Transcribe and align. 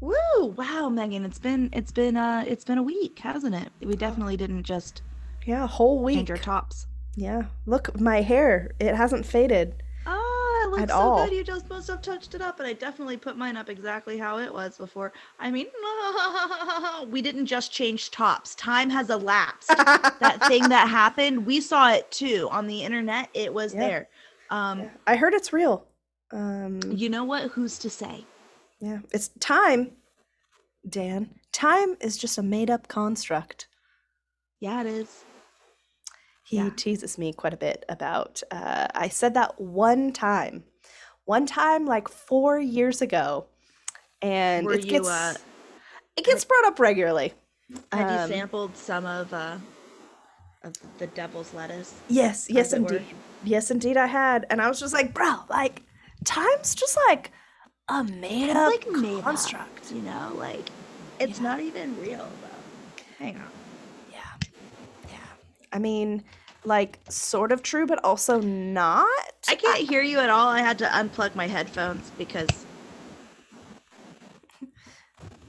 Woo! 0.00 0.46
Wow, 0.56 0.88
Megan, 0.90 1.24
it's 1.24 1.38
been 1.38 1.70
it's 1.72 1.92
been 1.92 2.16
uh 2.16 2.44
it's 2.46 2.64
been 2.64 2.78
a 2.78 2.82
week, 2.82 3.18
hasn't 3.20 3.54
it? 3.54 3.70
We 3.80 3.96
definitely 3.96 4.36
didn't 4.36 4.64
just 4.64 5.02
Yeah, 5.46 5.66
whole 5.66 6.02
week. 6.02 6.16
change 6.16 6.30
our 6.30 6.36
tops. 6.36 6.86
Yeah. 7.16 7.44
Look, 7.66 7.98
my 8.00 8.20
hair, 8.22 8.72
it 8.80 8.94
hasn't 8.94 9.24
faded. 9.24 9.82
Oh, 10.06 10.62
it 10.66 10.70
looks 10.80 10.92
so 10.92 10.98
all. 10.98 11.24
good. 11.24 11.34
You 11.34 11.44
just 11.44 11.68
must 11.70 11.88
have 11.88 12.02
touched 12.02 12.34
it 12.34 12.42
up, 12.42 12.58
and 12.58 12.66
I 12.68 12.72
definitely 12.72 13.16
put 13.16 13.36
mine 13.38 13.56
up 13.56 13.70
exactly 13.70 14.18
how 14.18 14.38
it 14.38 14.52
was 14.52 14.76
before. 14.76 15.12
I 15.38 15.50
mean, 15.50 15.66
we 17.10 17.22
didn't 17.22 17.46
just 17.46 17.72
change 17.72 18.10
tops. 18.10 18.54
Time 18.56 18.90
has 18.90 19.10
elapsed. 19.10 19.68
that 19.68 20.44
thing 20.48 20.68
that 20.70 20.88
happened, 20.88 21.46
we 21.46 21.60
saw 21.60 21.92
it 21.92 22.10
too 22.10 22.48
on 22.50 22.66
the 22.66 22.82
internet. 22.82 23.28
It 23.32 23.54
was 23.54 23.72
Yeah. 23.74 23.80
there. 23.80 24.08
Um, 24.50 24.80
Yeah, 24.80 24.88
I 25.06 25.16
heard 25.16 25.34
it's 25.34 25.52
real. 25.52 25.86
Um, 26.32 26.80
you 26.90 27.08
know 27.08 27.22
what? 27.24 27.50
Who's 27.52 27.78
to 27.78 27.88
say? 27.90 28.24
Yeah, 28.84 28.98
it's 29.12 29.28
time, 29.40 29.92
Dan. 30.86 31.30
Time 31.52 31.96
is 32.02 32.18
just 32.18 32.36
a 32.36 32.42
made 32.42 32.68
up 32.68 32.86
construct. 32.86 33.66
Yeah, 34.60 34.82
it 34.82 34.86
is. 34.86 35.24
He 36.44 36.58
Yeah. 36.58 36.70
teases 36.76 37.16
me 37.16 37.32
quite 37.32 37.54
a 37.54 37.56
bit 37.56 37.86
about. 37.88 38.42
Uh, 38.50 38.86
I 38.94 39.08
said 39.08 39.32
that 39.34 39.58
one 39.58 40.12
time, 40.12 40.64
one 41.24 41.46
time 41.46 41.86
like 41.86 42.08
four 42.08 42.58
years 42.58 43.00
ago, 43.00 43.46
and 44.20 44.66
Were 44.66 44.74
it 44.74 44.82
you, 44.82 44.90
gets 44.90 45.08
uh, 45.08 45.34
it 46.18 46.24
gets 46.26 46.44
brought 46.44 46.66
up 46.66 46.78
regularly. 46.78 47.32
Had 47.90 48.10
Um, 48.10 48.30
you 48.30 48.36
sampled 48.36 48.76
some 48.76 49.06
of 49.06 49.32
uh 49.32 49.56
of 50.62 50.74
the 50.98 51.06
devil's 51.08 51.54
lettuce? 51.54 51.94
Yes, 52.10 52.48
yes, 52.50 52.72
were? 52.72 52.76
indeed. 52.92 53.06
Yes, 53.44 53.70
indeed, 53.70 53.96
I 53.96 54.06
had, 54.06 54.44
and 54.50 54.60
I 54.60 54.68
was 54.68 54.78
just 54.78 54.92
like, 54.92 55.14
bro, 55.14 55.36
like, 55.48 55.82
time's 56.24 56.74
just 56.74 56.98
like 57.08 57.30
a 57.88 58.04
made 58.04 58.50
up 58.50 58.70
like 58.72 58.90
made 58.90 59.18
up, 59.18 59.24
construct. 59.24 59.92
you 59.92 60.02
know, 60.02 60.32
like 60.36 60.68
it's 61.20 61.40
not 61.40 61.60
even 61.60 61.98
real 62.00 62.28
though. 62.42 63.02
Hang 63.18 63.36
on. 63.36 63.48
Yeah, 64.12 64.18
yeah. 65.08 65.16
I 65.72 65.78
mean, 65.78 66.24
like, 66.64 66.98
sort 67.08 67.52
of 67.52 67.62
true, 67.62 67.86
but 67.86 68.02
also 68.04 68.40
not. 68.40 69.06
I 69.48 69.54
can't 69.54 69.88
hear 69.88 70.02
you 70.02 70.18
at 70.18 70.30
all. 70.30 70.48
I 70.48 70.60
had 70.60 70.78
to 70.78 70.86
unplug 70.86 71.34
my 71.34 71.46
headphones 71.46 72.10
because 72.18 72.48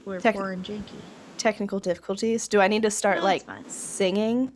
we're 0.04 0.20
Tec- 0.20 0.36
poor 0.36 0.52
and 0.52 0.64
janky. 0.64 1.00
Technical 1.38 1.80
difficulties. 1.80 2.48
Do 2.48 2.60
I 2.60 2.68
need 2.68 2.82
to 2.82 2.90
start 2.90 3.18
No, 3.18 3.24
like 3.24 3.44
singing? 3.66 4.52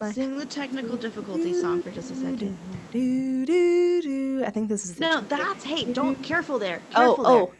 Like- 0.00 0.14
Sing 0.14 0.38
the 0.38 0.46
technical 0.46 0.96
difficulty 0.96 1.52
song 1.52 1.82
for 1.82 1.90
just 1.90 2.10
a 2.10 2.14
second. 2.14 2.56
Do, 2.90 3.44
do, 3.44 4.00
do. 4.00 4.44
I 4.46 4.50
think 4.50 4.70
this 4.70 4.84
is 4.86 4.94
the 4.94 5.00
No, 5.00 5.20
that's 5.20 5.62
hey, 5.64 5.92
don't 5.92 6.16
careful 6.22 6.58
there. 6.58 6.80
Oh, 6.96 7.16
Careful 7.16 7.26
oh. 7.26 7.52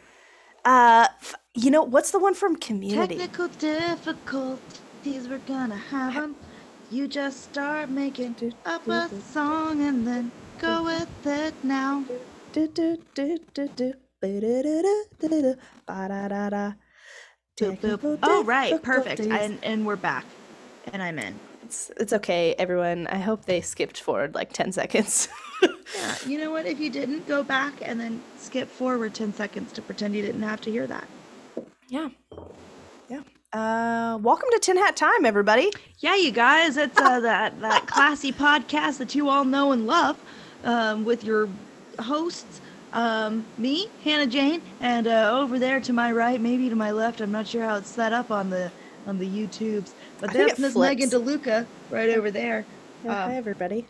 Uh, 0.65 1.07
f- 1.21 1.35
you 1.53 1.69
know 1.69 1.83
what's 1.83 2.09
the 2.09 2.17
one 2.17 2.33
from. 2.33 2.55
Community? 2.55 3.17
Technical 3.17 3.47
difficulties, 3.59 5.27
we're 5.29 5.37
gonna 5.47 5.77
have 5.77 6.15
them. 6.15 6.35
You 6.89 7.07
just 7.07 7.43
start 7.43 7.89
making 7.89 8.35
up 8.65 8.87
a 8.87 9.07
song 9.31 9.81
and 9.81 10.05
then 10.05 10.31
go 10.59 10.83
with 10.83 11.25
it 11.25 11.53
now. 11.63 12.03
Do, 12.53 12.67
do, 12.67 12.97
do, 13.13 13.37
do, 13.53 13.67
do. 13.67 13.93
Oh, 18.23 18.43
right, 18.43 18.81
perfect. 18.81 19.19
And 19.19 19.59
and 19.63 19.85
we're 19.85 19.95
back, 19.95 20.25
and 20.91 21.03
I'm 21.03 21.19
in. 21.19 21.39
It's, 21.71 21.89
it's 21.95 22.11
okay, 22.11 22.53
everyone. 22.59 23.07
I 23.07 23.15
hope 23.15 23.45
they 23.45 23.61
skipped 23.61 24.01
forward 24.01 24.35
like 24.35 24.51
10 24.51 24.73
seconds. 24.73 25.29
Yeah, 25.93 26.15
you 26.25 26.37
know 26.37 26.51
what? 26.51 26.65
If 26.65 26.79
you 26.79 26.89
didn't 26.89 27.27
go 27.27 27.43
back 27.43 27.73
and 27.81 27.99
then 27.99 28.21
skip 28.37 28.69
forward 28.69 29.13
10 29.13 29.33
seconds 29.33 29.73
to 29.73 29.81
pretend 29.81 30.15
you 30.15 30.21
didn't 30.21 30.41
have 30.41 30.61
to 30.61 30.71
hear 30.71 30.87
that. 30.87 31.05
yeah. 31.89 32.09
Yeah. 33.09 33.21
Uh, 33.53 34.17
welcome 34.21 34.49
to 34.53 34.59
Tin 34.59 34.77
Hat 34.77 34.95
Time, 34.95 35.25
everybody. 35.25 35.69
Yeah, 35.99 36.15
you 36.15 36.31
guys, 36.31 36.77
it's 36.77 36.97
uh, 36.97 37.19
that, 37.29 37.59
that 37.59 37.87
classy 37.87 38.31
podcast 38.31 38.97
that 38.99 39.13
you 39.15 39.27
all 39.29 39.43
know 39.43 39.73
and 39.73 39.85
love 39.85 40.17
um, 40.63 41.03
with 41.03 41.25
your 41.25 41.49
hosts, 41.99 42.61
um, 42.93 43.45
me, 43.57 43.87
Hannah 44.03 44.27
Jane, 44.27 44.61
and 44.79 45.07
uh, 45.07 45.37
over 45.39 45.59
there 45.59 45.81
to 45.81 45.93
my 45.93 46.11
right, 46.11 46.39
maybe 46.39 46.69
to 46.69 46.75
my 46.75 46.91
left. 46.91 47.19
I'm 47.21 47.33
not 47.33 47.47
sure 47.47 47.63
how 47.65 47.75
it's 47.75 47.89
set 47.89 48.13
up 48.13 48.31
on 48.31 48.49
the 48.49 48.71
on 49.07 49.17
the 49.19 49.27
YouTubes, 49.27 49.91
but 50.21 50.31
that's 50.33 50.59
Miss 50.59 50.75
Megan. 50.75 51.09
DeLuca 51.09 51.65
right 51.89 52.09
over 52.09 52.31
there. 52.31 52.65
Yeah, 53.03 53.11
Uh, 53.11 53.27
hi, 53.27 53.35
everybody. 53.35 53.85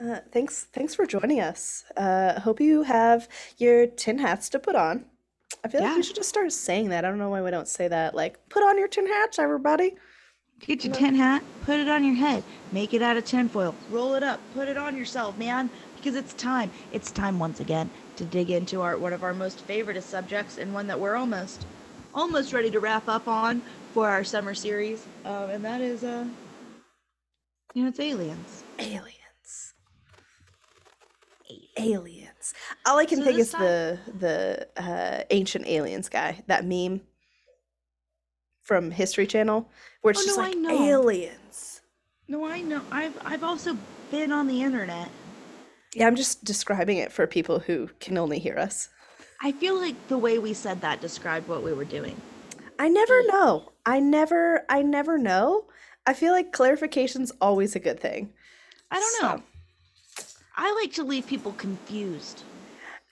Uh, 0.00 0.20
thanks, 0.32 0.64
thanks 0.72 0.94
for 0.94 1.04
joining 1.06 1.40
us. 1.40 1.84
Uh, 1.96 2.40
hope 2.40 2.60
you 2.60 2.82
have 2.84 3.28
your 3.58 3.86
tin 3.86 4.18
hats 4.18 4.48
to 4.50 4.58
put 4.58 4.74
on. 4.76 5.04
I 5.64 5.68
feel 5.68 5.80
like 5.80 5.90
Yeah. 5.90 5.96
we 5.96 6.02
should 6.02 6.16
just 6.16 6.28
start 6.28 6.50
saying 6.52 6.88
that. 6.90 7.04
I 7.04 7.08
don't 7.08 7.18
know 7.18 7.28
why 7.30 7.42
we 7.42 7.50
don't 7.50 7.68
say 7.68 7.88
that. 7.88 8.14
Like, 8.14 8.38
put 8.48 8.62
on 8.62 8.78
your 8.78 8.88
tin 8.88 9.06
hats, 9.06 9.38
everybody. 9.38 9.96
Get 10.60 10.84
your 10.84 10.94
tin 10.94 11.14
hat, 11.14 11.42
put 11.64 11.80
it 11.80 11.88
on 11.88 12.04
your 12.04 12.14
head, 12.14 12.42
make 12.70 12.92
it 12.92 13.00
out 13.00 13.16
of 13.16 13.24
tinfoil, 13.24 13.74
roll 13.90 14.14
it 14.14 14.22
up, 14.22 14.40
put 14.54 14.68
it 14.68 14.76
on 14.76 14.94
yourself, 14.96 15.38
man, 15.38 15.70
because 15.96 16.14
it's 16.14 16.34
time. 16.34 16.70
It's 16.92 17.10
time 17.10 17.38
once 17.38 17.60
again 17.60 17.88
to 18.16 18.24
dig 18.24 18.50
into 18.50 18.82
our 18.82 18.98
one 18.98 19.14
of 19.14 19.22
our 19.24 19.32
most 19.32 19.60
favorite 19.62 20.02
subjects 20.04 20.58
and 20.58 20.74
one 20.74 20.86
that 20.88 21.00
we're 21.00 21.16
almost 21.16 21.64
almost 22.14 22.52
ready 22.52 22.70
to 22.72 22.78
wrap 22.80 23.08
up 23.08 23.26
on 23.26 23.62
for 23.92 24.08
our 24.08 24.24
summer 24.24 24.54
series, 24.54 25.06
um, 25.24 25.50
and 25.50 25.64
that 25.64 25.80
is 25.80 26.04
uh, 26.04 26.24
you 27.74 27.82
know, 27.82 27.88
it's 27.88 28.00
aliens. 28.00 28.64
Aliens. 28.78 29.74
Aliens. 31.78 32.54
All 32.86 32.98
I 32.98 33.04
can 33.04 33.18
So 33.18 33.24
think 33.24 33.38
is 33.38 33.50
the 33.50 33.98
the 34.18 34.68
uh, 34.76 35.24
ancient 35.30 35.66
aliens 35.66 36.08
guy. 36.08 36.42
That 36.46 36.64
meme 36.64 37.00
from 38.62 38.90
History 38.90 39.26
Channel, 39.26 39.68
where 40.02 40.12
it's 40.12 40.20
Oh, 40.20 40.24
just 40.26 40.36
no, 40.38 40.44
I 40.44 40.48
like 40.48 40.58
know. 40.58 40.82
aliens. 40.84 41.80
No, 42.28 42.44
I 42.46 42.60
know. 42.60 42.82
I've 42.92 43.16
I've 43.24 43.42
also 43.42 43.76
been 44.10 44.30
on 44.32 44.46
the 44.46 44.62
internet. 44.62 45.08
Yeah, 45.94 46.06
I'm 46.06 46.14
just 46.16 46.44
describing 46.44 46.98
it 46.98 47.10
for 47.10 47.26
people 47.26 47.58
who 47.58 47.88
can 47.98 48.16
only 48.16 48.38
hear 48.38 48.56
us. 48.58 48.88
I 49.42 49.52
feel 49.52 49.74
like 49.74 49.96
the 50.08 50.18
way 50.18 50.38
we 50.38 50.52
said 50.54 50.80
that 50.82 51.00
described 51.00 51.48
what 51.48 51.62
we 51.62 51.72
were 51.72 51.84
doing. 51.84 52.20
I 52.78 52.88
never 52.88 53.26
know. 53.26 53.72
I 53.86 54.00
never 54.00 54.64
I 54.68 54.82
never 54.82 55.18
know. 55.18 55.64
I 56.06 56.14
feel 56.14 56.32
like 56.32 56.52
clarification's 56.52 57.30
always 57.40 57.74
a 57.76 57.80
good 57.80 58.00
thing. 58.00 58.32
I 58.90 58.98
don't 59.00 59.20
So- 59.20 59.26
know. 59.36 59.42
I 60.56 60.72
like 60.82 60.92
to 60.94 61.04
leave 61.04 61.26
people 61.26 61.52
confused. 61.52 62.42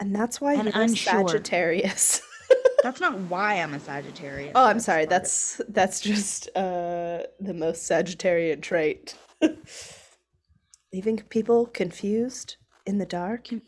And 0.01 0.15
that's 0.15 0.41
why 0.41 0.55
And 0.55 0.65
you're 0.65 0.77
a 0.77 0.81
unsure. 0.85 1.27
Sagittarius. 1.29 2.21
That's 2.83 3.01
not 3.01 3.19
why 3.19 3.55
I'm 3.55 3.75
a 3.75 3.81
Sagittarius. 3.81 4.53
oh, 4.55 4.65
I'm 4.67 4.79
sorry. 4.81 5.07
part 5.07 5.07
of 5.07 5.09
it. 5.09 5.11
That's 5.11 5.61
that's 5.69 6.01
just 6.01 6.49
uh 6.57 7.23
the 7.41 7.55
most 7.55 7.91
Sagittarian 7.91 8.61
trait. 8.63 9.17
Leaving 10.93 11.19
people 11.29 11.67
confused 11.67 12.57
in 12.87 12.99
the 12.99 13.07
dark, 13.07 13.49
Con- 13.49 13.63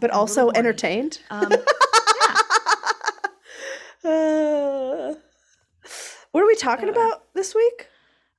but 0.00 0.10
also 0.10 0.50
entertained. 0.50 1.20
um, 1.30 1.52
Uh, 4.04 5.14
what 6.32 6.42
are 6.42 6.46
we 6.46 6.54
talking 6.56 6.88
Uh, 6.88 6.92
about 6.92 7.32
this 7.34 7.54
week? 7.54 7.88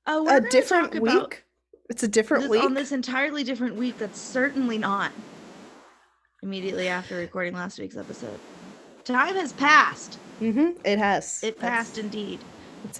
uh, 0.06 0.24
A 0.28 0.40
different 0.40 1.00
week? 1.00 1.44
It's 1.88 2.02
a 2.02 2.08
different 2.08 2.44
this, 2.44 2.50
week. 2.50 2.62
on 2.64 2.74
this 2.74 2.92
entirely 2.92 3.42
different 3.44 3.74
week. 3.74 3.98
That's 3.98 4.18
certainly 4.20 4.78
not 4.78 5.12
immediately 6.42 6.88
after 6.88 7.16
recording 7.16 7.54
last 7.54 7.78
week's 7.78 7.96
episode. 7.96 8.38
Time 9.04 9.34
has 9.34 9.52
passed. 9.52 10.18
mm-hmm. 10.40 10.70
It 10.84 10.98
has. 10.98 11.42
It 11.42 11.58
That's- 11.58 11.88
passed 11.88 11.98
indeed. 11.98 12.38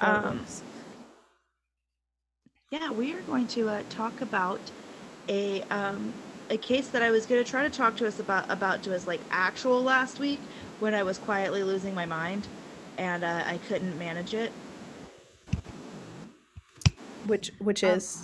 Um. 0.00 0.44
Yeah, 2.70 2.90
we 2.92 3.12
are 3.14 3.20
going 3.22 3.46
to 3.48 3.68
uh, 3.68 3.82
talk 3.90 4.20
about 4.20 4.60
a 5.28 5.62
um, 5.70 6.12
a 6.50 6.56
case 6.56 6.88
that 6.88 7.02
I 7.02 7.10
was 7.10 7.26
going 7.26 7.42
to 7.42 7.48
try 7.48 7.62
to 7.62 7.70
talk 7.70 7.96
to 7.96 8.06
us 8.06 8.20
about 8.20 8.50
about 8.50 8.82
to 8.84 8.94
us 8.94 9.06
like 9.06 9.20
actual 9.30 9.82
last 9.82 10.18
week 10.18 10.40
when 10.80 10.94
I 10.94 11.02
was 11.02 11.18
quietly 11.18 11.62
losing 11.64 11.94
my 11.94 12.06
mind 12.06 12.47
and 12.98 13.24
uh, 13.24 13.42
I 13.47 13.59
couldn't 13.68 13.98
manage 13.98 14.34
it. 14.34 14.53
Which 17.26 17.52
which 17.58 17.84
um, 17.84 17.90
is 17.90 18.22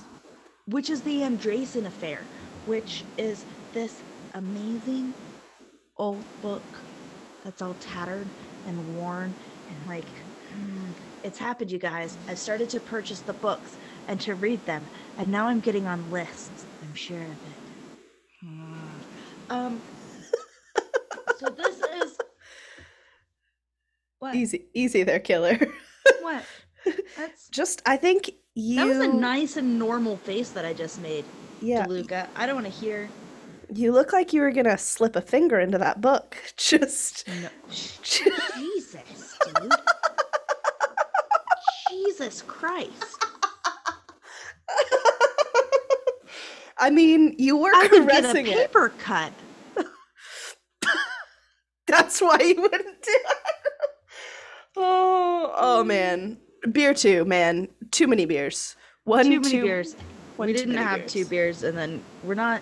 which 0.66 0.90
is 0.90 1.02
the 1.02 1.20
Andreasson 1.20 1.86
affair, 1.86 2.20
which 2.66 3.04
is 3.18 3.44
this 3.72 4.02
amazing 4.34 5.14
old 5.98 6.22
book 6.42 6.62
that's 7.44 7.62
all 7.62 7.74
tattered 7.80 8.26
and 8.66 8.98
worn 8.98 9.34
and 9.68 9.88
like 9.88 10.04
hmm, 10.54 10.90
it's 11.22 11.38
happened 11.38 11.70
you 11.70 11.78
guys. 11.78 12.16
I've 12.28 12.38
started 12.38 12.68
to 12.70 12.80
purchase 12.80 13.20
the 13.20 13.32
books 13.34 13.76
and 14.08 14.20
to 14.22 14.34
read 14.34 14.64
them 14.66 14.84
and 15.18 15.28
now 15.28 15.46
i'm 15.46 15.60
getting 15.60 15.86
on 15.86 16.10
lists. 16.10 16.64
I'm 16.82 16.94
sure 16.94 17.20
of 17.20 17.30
it. 17.30 17.98
Hmm. 18.40 18.76
um 19.50 19.80
so 21.38 21.48
this 21.50 21.80
is 22.02 22.18
what? 24.18 24.34
Easy 24.34 24.66
easy 24.74 25.02
there, 25.02 25.20
killer. 25.20 25.58
what? 26.20 26.44
That's 27.16 27.48
just 27.48 27.82
I 27.86 27.96
think 27.96 28.30
you 28.56 28.76
that 28.76 28.86
was 28.86 28.98
a 28.98 29.06
nice 29.06 29.56
and 29.56 29.78
normal 29.78 30.16
face 30.16 30.50
that 30.50 30.64
i 30.64 30.72
just 30.72 31.00
made 31.00 31.24
yeah 31.60 31.86
DeLuca. 31.86 32.26
I 32.34 32.46
don't 32.46 32.54
want 32.56 32.66
to 32.66 32.72
hear. 32.72 33.08
you 33.74 33.92
look 33.92 34.12
like 34.12 34.32
you 34.32 34.40
were 34.40 34.50
gonna 34.50 34.78
slip 34.78 35.14
a 35.14 35.20
finger 35.20 35.60
into 35.60 35.78
that 35.78 36.00
book. 36.00 36.36
Just 36.56 37.28
No. 37.28 37.48
Jesus, 37.70 39.38
dude. 39.44 39.72
Jesus 41.90 42.42
Christ. 42.42 43.24
I 46.78 46.90
mean, 46.90 47.34
you 47.38 47.56
were 47.56 47.70
I 47.74 47.88
would 47.90 48.06
get 48.06 48.18
a 48.18 48.22
caressing 48.22 48.46
it. 48.48 48.54
paper 48.54 48.92
cut. 48.98 49.32
That's 51.86 52.20
why 52.20 52.38
you 52.38 52.60
wouldn't 52.60 53.02
do 53.02 53.10
it. 53.10 53.36
Oh, 54.76 55.52
oh 55.56 55.78
mm-hmm. 55.78 55.88
man. 55.88 56.38
Beer 56.72 56.92
too, 56.92 57.24
man. 57.24 57.68
Too 57.90 58.06
many 58.06 58.24
beers. 58.26 58.76
One, 59.04 59.24
too 59.24 59.40
many 59.40 59.50
two- 59.50 59.62
beers. 59.62 59.94
one 60.36 60.46
we 60.48 60.52
didn't 60.52 60.76
have 60.76 61.06
two 61.06 61.24
beers, 61.24 61.62
and 61.62 61.76
then 61.76 62.02
we're 62.22 62.34
not. 62.34 62.60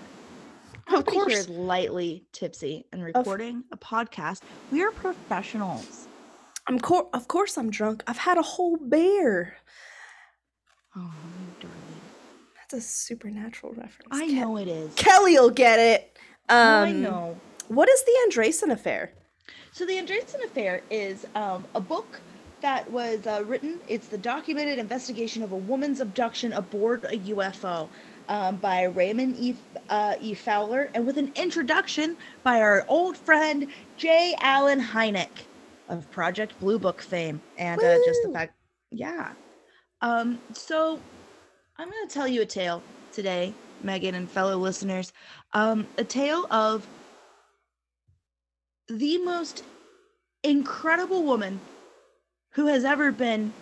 Of 0.92 1.06
course. 1.06 1.48
lightly 1.48 2.26
tipsy 2.32 2.84
and 2.92 3.02
recording 3.02 3.64
a 3.72 3.76
podcast. 3.78 4.42
We 4.70 4.82
are 4.82 4.90
professionals. 4.90 6.06
I'm 6.68 6.78
cor- 6.78 7.08
of 7.14 7.26
course 7.26 7.56
I'm 7.56 7.70
drunk. 7.70 8.02
I've 8.06 8.18
had 8.18 8.36
a 8.36 8.42
whole 8.42 8.76
beer. 8.76 9.56
Oh, 10.94 11.12
darling. 11.60 12.00
That's 12.56 12.74
a 12.74 12.80
supernatural 12.82 13.72
reference. 13.72 14.08
I 14.10 14.28
Ke- 14.28 14.32
know 14.34 14.58
it 14.58 14.68
is. 14.68 14.94
Kelly'll 14.94 15.48
get 15.50 15.78
it. 15.78 16.18
Um, 16.50 16.58
I 16.58 16.92
know. 16.92 17.40
What 17.68 17.88
is 17.88 18.04
the 18.04 18.12
Andreasson 18.28 18.70
affair? 18.70 19.12
So 19.72 19.86
the 19.86 19.94
Andreasson 19.94 20.44
Affair 20.44 20.82
is 20.90 21.26
um, 21.34 21.64
a 21.74 21.80
book 21.80 22.20
that 22.64 22.90
was 22.90 23.26
uh, 23.26 23.44
written. 23.46 23.78
It's 23.88 24.08
the 24.08 24.16
documented 24.16 24.78
investigation 24.78 25.42
of 25.42 25.52
a 25.52 25.56
woman's 25.56 26.00
abduction 26.00 26.54
aboard 26.54 27.04
a 27.04 27.18
UFO 27.18 27.90
um, 28.30 28.56
by 28.56 28.84
Raymond 28.84 29.36
E. 29.38 29.54
Uh, 29.90 30.14
e. 30.18 30.32
Fowler, 30.32 30.88
and 30.94 31.06
with 31.06 31.18
an 31.18 31.30
introduction 31.34 32.16
by 32.42 32.62
our 32.62 32.86
old 32.88 33.18
friend 33.18 33.66
J. 33.98 34.34
Allen 34.40 34.80
Hynek 34.80 35.28
of 35.90 36.10
Project 36.10 36.58
Blue 36.58 36.78
Book 36.78 37.02
fame, 37.02 37.38
and 37.58 37.82
uh, 37.82 37.98
just 38.06 38.20
the 38.24 38.30
fact, 38.32 38.54
yeah. 38.90 39.32
Um, 40.00 40.38
so 40.54 40.98
I'm 41.76 41.90
going 41.90 42.08
to 42.08 42.14
tell 42.14 42.26
you 42.26 42.40
a 42.40 42.46
tale 42.46 42.82
today, 43.12 43.52
Megan 43.82 44.14
and 44.14 44.30
fellow 44.30 44.56
listeners. 44.56 45.12
Um, 45.52 45.86
a 45.98 46.04
tale 46.04 46.46
of 46.50 46.86
the 48.88 49.18
most 49.18 49.64
incredible 50.42 51.24
woman 51.24 51.60
who 52.54 52.66
has 52.66 52.84
ever 52.84 53.10
been 53.12 53.52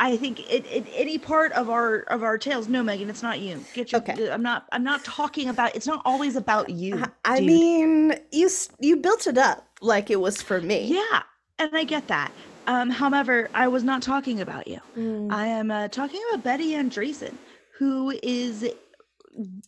i 0.00 0.16
think 0.16 0.40
in, 0.50 0.64
in 0.64 0.86
any 0.88 1.18
part 1.18 1.52
of 1.52 1.68
our 1.70 2.00
of 2.14 2.22
our 2.22 2.38
tales 2.38 2.68
no 2.68 2.82
megan 2.82 3.08
it's 3.10 3.22
not 3.22 3.40
you 3.40 3.62
get 3.74 3.92
your 3.92 4.00
Okay. 4.00 4.30
i'm 4.30 4.42
not 4.42 4.66
i'm 4.72 4.84
not 4.84 5.04
talking 5.04 5.48
about 5.48 5.74
it's 5.76 5.86
not 5.86 6.02
always 6.04 6.36
about 6.36 6.68
you 6.70 7.02
I- 7.24 7.40
mean, 7.40 8.14
you 8.32 8.48
you 8.80 8.96
built 8.96 9.26
it 9.26 9.38
up 9.38 9.66
like 9.80 10.10
it 10.10 10.20
was 10.20 10.40
for 10.42 10.60
me. 10.60 10.86
yeah 10.86 11.22
and 11.58 11.70
i 11.76 11.84
get 11.84 12.08
that 12.08 12.32
um 12.66 12.90
however 12.90 13.48
i 13.54 13.68
was 13.68 13.82
not 13.84 14.02
talking 14.02 14.40
about 14.40 14.66
you 14.68 14.80
Mm. 14.96 15.32
I 15.32 15.46
am 15.46 15.70
uh, 15.70 15.88
talking 15.88 16.20
about 16.28 16.44
Betty 16.44 16.72
Andreasson, 16.72 17.32
who 17.78 18.10
is 18.22 18.68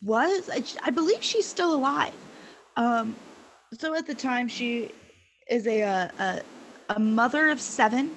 was 0.03 0.51
I, 0.51 0.63
I 0.83 0.91
believe 0.91 1.23
she's 1.23 1.47
still 1.47 1.75
alive. 1.75 2.13
Um, 2.77 3.17
so 3.73 3.95
at 3.95 4.07
the 4.07 4.15
time, 4.15 4.47
she 4.49 4.91
is 5.49 5.67
a, 5.67 5.83
uh, 5.83 6.09
a 6.19 6.41
a 6.91 7.01
mother 7.01 7.49
of 7.49 7.59
seven, 7.61 8.11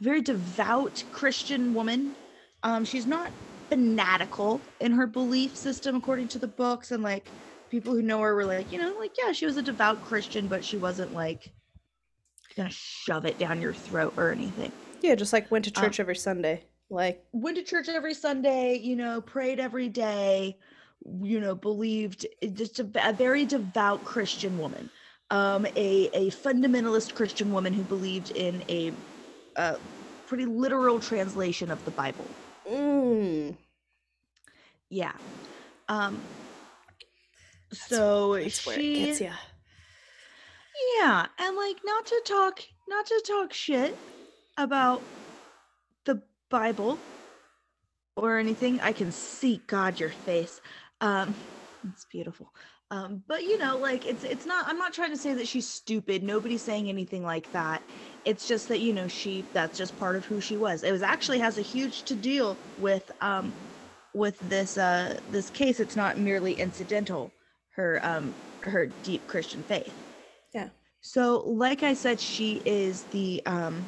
very 0.00 0.20
devout 0.22 1.04
Christian 1.10 1.74
woman. 1.74 2.16
Um, 2.62 2.84
she's 2.84 3.06
not 3.06 3.32
fanatical 3.70 4.68
in 4.80 4.92
her 4.92 5.06
belief 5.06 5.56
system, 5.56 5.96
according 5.96 6.28
to 6.28 6.38
the 6.38 6.48
books, 6.48 6.90
and 6.90 7.02
like 7.02 7.32
people 7.70 7.94
who 7.94 8.02
know 8.02 8.20
her 8.20 8.34
were 8.34 8.44
like, 8.44 8.72
you 8.72 8.78
know, 8.78 8.96
like 8.98 9.12
yeah, 9.18 9.32
she 9.32 9.46
was 9.46 9.56
a 9.56 9.62
devout 9.62 10.02
Christian, 10.02 10.48
but 10.48 10.64
she 10.64 10.76
wasn't 10.76 11.12
like 11.12 11.52
gonna 12.56 12.70
shove 12.70 13.24
it 13.26 13.38
down 13.38 13.60
your 13.60 13.74
throat 13.74 14.14
or 14.16 14.32
anything. 14.32 14.72
Yeah, 15.02 15.14
just 15.14 15.32
like 15.32 15.50
went 15.50 15.64
to 15.66 15.70
Uh, 15.74 15.80
church 15.80 16.00
every 16.00 16.16
Sunday. 16.16 16.64
Like, 16.88 17.24
went 17.32 17.56
to 17.56 17.62
church 17.62 17.88
every 17.88 18.14
Sunday, 18.14 18.78
you 18.78 18.96
know, 18.96 19.20
prayed 19.20 19.58
every 19.60 19.88
day, 19.88 20.58
you 21.22 21.40
know, 21.40 21.54
believed 21.54 22.26
just 22.52 22.78
a, 22.78 22.90
a 23.04 23.12
very 23.12 23.44
devout 23.44 24.04
Christian 24.04 24.56
woman, 24.58 24.90
um, 25.30 25.66
a 25.66 26.08
a 26.14 26.30
fundamentalist 26.30 27.14
Christian 27.14 27.50
woman 27.52 27.72
who 27.72 27.84
believed 27.84 28.30
in 28.30 28.64
a, 28.68 28.92
a 29.56 29.78
pretty 30.26 30.46
literal 30.46 31.00
translation 31.00 31.70
of 31.70 31.84
the 31.84 31.90
Bible. 31.90 32.26
mm, 32.70 33.56
Yeah. 34.90 35.12
Um. 35.88 36.20
So 37.72 38.34
that's 38.34 38.66
where 38.66 38.76
it 38.76 38.80
she, 38.80 39.06
gets 39.06 39.20
ya. 39.20 39.32
yeah, 40.98 41.26
and 41.38 41.56
like 41.56 41.76
not 41.84 42.06
to 42.06 42.22
talk, 42.24 42.60
not 42.88 43.06
to 43.06 43.22
talk 43.26 43.52
shit 43.52 43.96
about 44.56 45.02
the 46.04 46.22
Bible 46.48 46.98
or 48.16 48.38
anything. 48.38 48.80
I 48.80 48.92
can 48.92 49.12
see 49.12 49.60
God 49.66 49.98
your 50.00 50.10
face. 50.10 50.60
Um, 51.00 51.34
it's 51.88 52.04
beautiful. 52.06 52.52
Um, 52.90 53.22
but 53.26 53.42
you 53.42 53.58
know, 53.58 53.76
like 53.76 54.06
it's 54.06 54.22
it's 54.22 54.46
not. 54.46 54.66
I'm 54.68 54.78
not 54.78 54.92
trying 54.92 55.10
to 55.10 55.16
say 55.16 55.34
that 55.34 55.48
she's 55.48 55.66
stupid. 55.66 56.22
Nobody's 56.22 56.62
saying 56.62 56.88
anything 56.88 57.24
like 57.24 57.50
that. 57.52 57.82
It's 58.24 58.46
just 58.46 58.68
that 58.68 58.78
you 58.78 58.92
know 58.92 59.08
she. 59.08 59.44
That's 59.52 59.76
just 59.76 59.98
part 59.98 60.14
of 60.14 60.24
who 60.24 60.40
she 60.40 60.56
was. 60.56 60.84
It 60.84 60.92
was 60.92 61.02
actually 61.02 61.40
has 61.40 61.58
a 61.58 61.62
huge 61.62 62.02
to 62.04 62.14
deal 62.14 62.56
with 62.78 63.10
um 63.20 63.52
with 64.14 64.38
this 64.48 64.78
uh 64.78 65.18
this 65.32 65.50
case. 65.50 65.80
It's 65.80 65.96
not 65.96 66.18
merely 66.18 66.52
incidental. 66.54 67.32
Her 67.74 68.00
um 68.04 68.34
her 68.60 68.86
deep 69.02 69.26
Christian 69.26 69.64
faith. 69.64 69.94
Yeah. 70.54 70.68
So, 71.00 71.42
like 71.46 71.82
I 71.82 71.94
said, 71.94 72.20
she 72.20 72.62
is 72.64 73.02
the 73.04 73.42
um 73.46 73.84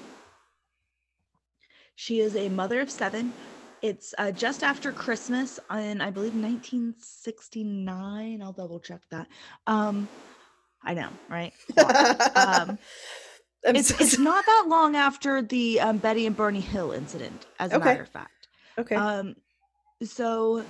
she 1.95 2.19
is 2.19 2.35
a 2.35 2.49
mother 2.49 2.81
of 2.81 2.91
seven. 2.91 3.33
It's 3.82 4.14
uh, 4.19 4.30
just 4.32 4.62
after 4.62 4.92
Christmas 4.92 5.58
in 5.72 6.00
I 6.00 6.10
believe 6.10 6.34
1969. 6.34 8.42
I'll 8.42 8.52
double 8.52 8.80
check 8.80 9.02
that. 9.10 9.28
Um 9.66 10.08
I 10.84 10.94
know, 10.94 11.10
right? 11.28 11.52
Um 12.34 12.78
it's 13.64 13.88
so 13.88 13.96
it's 14.00 14.19
not 14.19 14.44
that 14.46 14.64
long 14.69 14.96
after 14.96 15.42
the 15.42 15.80
um, 15.80 15.98
Betty 15.98 16.26
and 16.26 16.36
Bernie 16.36 16.60
Hill 16.60 16.92
incident 16.92 17.46
as 17.58 17.72
a 17.72 17.76
Okay. 17.76 17.90
matter 17.90 18.02
of 18.02 18.08
fact. 18.08 18.48
okay. 18.78 18.96
Um, 18.96 19.34
so 20.02 20.64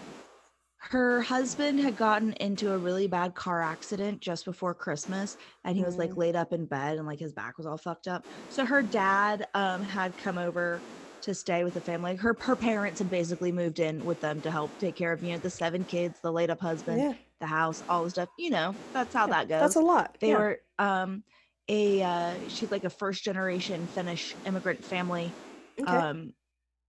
her 0.81 1.21
husband 1.21 1.81
had 1.81 1.97
gotten 1.97 2.33
into 2.35 2.71
a 2.71 2.79
really 2.79 3.09
bad 3.09 3.35
car 3.35 3.63
accident 3.63 4.21
just 4.21 4.45
before 4.45 4.75
Christmas, 4.75 5.37
and 5.65 5.77
he 5.77 5.85
was 5.85 5.99
like 5.99 6.13
Mm. 6.13 6.17
laid 6.17 6.37
up 6.37 6.53
in 6.53 6.67
bed 6.67 6.99
and 6.99 7.07
like 7.07 7.19
his 7.19 7.33
back 7.33 7.59
was 7.59 7.67
all 7.67 7.79
fucked 7.79 8.09
up. 8.09 8.25
So 8.49 8.65
her 8.65 8.83
dad 8.83 9.49
um 9.55 9.83
had 9.83 10.17
come 10.17 10.39
over 10.39 10.85
to 11.23 11.35
stay 11.35 11.65
with 11.65 11.75
the 11.75 11.81
family. 11.81 12.17
Her 12.17 12.37
her 12.41 12.57
parents 12.57 12.99
had 12.99 13.11
basically 13.11 13.53
moved 13.53 13.79
in 13.81 14.05
with 14.05 14.21
them 14.21 14.41
to 14.43 14.51
help 14.51 14.79
take 14.79 14.97
care 14.97 15.13
of 15.13 15.23
you 15.23 15.33
know 15.33 15.39
the 15.39 15.51
seven 15.51 15.85
kids, 15.85 16.21
the 16.21 16.31
laid 16.33 16.51
up 16.51 16.61
husband, 16.61 17.01
yeah, 17.01 17.13
the 17.41 17.47
house, 17.47 17.83
all 17.89 18.05
the 18.05 18.11
stuff. 18.11 18.29
You 18.39 18.51
know 18.51 18.77
that's 18.93 19.15
how 19.15 19.27
yeah, 19.27 19.33
that 19.33 19.49
goes 19.49 19.61
That's 19.61 19.77
a 19.77 19.81
lot. 19.81 20.17
they 20.21 20.29
yeah. 20.29 20.39
were 20.39 20.61
um 20.79 21.25
a 21.69 22.03
uh 22.03 22.35
she's 22.49 22.71
like 22.71 22.85
a 22.85 22.91
first 22.91 23.25
generation 23.25 23.87
finnish 23.87 24.35
immigrant 24.47 24.85
family 24.85 25.33
Okay. 25.81 25.97
um 25.97 26.33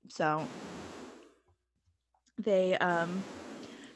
so 0.07 0.47
they 2.37 2.77
um 2.77 3.25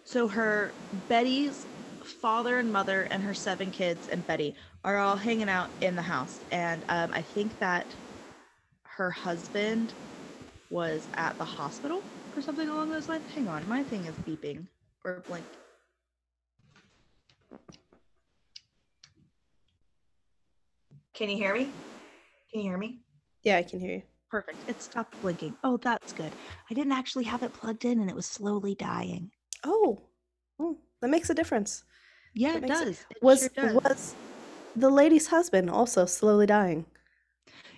so 0.04 0.28
her 0.28 0.72
betty's 0.92 1.66
father 2.04 2.60
and 2.60 2.72
mother 2.72 3.04
and 3.04 3.24
her 3.24 3.34
seven 3.34 3.72
kids 3.72 4.08
and 4.10 4.28
betty 4.28 4.56
are 4.84 4.98
all 4.98 5.16
hanging 5.16 5.48
out 5.50 5.70
in 5.82 5.96
the 5.96 6.02
house 6.02 6.44
and 6.52 6.84
um 6.90 7.12
i 7.14 7.22
think 7.22 7.58
that 7.60 7.96
her 8.84 9.10
husband 9.12 9.94
was 10.74 11.06
at 11.14 11.38
the 11.38 11.46
hospital 11.46 12.02
or 12.36 12.42
something 12.42 12.68
along 12.68 12.90
those 12.90 13.08
lines 13.08 13.24
hang 13.36 13.48
on 13.48 13.68
my 13.70 13.84
thing 13.84 14.04
is 14.06 14.16
beeping 14.28 14.66
or 15.06 15.22
blink 15.28 15.46
Can 21.14 21.30
you 21.30 21.38
hear 21.38 21.54
me? 21.54 21.66
Can 22.52 22.62
you 22.62 22.70
hear 22.70 22.78
me? 22.78 23.00
yeah, 23.44 23.58
I 23.58 23.64
can 23.64 23.80
hear 23.80 23.92
you. 23.98 24.02
Perfect. 24.32 24.58
It 24.68 24.82
stopped 24.82 25.20
blinking. 25.22 25.56
Oh, 25.64 25.78
that's 25.78 26.12
good. 26.12 26.32
I 26.70 26.74
didn't 26.74 26.94
actually 26.94 27.26
have 27.26 27.44
it 27.44 27.54
plugged 27.54 27.86
in 27.86 28.00
and 28.02 28.10
it 28.10 28.16
was 28.16 28.26
slowly 28.26 28.74
dying. 28.74 29.30
Oh, 29.64 30.02
oh, 30.60 30.78
that 31.02 31.10
makes 31.10 31.30
a 31.30 31.36
difference. 31.36 31.84
Yeah, 32.34 32.54
That 32.54 32.64
it 32.64 32.68
does. 32.68 33.06
It 33.12 33.22
Was 33.22 33.50
sure 33.54 33.68
does. 33.68 33.76
was 33.84 34.16
the 34.76 34.90
lady's 34.90 35.28
husband 35.28 35.70
also 35.70 36.08
slowly 36.08 36.48
dying? 36.48 36.88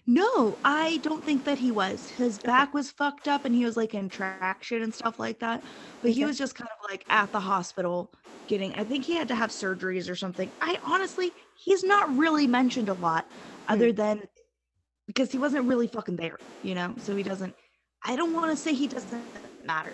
No, 0.08 0.56
I 0.64 0.98
don't 0.98 1.24
think 1.24 1.46
that 1.46 1.58
he 1.58 1.72
was. 1.72 2.10
His 2.12 2.38
back 2.38 2.74
was 2.74 2.92
fucked 2.92 3.28
up 3.28 3.44
and 3.44 3.56
he 3.56 3.66
was 3.66 3.76
like 3.76 3.96
in 3.96 4.08
traction 4.08 4.84
and 4.84 4.94
stuff 4.94 5.18
like 5.18 5.40
that. 5.40 5.64
But 6.04 6.12
he 6.12 6.26
was 6.26 6.38
just 6.38 6.54
kind 6.54 6.70
of 6.70 6.90
like 6.90 7.06
at 7.10 7.32
the 7.32 7.40
hospital 7.40 8.12
getting, 8.48 8.76
I 8.76 8.84
think 8.84 9.04
he 9.04 9.16
had 9.16 9.28
to 9.30 9.36
have 9.36 9.50
surgeries 9.50 10.10
or 10.10 10.16
something. 10.16 10.52
I 10.62 10.78
honestly, 10.84 11.32
he's 11.58 11.84
not 11.84 12.16
really 12.16 12.46
mentioned 12.46 12.90
a 12.90 12.94
lot 12.94 13.26
other 13.68 13.90
hmm. 13.90 13.96
than 13.96 14.22
because 15.08 15.32
he 15.32 15.40
wasn't 15.40 15.66
really 15.66 15.88
fucking 15.88 16.18
there, 16.18 16.38
you 16.62 16.76
know? 16.76 16.94
So 17.00 17.16
he 17.16 17.24
doesn't, 17.24 17.56
I 18.04 18.16
don't 18.16 18.34
want 18.34 18.52
to 18.52 18.58
say 18.58 18.74
he 18.74 18.88
doesn't 18.88 19.24
matter. 19.66 19.94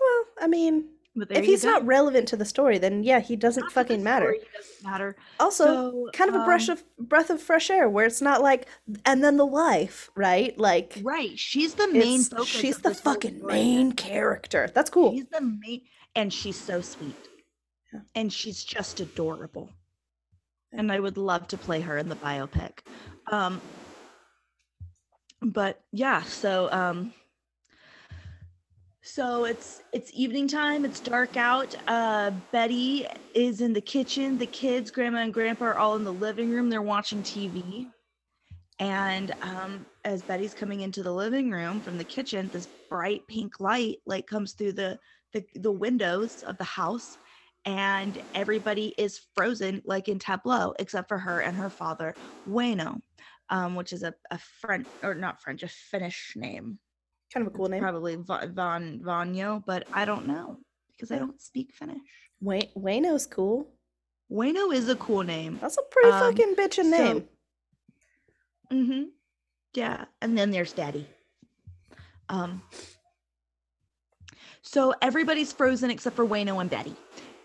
Well, 0.00 0.24
I 0.40 0.46
mean, 0.46 0.86
But 1.16 1.30
if 1.30 1.44
he's 1.44 1.62
not 1.64 1.86
relevant 1.86 2.26
to 2.28 2.36
the 2.36 2.44
story, 2.44 2.76
then 2.78 3.04
yeah, 3.04 3.20
he 3.20 3.36
doesn't 3.36 3.62
Not 3.64 3.72
fucking 3.72 4.02
matter. 4.02 4.30
it 4.32 4.48
doesn't 4.52 4.82
matter. 4.90 5.14
Also, 5.38 5.64
So, 5.64 6.10
kind 6.12 6.28
of 6.28 6.34
a 6.40 6.44
brush 6.44 6.68
um, 6.68 6.72
of 6.76 6.84
breath 7.08 7.30
of 7.30 7.40
fresh 7.40 7.70
air 7.70 7.88
where 7.88 8.04
it's 8.04 8.20
not 8.20 8.42
like 8.42 8.66
and 9.06 9.22
then 9.22 9.36
the 9.36 9.46
wife, 9.46 10.10
right? 10.16 10.58
Like 10.58 10.98
Right. 11.02 11.38
She's 11.38 11.74
the 11.74 11.86
main 11.86 12.22
focus. 12.24 12.48
she's 12.48 12.78
the 12.78 12.94
fucking 12.94 13.46
main 13.46 13.92
character. 13.92 14.68
That's 14.74 14.90
cool. 14.90 15.12
She's 15.12 15.26
the 15.26 15.40
main, 15.40 15.82
and 16.16 16.32
she's 16.32 16.58
so 16.58 16.80
sweet, 16.80 17.14
Yeah. 17.92 18.00
and 18.16 18.32
she's 18.32 18.64
just 18.64 18.98
adorable. 18.98 19.70
Yeah. 20.72 20.80
And 20.80 20.90
I 20.90 20.98
would 20.98 21.16
love 21.16 21.46
to 21.48 21.56
play 21.56 21.80
her 21.82 21.96
in 21.96 22.08
the 22.08 22.16
biopic. 22.16 22.80
Um, 23.30 23.60
but 25.40 25.80
yeah, 25.92 26.22
so 26.22 26.68
um, 26.72 27.12
so 29.04 29.44
it's 29.44 29.82
it's 29.92 30.10
evening 30.14 30.48
time. 30.48 30.84
It's 30.86 30.98
dark 30.98 31.36
out. 31.36 31.76
Uh, 31.86 32.30
Betty 32.52 33.06
is 33.34 33.60
in 33.60 33.74
the 33.74 33.80
kitchen. 33.80 34.38
The 34.38 34.46
kids, 34.46 34.90
Grandma 34.90 35.18
and 35.18 35.34
Grandpa, 35.34 35.66
are 35.66 35.78
all 35.78 35.96
in 35.96 36.04
the 36.04 36.12
living 36.12 36.50
room. 36.50 36.70
They're 36.70 36.80
watching 36.80 37.22
TV. 37.22 37.86
And 38.78 39.34
um, 39.42 39.84
as 40.06 40.22
Betty's 40.22 40.54
coming 40.54 40.80
into 40.80 41.02
the 41.02 41.12
living 41.12 41.50
room 41.50 41.82
from 41.82 41.98
the 41.98 42.04
kitchen, 42.04 42.48
this 42.50 42.66
bright 42.88 43.26
pink 43.28 43.60
light 43.60 43.98
like 44.06 44.26
comes 44.26 44.52
through 44.52 44.72
the 44.72 44.98
the, 45.34 45.44
the 45.54 45.70
windows 45.72 46.42
of 46.42 46.56
the 46.56 46.64
house, 46.64 47.18
and 47.66 48.22
everybody 48.34 48.94
is 48.96 49.20
frozen 49.34 49.82
like 49.84 50.08
in 50.08 50.18
tableau, 50.18 50.72
except 50.78 51.08
for 51.08 51.18
her 51.18 51.40
and 51.40 51.58
her 51.58 51.70
father, 51.70 52.14
Waino, 52.48 53.02
um, 53.50 53.74
which 53.74 53.92
is 53.92 54.02
a, 54.02 54.14
a 54.30 54.38
French 54.38 54.86
or 55.02 55.14
not 55.14 55.42
French, 55.42 55.62
a 55.62 55.68
Finnish 55.68 56.32
name. 56.36 56.78
Kind 57.34 57.46
of 57.46 57.52
a 57.52 57.56
cool 57.56 57.68
name. 57.68 57.80
Probably 57.82 58.14
Va- 58.14 58.48
Von 58.54 59.00
Vanyo, 59.02 59.62
but 59.66 59.86
I 59.92 60.04
don't 60.04 60.26
know 60.28 60.58
because 60.92 61.10
I 61.10 61.18
don't 61.18 61.40
speak 61.42 61.74
Finnish. 61.74 61.98
Wayne 62.40 62.68
Waino's 62.76 63.26
cool. 63.26 63.66
Waino 64.30 64.72
is 64.72 64.88
a 64.88 64.96
cool 64.96 65.22
name. 65.22 65.58
That's 65.60 65.76
a 65.76 65.82
pretty 65.90 66.10
Um, 66.10 66.20
fucking 66.20 66.54
bitchin' 66.54 66.90
so- 66.90 67.04
name. 67.04 67.28
Mm-hmm. 68.72 69.02
Yeah. 69.74 70.04
And 70.22 70.38
then 70.38 70.50
there's 70.50 70.72
Daddy. 70.72 71.06
Um 72.28 72.62
so 74.62 74.94
everybody's 75.02 75.52
frozen 75.52 75.90
except 75.90 76.16
for 76.16 76.24
Waino 76.26 76.60
and 76.60 76.70
Betty. 76.70 76.94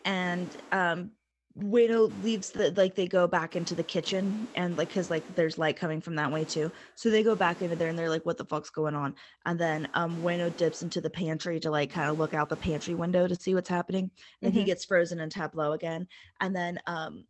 And 0.06 0.48
um 0.72 1.12
Waino 1.58 2.12
leaves 2.24 2.52
the 2.52 2.72
like 2.78 2.96
they 2.96 3.08
go 3.08 3.28
back 3.28 3.56
into 3.56 3.76
the 3.76 3.84
kitchen 3.84 4.48
and 4.56 4.78
like 4.78 4.90
because 4.90 5.10
like 5.10 5.26
there's 5.36 5.58
light 5.58 5.76
coming 5.76 6.00
from 6.00 6.16
that 6.16 6.32
way 6.32 6.46
too. 6.46 6.72
So 6.96 7.10
they 7.10 7.24
go 7.24 7.36
back 7.36 7.62
into 7.62 7.76
there 7.76 7.90
and 7.90 7.98
they're 7.98 8.10
like, 8.10 8.26
what 8.26 8.38
the 8.38 8.46
fuck's 8.46 8.70
going 8.70 8.96
on? 8.96 9.16
And 9.46 9.60
then 9.60 9.88
um 9.94 10.20
Waino 10.22 10.56
dips 10.56 10.84
into 10.84 11.02
the 11.02 11.10
pantry 11.10 11.60
to 11.62 11.72
like 11.72 11.90
kind 11.92 12.10
of 12.10 12.18
look 12.18 12.34
out 12.34 12.50
the 12.50 12.56
pantry 12.58 12.94
window 12.94 13.28
to 13.28 13.36
see 13.36 13.56
what's 13.56 13.70
happening. 13.70 14.12
And 14.42 14.54
he 14.54 14.62
Mhm. 14.62 14.66
gets 14.68 14.86
frozen 14.86 15.20
in 15.20 15.30
tableau 15.30 15.74
again. 15.74 16.08
And 16.40 16.56
then 16.56 16.80
um 16.86 17.26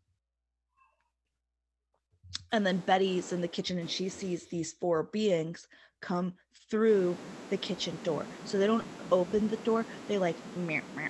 and 2.52 2.66
then 2.66 2.80
Betty's 2.80 3.32
in 3.32 3.42
the 3.42 3.48
kitchen 3.48 3.80
and 3.80 3.90
she 3.90 4.10
sees 4.10 4.48
these 4.48 4.74
four 4.74 5.04
beings 5.04 5.68
come 6.02 6.34
through 6.70 7.18
the 7.50 7.58
kitchen 7.58 8.00
door. 8.04 8.26
So 8.44 8.58
they 8.58 8.68
don't 8.68 8.86
open 9.12 9.48
the 9.48 9.58
door, 9.58 9.88
they 10.08 10.18
like 10.18 10.38
meow, 10.56 10.82
meow, 10.96 11.10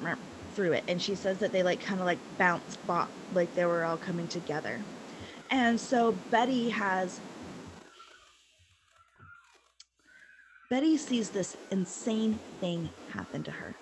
meow, 0.00 0.16
through 0.50 0.72
it. 0.74 0.84
And 0.88 1.02
she 1.02 1.14
says 1.14 1.38
that 1.40 1.52
they 1.52 1.62
like 1.62 1.80
kind 1.80 2.00
of 2.00 2.06
like 2.06 2.20
bounce 2.38 2.76
bop, 2.76 3.10
like 3.32 3.54
they 3.54 3.64
were 3.66 3.84
all 3.84 3.98
coming 3.98 4.28
together. 4.28 4.86
And 5.50 5.80
so 5.80 6.12
Betty 6.30 6.70
has 6.70 7.22
Betty 10.70 10.96
sees 10.96 11.30
this 11.30 11.56
insane 11.70 12.40
thing 12.60 12.90
happen 13.08 13.42
to 13.44 13.52
her. 13.52 13.76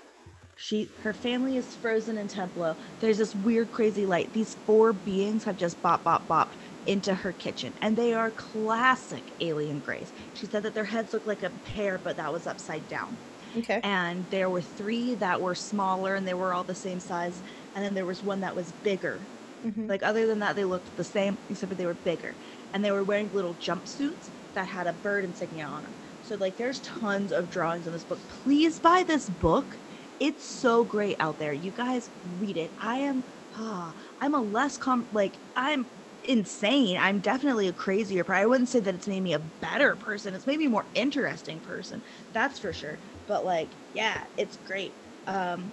She 0.57 0.91
her 1.03 1.15
family 1.15 1.57
is 1.57 1.75
frozen 1.77 2.19
in 2.19 2.29
Templo. 2.29 2.77
There's 3.01 3.19
this 3.19 3.35
weird 3.35 3.71
crazy 3.73 4.07
light. 4.07 4.33
These 4.33 4.57
four 4.67 4.93
beings 4.93 5.45
have 5.45 5.57
just 5.57 5.83
bop 5.83 6.05
bop 6.05 6.29
bop 6.29 6.55
into 6.87 7.15
her 7.15 7.33
kitchen 7.33 7.75
and 7.83 7.97
they 7.97 8.13
are 8.15 8.31
classic 8.33 9.33
alien 9.41 9.81
grays. 9.81 10.13
She 10.35 10.47
said 10.47 10.65
that 10.65 10.75
their 10.75 10.85
heads 10.87 11.13
look 11.13 11.27
like 11.27 11.43
a 11.45 11.51
pear 11.51 11.99
but 11.99 12.17
that 12.17 12.33
was 12.33 12.47
upside 12.47 12.89
down. 12.89 13.19
Okay. 13.57 13.83
And 13.83 14.29
there 14.31 14.51
were 14.51 14.63
three 14.63 15.15
that 15.17 15.41
were 15.41 15.55
smaller 15.55 16.15
and 16.15 16.27
they 16.27 16.35
were 16.35 16.53
all 16.53 16.65
the 16.65 16.75
same 16.75 17.01
size 17.01 17.43
and 17.75 17.85
then 17.85 17.95
there 17.95 18.07
was 18.07 18.23
one 18.23 18.41
that 18.41 18.57
was 18.57 18.73
bigger. 18.73 19.31
Mhm. 19.63 19.89
Like 19.89 20.03
other 20.03 20.27
than 20.27 20.41
that 20.41 20.57
they 20.57 20.65
looked 20.65 20.97
the 20.97 21.05
same 21.05 21.39
except 21.49 21.77
they 21.77 21.87
were 21.87 21.95
bigger. 21.95 22.39
And 22.73 22.85
they 22.85 22.93
were 22.93 23.05
wearing 23.05 23.31
little 23.31 23.57
jumpsuits 23.57 24.31
that 24.55 24.69
had 24.69 24.87
a 24.87 24.93
bird 24.93 25.25
insignia 25.25 25.65
on 25.67 25.83
them. 25.85 25.97
So 26.21 26.37
like 26.37 26.57
there's 26.57 26.81
tons 26.81 27.33
of 27.33 27.49
drawings 27.49 27.87
in 27.87 27.93
this 27.93 28.05
book. 28.05 28.29
Please 28.29 28.81
buy 28.81 29.05
this 29.07 29.29
book. 29.31 29.81
It's 30.19 30.45
so 30.45 30.85
great 30.85 31.17
out 31.21 31.39
there. 31.39 31.53
You 31.53 31.73
guys 31.73 32.11
read 32.23 32.57
it. 32.57 32.75
I 32.79 32.99
am 32.99 33.25
ah, 33.57 33.95
I'm 34.21 34.35
a 34.35 34.43
less 34.43 34.77
com 34.77 35.09
like 35.13 35.41
I'm 35.57 35.91
insane. 36.25 36.99
I'm 36.99 37.21
definitely 37.21 37.69
a 37.69 37.73
crazier 37.73 38.25
person. 38.25 38.43
I 38.43 38.47
wouldn't 38.47 38.69
say 38.69 38.81
that 38.81 38.95
it's 38.95 39.07
made 39.09 39.21
me 39.23 39.33
a 39.33 39.39
better 39.61 39.97
person. 39.97 40.35
It's 40.35 40.47
made 40.47 40.59
me 40.59 40.67
a 40.67 40.71
more 40.71 40.89
interesting 40.95 41.61
person. 41.61 42.03
That's 42.33 42.59
for 42.59 42.73
sure. 42.73 43.01
But 43.29 43.45
like, 43.45 43.69
yeah, 43.95 44.25
it's 44.37 44.59
great. 44.67 44.93
Um 45.29 45.71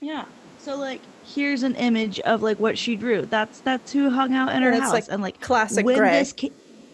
yeah. 0.00 0.24
So 0.58 0.76
like 0.76 1.00
here's 1.24 1.62
an 1.62 1.74
image 1.76 2.18
of 2.20 2.42
like 2.42 2.58
what 2.58 2.76
she 2.76 2.96
drew. 2.96 3.22
That's 3.26 3.60
that's 3.60 3.92
who 3.92 4.10
hung 4.10 4.34
out 4.34 4.54
in 4.54 4.62
her 4.62 4.68
And 4.68 4.76
it's, 4.78 4.84
house. 4.86 4.92
like, 4.92 5.04
and 5.10 5.22
like 5.22 5.40
Classic 5.40 5.84
when 5.84 5.98
gray. 5.98 6.10
this 6.18 6.34
ca- 6.38 6.52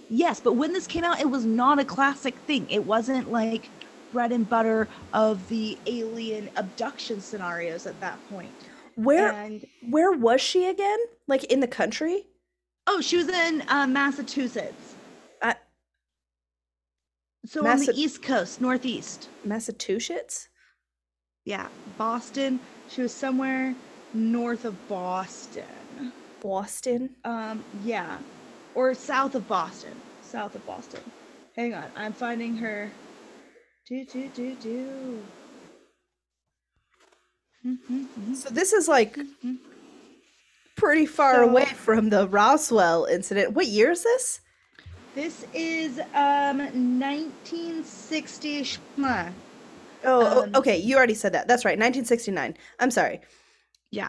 yes, 0.08 0.40
but 0.40 0.54
when 0.54 0.72
this 0.72 0.86
came 0.86 1.04
out, 1.04 1.20
it 1.20 1.30
was 1.30 1.44
not 1.44 1.78
a 1.78 1.84
classic 1.84 2.34
thing. 2.46 2.68
It 2.68 2.84
wasn't 2.84 3.30
like 3.32 3.68
bread 4.12 4.32
and 4.32 4.48
butter 4.48 4.88
of 5.12 5.48
the 5.48 5.78
alien 5.86 6.50
abduction 6.56 7.20
scenarios 7.20 7.86
at 7.86 7.98
that 8.00 8.18
point. 8.28 8.50
Where 8.96 9.30
And 9.32 9.64
where 9.88 10.10
was 10.12 10.40
she 10.40 10.66
again? 10.66 10.98
Like 11.28 11.44
in 11.44 11.60
the 11.60 11.68
country? 11.68 12.26
oh, 12.92 13.00
she 13.00 13.16
was 13.16 13.28
in 13.28 13.62
uh, 13.68 13.86
Massachusetts. 13.86 14.94
So 17.46 17.66
on 17.66 17.78
the 17.78 17.92
East 17.96 18.22
Coast, 18.22 18.60
Northeast. 18.60 19.28
Massachusetts? 19.44 20.48
Yeah, 21.44 21.68
Boston. 21.96 22.60
She 22.88 23.02
was 23.02 23.12
somewhere 23.14 23.74
north 24.12 24.64
of 24.64 24.76
Boston. 24.88 25.64
Boston? 26.42 27.10
Um, 27.24 27.64
yeah, 27.84 28.18
or 28.74 28.94
south 28.94 29.34
of 29.34 29.48
Boston. 29.48 29.94
South 30.22 30.54
of 30.54 30.64
Boston. 30.66 31.00
Hang 31.56 31.74
on, 31.74 31.84
I'm 31.96 32.12
finding 32.12 32.56
her. 32.56 32.90
Do 33.88 34.04
do 34.04 34.28
do 34.28 34.54
do. 34.56 35.18
So 38.34 38.48
this 38.50 38.72
is 38.72 38.86
like 38.88 39.18
pretty 40.76 41.06
far 41.06 41.36
So- 41.36 41.48
away 41.48 41.64
from 41.66 42.10
the 42.10 42.28
Roswell 42.28 43.04
incident. 43.06 43.52
What 43.54 43.66
year 43.66 43.90
is 43.90 44.02
this? 44.02 44.40
This 45.14 45.44
is 45.52 45.98
um 46.14 46.58
1960. 46.58 48.66
Oh, 49.02 49.32
oh, 50.04 50.42
Um, 50.44 50.54
okay. 50.54 50.78
You 50.78 50.96
already 50.96 51.14
said 51.14 51.32
that. 51.34 51.48
That's 51.48 51.64
right. 51.64 51.78
1969. 51.78 52.56
I'm 52.78 52.90
sorry. 52.90 53.20
Yeah. 53.90 54.08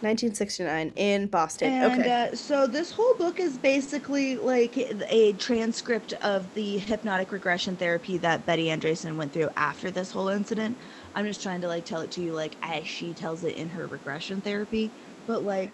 1969 0.00 0.92
in 0.96 1.28
Boston. 1.28 1.72
And 1.72 2.00
okay. 2.02 2.28
uh, 2.30 2.36
so 2.36 2.66
this 2.66 2.92
whole 2.92 3.14
book 3.14 3.40
is 3.40 3.56
basically 3.56 4.36
like 4.36 4.76
a 4.76 5.32
transcript 5.34 6.12
of 6.14 6.52
the 6.52 6.76
hypnotic 6.78 7.32
regression 7.32 7.76
therapy 7.76 8.18
that 8.18 8.44
Betty 8.44 8.66
Andreasson 8.66 9.16
went 9.16 9.32
through 9.32 9.48
after 9.56 9.90
this 9.90 10.12
whole 10.12 10.28
incident. 10.28 10.76
I'm 11.14 11.24
just 11.24 11.42
trying 11.42 11.62
to 11.62 11.68
like 11.68 11.86
tell 11.86 12.02
it 12.02 12.10
to 12.12 12.20
you 12.20 12.34
like 12.34 12.56
as 12.62 12.86
she 12.86 13.14
tells 13.14 13.44
it 13.44 13.56
in 13.56 13.70
her 13.70 13.86
regression 13.86 14.42
therapy. 14.42 14.94
But 15.26 15.42
like 15.42 15.72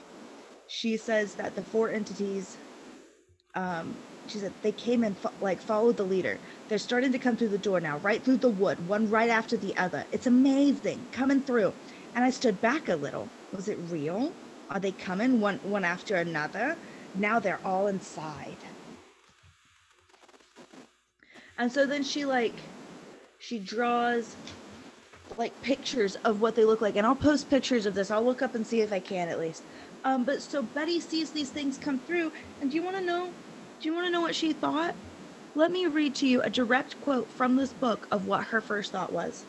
she 0.69 0.97
says 0.97 1.35
that 1.35 1.57
the 1.57 1.63
four 1.63 1.91
entities 1.91 2.59
um 3.57 3.99
she 4.31 4.39
said 4.41 4.55
they 4.63 4.73
came 4.73 5.05
and 5.05 5.19
fo- 5.19 5.31
like 5.41 5.63
followed 5.63 5.97
the 5.99 6.05
leader. 6.07 6.41
They're 6.69 6.79
starting 6.79 7.13
to 7.13 7.19
come 7.19 7.37
through 7.37 7.51
the 7.51 7.59
door 7.59 7.81
now, 7.81 7.99
right 7.99 8.25
through 8.25 8.39
the 8.39 8.51
wood, 8.51 8.87
one 8.87 9.09
right 9.11 9.31
after 9.31 9.57
the 9.57 9.77
other. 9.77 10.07
It's 10.13 10.27
amazing 10.27 11.09
coming 11.13 11.43
through. 11.43 11.75
And 12.15 12.25
I 12.25 12.31
stood 12.31 12.61
back 12.61 12.89
a 12.89 12.97
little. 12.97 13.33
Was 13.53 13.69
it 13.69 13.79
real? 13.81 14.37
Are 14.71 14.81
they 14.81 14.93
coming 14.93 15.41
one 15.41 15.59
one 15.63 15.85
after 15.85 16.17
another? 16.17 16.79
Now 17.15 17.41
they're 17.41 17.67
all 17.67 17.89
inside. 17.89 18.59
And 21.59 21.73
so 21.73 21.87
then 21.87 22.05
she 22.05 22.25
like 22.25 22.73
she 23.39 23.59
draws 23.59 24.37
like 25.37 25.61
pictures 25.63 26.17
of 26.17 26.41
what 26.41 26.55
they 26.57 26.65
look 26.65 26.81
like 26.81 26.97
and 26.97 27.07
I'll 27.07 27.17
post 27.17 27.51
pictures 27.51 27.87
of 27.87 27.95
this. 27.95 28.11
I'll 28.11 28.25
look 28.25 28.43
up 28.43 28.55
and 28.55 28.67
see 28.67 28.81
if 28.81 28.93
I 28.93 29.01
can 29.01 29.29
at 29.29 29.39
least. 29.41 29.65
Um 30.05 30.25
but 30.25 30.43
so 30.43 30.63
Betty 30.63 31.01
sees 31.01 31.33
these 31.33 31.51
things 31.53 31.79
come 31.79 32.01
through 32.01 32.33
and 32.61 32.71
do 32.71 32.77
you 32.77 32.85
want 32.85 32.97
to 32.99 33.05
know 33.05 33.35
do 33.81 33.89
you 33.89 33.95
want 33.95 34.07
to 34.07 34.13
know 34.13 34.23
what 34.23 34.37
she 34.37 34.53
thought? 34.53 34.97
Let 35.55 35.73
me 35.73 35.87
read 35.87 36.15
to 36.17 36.29
you 36.29 36.43
a 36.43 36.51
direct 36.51 37.01
quote 37.01 37.29
from 37.31 37.57
this 37.57 37.73
book 37.73 38.09
of 38.13 38.27
what 38.27 38.47
her 38.47 38.61
first 38.63 38.93
thought 38.93 39.13
was. 39.13 39.47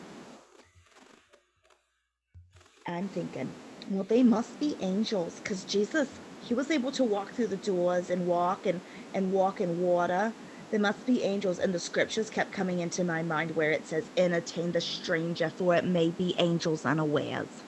I'm 2.86 3.08
thinking, 3.08 3.54
well, 3.90 4.04
they 4.04 4.22
must 4.24 4.58
be 4.60 4.76
angels 4.80 5.40
because 5.40 5.64
Jesus, 5.64 6.20
he 6.40 6.54
was 6.54 6.70
able 6.70 6.92
to 6.92 7.04
walk 7.04 7.32
through 7.32 7.48
the 7.48 7.56
doors 7.56 8.10
and 8.10 8.26
walk 8.26 8.66
and, 8.66 8.82
and 9.14 9.32
walk 9.32 9.60
in 9.60 9.80
water. 9.80 10.34
they 10.70 10.78
must 10.78 11.06
be 11.06 11.22
angels. 11.22 11.58
And 11.60 11.74
the 11.74 11.80
scriptures 11.80 12.30
kept 12.30 12.52
coming 12.52 12.80
into 12.80 13.04
my 13.04 13.22
mind 13.22 13.52
where 13.52 13.70
it 13.72 13.86
says, 13.86 14.10
entertain 14.16 14.72
the 14.72 14.80
stranger, 14.80 15.50
for 15.50 15.74
it 15.76 15.84
may 15.86 16.10
be 16.10 16.34
angels 16.38 16.84
unawares. 16.86 17.64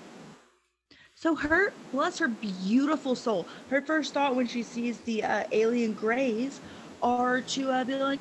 So 1.24 1.36
her, 1.36 1.72
bless 1.90 2.18
her 2.18 2.28
beautiful 2.28 3.16
soul, 3.16 3.48
her 3.70 3.80
first 3.86 4.12
thought 4.12 4.36
when 4.36 4.46
she 4.46 4.62
sees 4.62 5.02
the 5.04 5.24
uh, 5.24 5.44
alien 5.52 5.94
grays 5.94 6.60
are 7.00 7.40
to 7.40 7.70
uh, 7.70 7.84
be 7.84 7.94
like, 7.96 8.20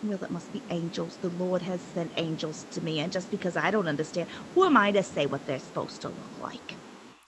well, 0.00 0.22
it 0.22 0.30
must 0.30 0.52
be 0.52 0.64
angels. 0.70 1.18
The 1.18 1.30
Lord 1.30 1.62
has 1.62 1.82
sent 1.84 2.12
angels 2.16 2.64
to 2.70 2.80
me, 2.80 3.00
and 3.00 3.10
just 3.10 3.30
because 3.32 3.56
I 3.56 3.72
don't 3.72 3.88
understand, 3.88 4.28
who 4.54 4.64
am 4.64 4.76
I 4.76 4.92
to 4.92 5.02
say 5.02 5.26
what 5.26 5.46
they're 5.46 5.58
supposed 5.58 6.02
to 6.02 6.10
look 6.10 6.38
like? 6.38 6.78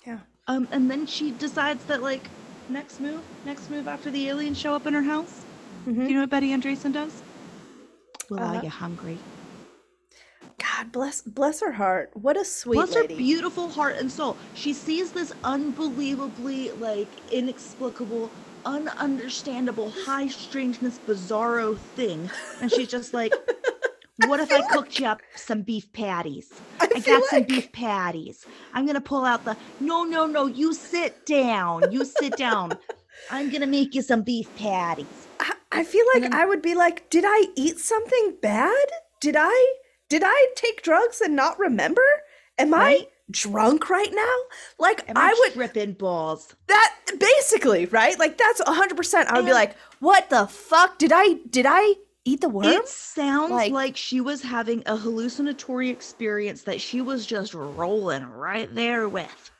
Yeah. 0.07 0.21
Um, 0.47 0.69
and 0.71 0.91
then 0.91 1.07
she 1.07 1.33
decides 1.33 1.87
that 1.87 2.03
like 2.03 2.33
next 2.69 3.01
move, 3.01 3.27
next 3.45 3.69
move 3.71 3.89
after 3.89 4.11
the 4.11 4.29
aliens 4.29 4.59
show 4.59 4.75
up 4.75 4.87
in 4.87 4.95
her 4.95 5.03
house. 5.03 5.47
Mhm. 5.87 6.07
Do 6.07 6.13
you 6.13 6.15
know 6.15 6.23
what 6.23 6.31
Betty 6.31 6.51
Andreasson 6.51 6.93
does? 6.93 7.25
Well, 8.29 8.45
Uh, 8.45 8.45
are 8.45 8.55
you 8.57 8.71
hungry? 8.71 9.27
God 10.77 10.93
bless 10.93 11.23
bless 11.23 11.61
her 11.61 11.73
heart. 11.73 12.11
What 12.15 12.37
a 12.37 12.45
sweet 12.45 12.77
Bless 12.77 12.95
lady. 12.95 13.15
her 13.15 13.19
beautiful 13.19 13.69
heart 13.69 13.97
and 13.97 14.13
soul. 14.13 14.37
She 14.55 14.73
sees 14.75 15.11
this 15.13 15.33
unbelievably, 15.43 16.73
like, 16.73 17.09
inexplicable, 17.33 18.31
ununderstandable, 18.65 19.93
high 20.05 20.29
strangeness, 20.29 20.99
bizarro 21.07 21.79
thing, 21.79 22.29
and 22.61 22.71
she's 22.71 22.89
just 22.89 23.15
like, 23.15 23.33
"What 24.27 24.41
if 24.41 24.53
I 24.53 24.61
cooked 24.69 24.99
you 24.99 25.07
up 25.07 25.23
some 25.35 25.63
beef 25.63 25.91
patties? 25.95 26.53
I 26.81 26.89
I 26.95 27.01
got 27.01 27.25
some 27.25 27.45
beef 27.45 27.73
patties. 27.73 28.45
I'm 28.75 28.85
gonna 28.87 29.01
pull 29.01 29.25
out 29.25 29.45
the 29.47 29.57
no, 29.81 30.05
no, 30.05 30.27
no. 30.27 30.47
You 30.47 30.75
sit 30.75 31.25
down. 31.25 31.91
You 31.91 32.05
sit 32.05 32.37
down. 32.37 32.77
I'm 33.31 33.51
gonna 33.51 33.67
make 33.67 33.95
you 33.95 34.03
some 34.03 34.23
beef 34.23 34.55
patties." 34.57 35.07
I, 35.41 35.55
I 35.73 35.85
feel 35.85 36.05
like 36.13 36.25
then- 36.25 36.35
I 36.35 36.45
would 36.45 36.61
be 36.61 36.75
like, 36.75 37.09
did 37.09 37.25
I 37.27 37.47
eat 37.57 37.79
something 37.79 38.35
bad? 38.43 38.87
Did 39.21 39.37
I 39.39 39.75
did 40.09 40.23
I 40.25 40.47
take 40.57 40.83
drugs 40.83 41.21
and 41.21 41.35
not 41.37 41.59
remember? 41.59 42.03
Am 42.59 42.73
Right? 42.73 43.03
I 43.03 43.09
drunk 43.31 43.91
right 43.91 44.13
now? 44.13 44.37
Like 44.79 45.09
Am 45.09 45.17
I 45.17 45.29
I 45.37 45.53
would 45.57 45.77
in 45.77 45.93
balls? 45.93 46.55
that 46.69 46.95
basically, 47.19 47.87
right? 47.87 48.19
Like 48.19 48.39
that's 48.39 48.61
100%. 48.61 49.27
I 49.27 49.37
would 49.37 49.47
be 49.47 49.53
like, 49.53 49.77
"What 50.01 50.31
the 50.31 50.47
fuck? 50.47 50.99
Did 50.99 51.13
I 51.15 51.35
did 51.51 51.67
I 51.69 51.95
eat 52.25 52.41
the 52.41 52.49
worm?" 52.49 52.67
It 52.67 52.89
sounds 52.89 53.51
Like- 53.51 53.73
like, 53.73 53.97
she 53.97 54.21
was 54.21 54.43
having 54.43 54.83
a 54.87 54.97
hallucinatory 54.97 55.91
experience 55.91 56.63
that 56.63 56.81
she 56.81 57.01
was 57.01 57.27
just 57.27 57.53
rolling 57.55 58.25
right 58.25 58.73
there 58.75 59.09
with. 59.09 59.51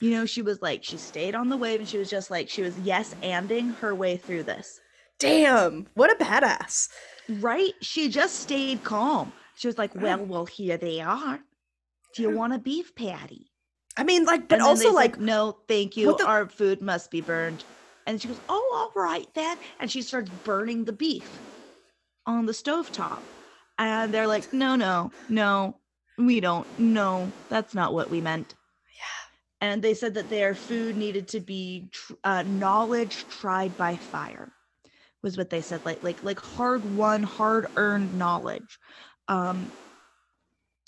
You 0.00 0.12
know, 0.12 0.24
she 0.24 0.40
was 0.40 0.62
like, 0.62 0.82
she 0.82 0.96
stayed 0.96 1.34
on 1.34 1.50
the 1.50 1.58
wave 1.58 1.78
and 1.80 1.88
she 1.88 1.98
was 1.98 2.08
just 2.08 2.30
like, 2.30 2.48
she 2.48 2.62
was 2.62 2.78
yes 2.80 3.14
anding 3.22 3.76
her 3.76 3.94
way 3.94 4.16
through 4.16 4.44
this. 4.44 4.80
Damn, 5.18 5.86
what 5.92 6.10
a 6.10 6.14
badass. 6.24 6.88
Right? 7.28 7.74
She 7.82 8.08
just 8.08 8.36
stayed 8.40 8.82
calm. 8.82 9.30
She 9.60 9.66
was 9.66 9.76
like, 9.76 9.94
well, 9.94 10.24
well, 10.24 10.46
here 10.46 10.78
they 10.78 11.02
are. 11.02 11.38
Do 12.16 12.22
you 12.22 12.30
want 12.30 12.54
a 12.54 12.58
beef 12.58 12.94
patty? 12.94 13.50
I 13.94 14.04
mean, 14.04 14.24
like, 14.24 14.48
but 14.48 14.62
also 14.62 14.90
like, 14.90 15.20
no, 15.20 15.58
thank 15.68 15.98
you. 15.98 16.16
the- 16.16 16.26
Our 16.26 16.48
food 16.48 16.80
must 16.80 17.10
be 17.10 17.20
burned. 17.20 17.62
And 18.06 18.18
she 18.22 18.28
goes, 18.28 18.40
oh, 18.48 18.72
all 18.96 19.02
right 19.02 19.28
then. 19.34 19.58
And 19.78 19.90
she 19.90 20.00
starts 20.00 20.30
burning 20.44 20.86
the 20.86 20.94
beef 20.94 21.28
on 22.24 22.46
the 22.46 22.52
stovetop. 22.52 23.18
And 23.78 24.14
they're 24.14 24.26
like, 24.26 24.50
no, 24.50 24.76
no, 24.76 25.12
no, 25.28 25.76
we 26.16 26.40
don't. 26.40 26.66
No, 26.78 27.30
that's 27.50 27.74
not 27.74 27.92
what 27.92 28.08
we 28.08 28.22
meant. 28.22 28.54
yeah, 28.96 29.68
And 29.68 29.82
they 29.82 29.92
said 29.92 30.14
that 30.14 30.30
their 30.30 30.54
food 30.54 30.96
needed 30.96 31.28
to 31.28 31.40
be 31.40 31.90
tr- 31.92 32.14
uh, 32.24 32.44
knowledge 32.44 33.26
tried 33.28 33.76
by 33.76 33.96
fire, 33.96 34.52
was 35.22 35.36
what 35.36 35.50
they 35.50 35.60
said. 35.60 35.84
Like, 35.84 36.02
like, 36.02 36.24
like 36.24 36.40
hard 36.40 36.96
won, 36.96 37.22
hard 37.22 37.66
earned 37.76 38.16
knowledge. 38.16 38.78
Um, 39.30 39.70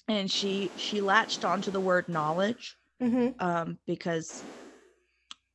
and 0.09 0.31
she 0.31 0.71
she 0.77 1.01
latched 1.01 1.45
onto 1.45 1.71
the 1.71 1.81
word 1.81 2.09
knowledge 2.09 2.77
mm-hmm. 3.01 3.29
um, 3.39 3.79
because 3.87 4.43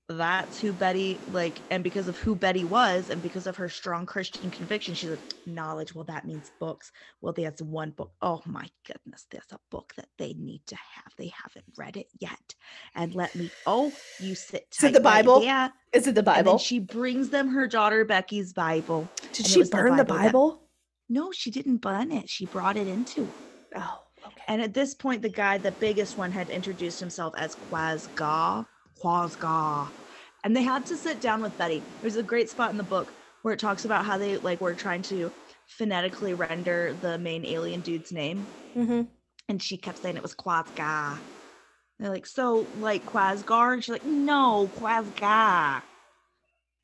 that's 0.10 0.62
who 0.62 0.72
Betty 0.72 1.20
like, 1.34 1.60
and 1.70 1.84
because 1.84 2.08
of 2.08 2.18
who 2.18 2.34
Betty 2.34 2.64
was, 2.64 3.10
and 3.10 3.22
because 3.22 3.46
of 3.46 3.58
her 3.58 3.68
strong 3.68 4.06
Christian 4.06 4.50
conviction, 4.52 4.96
she's 4.96 5.10
like, 5.10 5.20
knowledge. 5.46 5.94
Well, 5.94 6.06
that 6.06 6.26
means 6.26 6.50
books. 6.60 6.94
Well, 7.20 7.34
there's 7.34 7.62
one 7.62 7.92
book. 7.92 8.14
Oh 8.22 8.42
my 8.46 8.70
goodness, 8.86 9.28
there's 9.30 9.52
a 9.52 9.60
book 9.70 9.94
that 9.98 10.08
they 10.18 10.34
need 10.34 10.62
to 10.68 10.76
have. 10.76 11.12
They 11.18 11.34
haven't 11.44 11.66
read 11.78 11.98
it 11.98 12.08
yet. 12.20 12.56
And 12.96 13.14
let 13.16 13.36
me. 13.36 13.52
Oh, 13.66 13.92
you 14.22 14.34
sit. 14.34 14.68
Is 14.78 14.84
it 14.86 14.94
the 14.94 15.00
tight 15.00 15.06
right 15.06 15.26
Bible? 15.26 15.42
there." 15.42 15.74
is 15.92 16.08
it 16.08 16.16
the 16.16 16.20
And 16.20 16.26
Bible? 16.26 16.58
she 16.58 16.80
brings 16.80 17.30
them 17.30 17.50
her 17.50 17.68
daughter 17.68 18.06
Becky's 18.06 18.54
Bible. 18.54 19.10
Did 19.34 19.46
she 19.46 19.62
the 19.62 19.70
burn 19.70 19.98
the 19.98 20.06
Bible 20.06 20.18
that- 20.18 20.26
Bible? 20.32 20.67
No, 21.10 21.32
she 21.32 21.52
didn't 21.52 21.78
bun 21.78 22.12
it. 22.12 22.30
She 22.30 22.46
brought 22.46 22.78
it 22.78 22.88
into. 22.88 23.28
Oh, 23.76 24.04
okay. 24.26 24.42
And 24.48 24.62
at 24.62 24.74
this 24.74 24.94
point, 24.94 25.22
the 25.22 25.30
guy, 25.30 25.58
the 25.58 25.72
biggest 25.72 26.18
one, 26.18 26.32
had 26.32 26.50
introduced 26.50 27.00
himself 27.00 27.34
as 27.38 27.56
Quasgar. 27.72 28.66
Quasgar. 29.02 29.88
And 30.44 30.56
they 30.56 30.64
had 30.64 30.86
to 30.88 30.98
sit 30.98 31.22
down 31.22 31.42
with 31.42 31.58
Betty. 31.58 31.82
There's 32.02 32.16
a 32.16 32.24
great 32.24 32.50
spot 32.50 32.72
in 32.72 32.78
the 32.78 32.84
book 32.84 33.12
where 33.42 33.54
it 33.54 33.60
talks 33.60 33.86
about 33.86 34.06
how 34.06 34.18
they 34.18 34.38
like 34.38 34.60
were 34.60 34.74
trying 34.74 35.02
to 35.04 35.32
phonetically 35.68 36.34
render 36.34 36.96
the 37.02 37.18
main 37.18 37.46
alien 37.46 37.82
dude's 37.82 38.12
name. 38.12 38.46
Mm-hmm. 38.76 39.04
And 39.50 39.62
she 39.62 39.78
kept 39.78 40.00
saying 40.00 40.18
it 40.18 40.24
was 40.24 40.36
Quasgar. 40.36 41.18
They're 42.00 42.10
like, 42.10 42.26
so 42.26 42.68
like 42.80 43.06
Quasgar? 43.06 43.74
And 43.74 43.84
she's 43.84 43.94
like, 43.94 44.06
no, 44.06 44.70
Quasgar. 44.78 45.82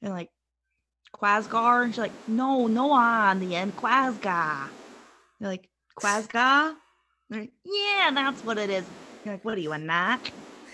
And 0.02 0.14
like, 0.14 0.30
Quasgar? 1.14 1.84
And 1.86 1.94
she's 1.94 2.00
like, 2.00 2.12
no, 2.28 2.68
no 2.68 2.92
on 2.92 3.40
the 3.40 3.56
end, 3.56 3.76
Quasgar. 3.78 4.68
You're 5.40 5.50
like, 5.50 5.70
Quasgar? 6.00 6.76
Like, 7.30 7.52
yeah, 7.66 8.12
that's 8.14 8.44
what 8.44 8.58
it 8.58 8.70
is. 8.70 8.86
You're 9.26 9.36
like, 9.36 9.46
what 9.46 9.56
are 9.58 9.62
you, 9.62 9.72
a 9.72 9.78
knock? 9.78 10.22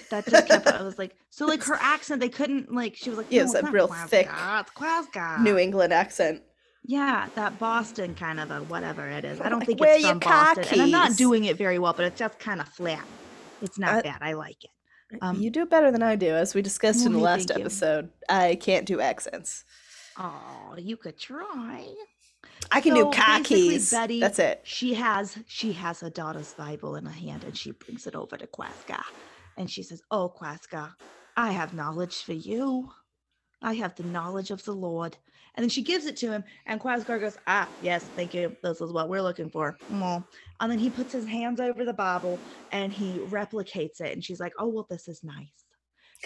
That 0.10 0.25
just 0.25 0.47
kept, 0.47 0.67
I 0.67 0.82
was 0.82 0.97
like, 0.97 1.15
so 1.30 1.45
like 1.45 1.63
her 1.63 1.78
accent, 1.80 2.19
they 2.19 2.30
couldn't, 2.30 2.73
like, 2.73 2.95
she 2.95 3.10
was 3.12 3.17
like, 3.17 3.28
Yeah, 3.30 3.43
no, 3.43 3.45
it's 3.45 3.54
it's 3.56 3.67
a 3.67 3.71
real 3.71 3.88
Quasgar, 3.88 4.08
thick 4.10 4.28
It's 4.28 4.71
Quasgar. 4.71 5.41
New 5.41 5.58
England 5.58 5.93
accent. 5.93 6.41
Yeah, 6.84 7.28
that 7.36 7.60
Boston 7.60 8.15
kind 8.15 8.39
of 8.39 8.49
a 8.49 8.60
whatever 8.63 9.08
it 9.08 9.23
is. 9.25 9.39
I 9.39 9.49
don't 9.49 9.60
Like, 9.60 9.67
think 9.67 9.82
it's 9.82 10.08
from 10.08 10.19
Boston. 10.19 10.65
And 10.71 10.82
I'm 10.82 10.91
not 10.91 11.15
doing 11.17 11.43
it 11.45 11.58
very 11.58 11.78
well, 11.78 11.93
but 11.93 12.06
it's 12.06 12.17
just 12.17 12.39
kind 12.39 12.60
of 12.62 12.67
flat. 12.69 13.06
It's 13.62 13.78
not 13.78 13.95
I- 13.95 14.02
bad. 14.02 14.17
I 14.21 14.34
like 14.34 14.63
it. 14.63 14.71
Um, 15.21 15.39
you 15.39 15.49
do 15.49 15.63
it 15.63 15.71
better 15.71 15.91
than 15.91 16.04
I 16.04 16.15
do, 16.15 16.30
as 16.36 16.54
we 16.54 16.62
discussed 16.62 17.04
in 17.06 17.13
the 17.13 17.19
last 17.19 17.47
thank 17.47 17.58
you. 17.60 17.65
episode. 17.65 18.10
I 18.30 18.56
can't 18.56 18.86
do 18.86 18.99
accents. 19.02 19.63
Oh, 20.19 20.75
you 20.77 20.97
could 20.97 21.19
try. 21.19 21.88
I 22.71 22.82
can 22.82 22.93
So, 22.93 23.03
do 23.12 23.23
basically, 23.25 23.79
khakis. 23.79 23.91
Betty- 23.91 24.21
That's 24.21 24.39
it. 24.39 24.62
She 24.65 24.95
has 24.95 25.39
she 25.47 25.73
has 25.73 26.01
her 26.01 26.12
daughter's 26.12 26.53
Bible 26.53 26.95
in 26.97 27.05
her 27.05 27.12
hand 27.12 27.43
and 27.45 27.58
she 27.58 27.71
brings 27.71 28.08
it 28.08 28.15
over 28.15 28.38
to 28.38 28.47
Quasca. 28.47 29.03
And 29.58 29.71
she 29.71 29.84
says, 29.84 30.01
Oh 30.12 30.29
Quasca, 30.29 30.95
I 31.38 31.51
have 31.53 31.73
knowledge 31.73 32.23
for 32.23 32.34
you. 32.34 32.91
I 33.62 33.75
have 33.75 33.95
the 33.95 34.03
knowledge 34.03 34.51
of 34.51 34.63
the 34.65 34.73
Lord. 34.73 35.17
And 35.55 35.63
then 35.63 35.69
she 35.69 35.84
gives 35.84 36.05
it 36.08 36.17
to 36.19 36.32
him, 36.32 36.45
and 36.67 36.82
Quasgar 36.82 37.19
goes, 37.19 37.38
Ah, 37.47 37.71
yes, 37.82 38.12
thank 38.15 38.34
you. 38.34 38.55
This 38.63 38.82
is 38.82 38.93
what 38.93 39.10
we're 39.10 39.23
looking 39.23 39.49
for. 39.51 39.79
And 40.62 40.71
then 40.71 40.79
he 40.79 40.91
puts 40.91 41.13
his 41.13 41.27
hands 41.27 41.62
over 41.62 41.86
the 41.86 41.93
Bible 41.93 42.43
and 42.71 42.93
he 42.93 43.19
replicates 43.19 44.01
it. 44.01 44.13
And 44.13 44.25
she's 44.25 44.41
like, 44.41 44.53
Oh, 44.60 44.69
well, 44.69 44.88
this 44.89 45.08
is 45.10 45.23
nice. 45.23 45.65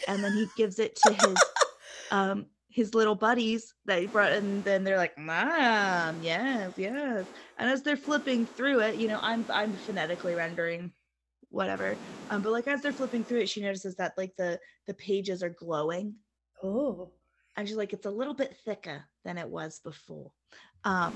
And 0.07 0.23
then 0.23 0.33
he 0.33 0.47
gives 0.57 0.79
it 0.79 0.95
to 0.97 1.13
his 1.13 1.51
um 2.11 2.47
his 2.73 2.95
little 2.95 3.13
buddies 3.13 3.75
that 3.85 4.01
he 4.01 4.07
brought 4.07 4.31
and 4.31 4.63
then 4.63 4.83
they're 4.83 4.97
like 4.97 5.15
mom 5.17 6.19
yes 6.23 6.73
yes. 6.75 7.25
And 7.59 7.69
as 7.69 7.83
they're 7.83 7.95
flipping 7.95 8.47
through 8.47 8.79
it 8.79 8.95
you 8.95 9.07
know 9.07 9.19
i'm 9.21 9.45
i'm 9.49 9.71
phonetically 9.73 10.33
rendering 10.33 10.91
whatever 11.49 11.95
um 12.31 12.41
but 12.41 12.51
like 12.51 12.67
as 12.67 12.81
they're 12.81 12.91
flipping 12.91 13.23
through 13.23 13.41
it 13.41 13.49
she 13.49 13.61
notices 13.61 13.95
that 13.97 14.13
like 14.17 14.35
the 14.37 14.59
the 14.87 14.93
pages 14.95 15.43
are 15.43 15.49
glowing. 15.49 16.15
Oh. 16.63 17.11
and 17.55 17.67
she's 17.67 17.77
like 17.77 17.93
it's 17.93 18.07
a 18.07 18.11
little 18.11 18.33
bit 18.33 18.57
thicker 18.65 19.03
than 19.23 19.37
it 19.37 19.47
was 19.47 19.79
before. 19.79 20.31
Um 20.83 21.13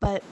but 0.00 0.22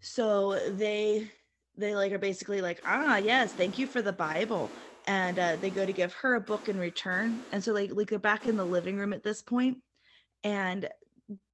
so 0.00 0.58
they 0.70 1.30
they 1.76 1.94
like 1.94 2.12
are 2.12 2.18
basically 2.18 2.62
like 2.62 2.80
ah 2.86 3.18
yes 3.18 3.52
thank 3.52 3.78
you 3.78 3.86
for 3.86 4.00
the 4.00 4.12
bible 4.12 4.70
and 5.06 5.38
uh, 5.38 5.56
they 5.56 5.70
go 5.70 5.84
to 5.84 5.92
give 5.92 6.12
her 6.14 6.34
a 6.34 6.40
book 6.40 6.68
in 6.68 6.78
return 6.78 7.42
and 7.52 7.62
so 7.62 7.72
like 7.72 7.90
like 7.92 8.08
they're 8.08 8.18
back 8.18 8.46
in 8.46 8.56
the 8.56 8.64
living 8.64 8.96
room 8.96 9.12
at 9.12 9.22
this 9.22 9.42
point 9.42 9.78
and 10.44 10.88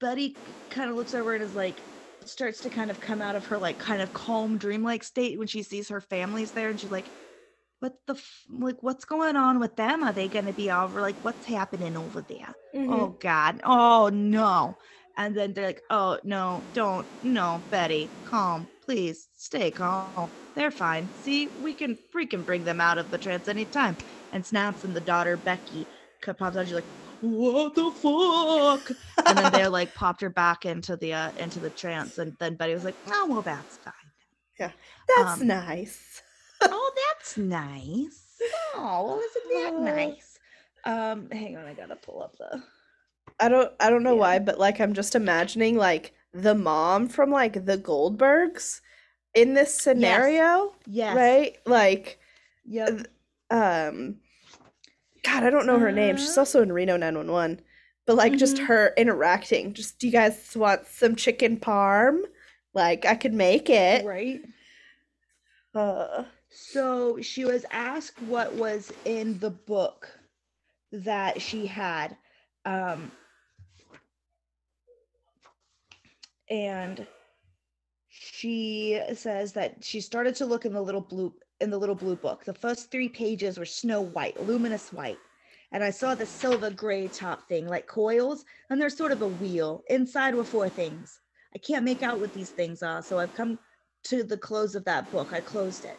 betty 0.01 0.39
kind 0.71 0.91
of 0.91 0.97
looks 0.97 1.15
over 1.15 1.35
and 1.35 1.43
is 1.43 1.55
like 1.55 1.81
starts 2.25 2.61
to 2.63 2.71
kind 2.71 2.91
of 2.91 3.01
come 3.01 3.23
out 3.23 3.37
of 3.37 3.47
her 3.47 3.59
like 3.59 3.79
kind 3.79 4.03
of 4.03 4.13
calm 4.13 4.59
dreamlike 4.59 5.03
state 5.03 5.39
when 5.39 5.47
she 5.49 5.63
sees 5.63 5.89
her 5.89 6.01
family's 6.01 6.53
there 6.53 6.69
and 6.69 6.79
she's 6.81 6.91
like 6.91 7.11
what 7.81 7.95
the 8.07 8.15
f- 8.15 8.45
like 8.51 8.83
what's 8.83 9.05
going 9.05 9.37
on 9.37 9.61
with 9.61 9.77
them? 9.77 10.03
Are 10.03 10.13
they 10.13 10.29
going 10.29 10.47
to 10.47 10.53
be 10.53 10.71
over 10.71 11.01
like 11.01 11.17
what's 11.23 11.47
happening 11.47 11.97
over 11.97 12.23
there? 12.23 12.57
Mm-hmm. 12.75 12.93
oh 12.93 13.17
god 13.21 13.61
oh 13.65 14.11
no. 14.13 14.77
And 15.17 15.37
then 15.37 15.53
they're 15.53 15.67
like 15.67 15.83
oh 15.91 16.19
no 16.25 16.65
don't 16.73 17.07
no 17.23 17.65
betty 17.71 18.15
calm 18.25 18.69
please 18.88 19.29
stay 19.37 19.70
calm. 19.70 20.31
They're 20.57 20.70
fine. 20.70 21.11
See 21.22 21.48
we 21.62 21.74
can 21.74 21.98
we 22.14 22.27
can 22.27 22.42
bring 22.42 22.64
them 22.64 22.81
out 22.81 22.96
of 22.96 23.11
the 23.11 23.18
trance 23.18 23.46
anytime. 23.46 23.98
And 24.33 24.44
snaps 24.44 24.83
and 24.83 24.96
the 24.96 25.01
daughter 25.01 25.37
becky 25.37 25.87
co- 26.22 26.33
pops 26.33 26.57
out 26.57 26.64
she's 26.66 26.74
like 26.74 26.85
what 27.20 27.74
the 27.74 27.90
fuck? 27.90 28.96
And 29.29 29.38
then 29.38 29.51
they 29.53 29.66
like 29.68 29.94
popped 29.94 30.22
her 30.22 30.31
back 30.31 30.64
into 30.64 30.96
the 30.96 31.12
uh 31.12 31.33
into 31.38 31.61
the 31.61 31.68
trance. 31.70 32.16
And 32.16 32.33
then 32.40 32.55
betty 32.57 32.72
was 32.72 32.85
like 32.85 32.96
oh 33.09 33.27
well 33.29 33.42
that's 33.42 33.77
fine. 33.77 33.92
Yeah, 34.59 34.72
That's 35.07 35.40
Um, 35.40 35.46
nice. 35.46 36.22
oh 36.62 36.92
that's 37.18 37.37
nice. 37.37 38.38
Oh 38.74 39.05
well 39.07 39.20
isn't 39.20 39.53
that 39.53 39.79
Uh. 39.79 39.81
nice? 39.81 40.38
Um 40.85 41.29
hang 41.31 41.57
on 41.59 41.66
i 41.66 41.74
gotta 41.74 41.96
pull 41.96 42.22
up 42.22 42.37
the 42.38 42.62
I 43.38 43.48
don't 43.51 43.70
I 43.81 43.90
don't 43.90 44.03
know 44.03 44.14
Yeah. 44.14 44.20
why, 44.20 44.38
but 44.38 44.59
like 44.59 44.81
I'm 44.81 44.94
just 44.94 45.14
imagining 45.14 45.77
like 45.77 46.14
the 46.33 46.55
mom 46.55 47.09
from 47.09 47.31
like 47.31 47.64
the 47.64 47.79
Goldbergs 47.79 48.81
in 49.35 49.55
this 49.55 49.75
scenario, 49.75 50.75
yes 50.87 51.14
right? 51.14 51.57
Like 51.67 52.19
yep 52.64 53.07
um 53.51 54.17
God, 55.25 55.43
I 55.45 55.51
don't 55.51 55.67
know 55.67 55.79
her 55.79 55.93
name. 55.93 56.17
She's 56.17 56.37
Uh. 56.37 56.41
also 56.41 56.62
in 56.62 56.73
Reno 56.73 56.97
911. 56.97 57.61
But 58.07 58.17
like 58.17 58.37
just 58.37 58.59
Mhm. 58.59 58.67
her 58.67 58.95
interacting. 58.97 59.75
Just 59.75 59.99
do 59.99 60.07
you 60.07 60.12
guys 60.12 60.57
want 60.57 60.87
some 60.87 61.14
chicken 61.17 61.59
parm? 61.59 62.21
Like 62.75 63.05
I 63.05 63.14
could 63.14 63.35
make 63.35 63.69
it. 63.71 64.05
right 64.05 64.41
Uh 65.75 66.25
So 66.51 67.21
she 67.21 67.45
was 67.45 67.64
asked 67.71 68.21
what 68.23 68.55
was 68.55 68.93
in 69.05 69.38
the 69.38 69.51
book 69.51 70.09
that 70.93 71.41
she 71.43 71.67
had. 71.67 72.17
Um, 72.64 73.12
and 76.51 77.07
she 78.09 79.01
says 79.15 79.53
that 79.53 79.85
she 79.85 80.01
started 80.01 80.35
to 80.37 80.47
look 80.47 80.65
in 80.65 80.73
the 80.73 80.81
little 80.81 81.01
blue 81.01 81.35
in 81.61 81.71
the 81.71 81.79
little 81.79 81.95
blue 81.95 82.17
book. 82.17 82.45
The 82.45 82.55
first 82.55 82.91
three 82.91 83.09
pages 83.09 83.59
were 83.59 83.65
snow 83.65 84.01
white, 84.01 84.41
luminous 84.47 84.93
white. 84.93 85.19
And 85.73 85.85
I 85.85 85.91
saw 85.91 86.15
the 86.15 86.25
silver 86.25 86.71
gray 86.71 87.09
top 87.09 87.49
thing, 87.49 87.67
like 87.67 87.87
coils, 87.87 88.45
and 88.71 88.81
there's 88.81 88.97
sort 88.97 89.13
of 89.13 89.23
a 89.23 89.29
wheel. 89.29 89.83
Inside 89.91 90.35
were 90.35 90.45
four 90.45 90.69
things. 90.69 91.21
I 91.55 91.59
can't 91.59 91.85
make 91.85 92.03
out 92.03 92.21
what 92.21 92.33
these 92.33 92.51
things 92.51 92.83
are, 92.83 93.03
so 93.03 93.19
I've 93.19 93.35
come 93.35 93.59
to 94.05 94.23
the 94.23 94.39
close 94.39 94.75
of 94.75 94.85
that 94.85 95.11
book. 95.11 95.33
I 95.33 95.41
closed 95.41 95.85
it. 95.85 95.99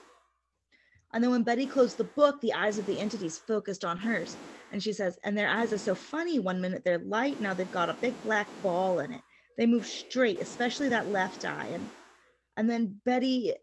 And 1.14 1.24
then 1.24 1.32
when 1.32 1.44
Betty 1.44 1.66
closed 1.66 1.98
the 1.98 2.04
book, 2.04 2.40
the 2.40 2.54
eyes 2.54 2.78
of 2.78 2.86
the 2.86 3.00
entities 3.00 3.38
focused 3.38 3.84
on 3.84 3.98
hers. 3.98 4.38
And 4.72 4.82
she 4.82 4.94
says, 4.94 5.20
and 5.24 5.38
their 5.38 5.50
eyes 5.50 5.74
are 5.74 5.78
so 5.78 5.96
funny. 5.96 6.40
One 6.40 6.62
minute 6.62 6.84
they're 6.84 7.00
light, 7.00 7.42
now 7.42 7.54
they've 7.54 7.72
got 7.72 7.90
a 7.90 7.94
big 7.96 8.14
black 8.24 8.48
ball 8.62 9.00
in 9.00 9.14
it. 9.14 9.22
They 9.60 9.66
move 9.66 9.86
straight, 9.86 10.42
especially 10.42 10.88
that 10.90 11.10
left 11.10 11.44
eye. 11.44 11.72
And 11.74 11.92
and 12.56 12.70
then 12.70 13.00
Betty 13.04 13.54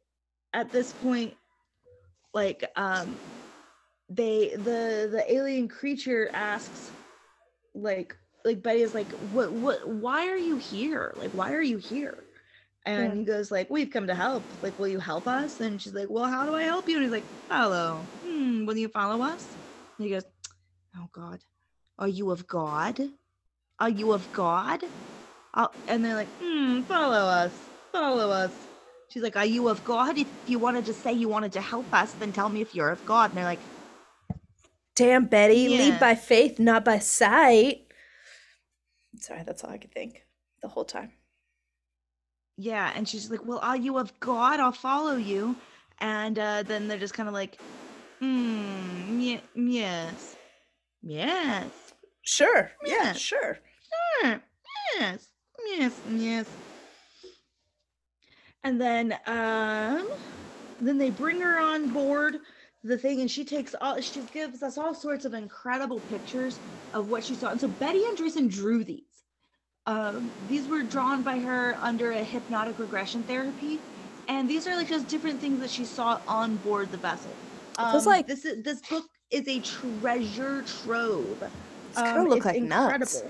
at 0.52 0.70
this 0.70 0.92
point, 0.92 1.35
like 2.35 2.70
um 2.76 3.18
they 4.11 4.50
the 4.50 5.09
the 5.11 5.24
alien 5.26 5.68
creature 5.68 6.30
asks 6.35 6.92
like 7.74 8.14
like 8.44 8.62
Betty 8.62 8.82
is 8.82 8.92
like, 8.92 9.12
what 9.12 9.54
what 9.54 9.88
why 9.88 10.28
are 10.28 10.37
you 10.37 10.59
here? 10.59 11.14
Like, 11.16 11.32
why 11.32 11.52
are 11.54 11.62
you 11.62 11.78
here? 11.78 12.24
And 12.85 13.06
Yeah. 13.09 13.14
he 13.14 13.24
goes 13.24 13.50
like, 13.50 13.70
"We've 13.70 13.90
come 13.90 14.06
to 14.09 14.14
help. 14.14 14.52
Like, 14.62 14.78
will 14.78 14.88
you 14.88 15.00
help 15.00 15.26
us?" 15.26 15.61
And 15.61 15.80
she's 15.80 15.94
like, 15.94 16.11
"Well, 16.11 16.26
how 16.26 16.44
do 16.44 16.54
I 16.54 16.64
help 16.64 16.90
you?" 16.90 16.96
And 16.96 17.04
he's 17.04 17.12
like, 17.12 17.30
"Follow. 17.48 18.11
Hmm, 18.22 18.66
will 18.66 18.76
you 18.76 18.88
follow 18.88 19.24
us?" 19.24 19.56
And 19.98 20.06
he 20.06 20.12
goes, 20.12 20.24
"Oh 20.94 21.09
God, 21.11 21.40
are 21.98 22.06
you 22.06 22.30
of 22.30 22.46
God? 22.46 23.00
Are 23.80 23.88
you 23.88 24.12
of 24.12 24.30
God?" 24.30 24.85
I'll, 25.56 25.72
and 25.88 26.04
they're 26.04 26.14
like, 26.14 26.28
"Hmm, 26.40 26.82
follow 26.82 27.26
us. 27.26 27.52
Follow 27.92 28.30
us." 28.30 28.52
She's 29.08 29.22
like, 29.22 29.36
"Are 29.36 29.44
you 29.46 29.68
of 29.68 29.84
God? 29.84 30.18
If 30.18 30.28
you 30.46 30.58
wanted 30.58 30.84
to 30.86 30.92
say 30.94 31.12
you 31.12 31.28
wanted 31.28 31.52
to 31.52 31.60
help 31.60 31.86
us, 31.92 32.12
then 32.12 32.32
tell 32.32 32.48
me 32.48 32.60
if 32.60 32.74
you're 32.74 32.90
of 32.90 33.04
God." 33.06 33.30
And 33.30 33.38
they're 33.38 33.44
like, 33.44 33.60
damn 34.94 35.26
Betty, 35.26 35.56
Yeah. 35.68 35.78
lead 35.78 36.00
by 36.00 36.14
faith, 36.14 36.58
not 36.58 36.84
by 36.84 36.98
sight. 36.98 37.86
Sorry, 39.18 39.42
that's 39.44 39.62
all 39.64 39.70
I 39.70 39.78
could 39.78 39.92
think 39.92 40.24
the 40.62 40.68
whole 40.68 40.84
time. 40.84 41.12
Yeah, 42.58 42.90
and 42.94 43.06
she's 43.08 43.30
like, 43.30 43.44
"Well, 43.44 43.58
are 43.62 43.76
you 43.76 43.98
of 43.98 44.18
God? 44.20 44.60
I'll 44.60 44.72
follow 44.72 45.16
you." 45.16 45.56
And 46.00 46.38
uh, 46.38 46.62
then 46.62 46.88
they're 46.88 46.98
just 46.98 47.14
kind 47.14 47.28
of 47.28 47.34
like, 47.34 47.58
"Hmm, 48.20 49.18
ye- 49.20 49.40
yes, 49.54 50.36
yes, 51.02 51.70
Sure. 52.22 52.70
Yeah, 52.84 52.94
Yeah. 53.04 53.12
sure. 53.12 53.58
sure, 54.22 54.42
yes, 54.98 55.28
yes, 55.66 55.92
yes." 56.11 56.46
And 58.64 58.81
then, 58.81 59.12
um, 59.26 60.09
then 60.81 60.98
they 60.98 61.11
bring 61.11 61.40
her 61.40 61.59
on 61.59 61.90
board 61.90 62.40
the 62.83 62.98
thing, 62.98 63.20
and 63.20 63.31
she 63.31 63.44
takes 63.44 63.74
all. 63.81 64.00
She 64.00 64.20
gives 64.33 64.62
us 64.62 64.79
all 64.79 64.94
sorts 64.94 65.24
of 65.24 65.35
incredible 65.35 66.00
pictures 66.11 66.59
of 66.94 67.11
what 67.11 67.24
she 67.24 67.35
saw. 67.35 67.50
And 67.50 67.61
so 67.61 67.68
Betty 67.68 68.00
Andreasson 68.00 68.50
drew 68.50 68.85
these. 68.85 69.02
Um, 69.87 70.31
these 70.48 70.66
were 70.66 70.83
drawn 70.83 71.22
by 71.22 71.38
her 71.38 71.76
under 71.81 72.11
a 72.11 72.22
hypnotic 72.24 72.79
regression 72.79 73.22
therapy, 73.22 73.79
and 74.26 74.48
these 74.50 74.66
are 74.66 74.74
like 74.74 74.88
just 74.88 75.07
different 75.07 75.40
things 75.40 75.61
that 75.61 75.70
she 75.70 75.85
saw 75.85 76.20
on 76.26 76.57
board 76.57 76.90
the 76.90 76.96
vessel. 76.98 77.31
Um, 77.79 77.92
Feels 77.92 78.07
like- 78.07 78.26
this 78.26 78.44
is 78.44 78.64
this 78.64 78.81
book 78.81 79.05
is 79.31 79.46
a 79.46 79.61
treasure 79.61 80.62
trove. 80.62 81.42
It's 81.90 81.98
gonna 82.02 82.22
Um, 82.22 82.29
look 82.29 82.38
it's 82.38 82.46
like 82.46 82.62
nuts. 82.62 83.22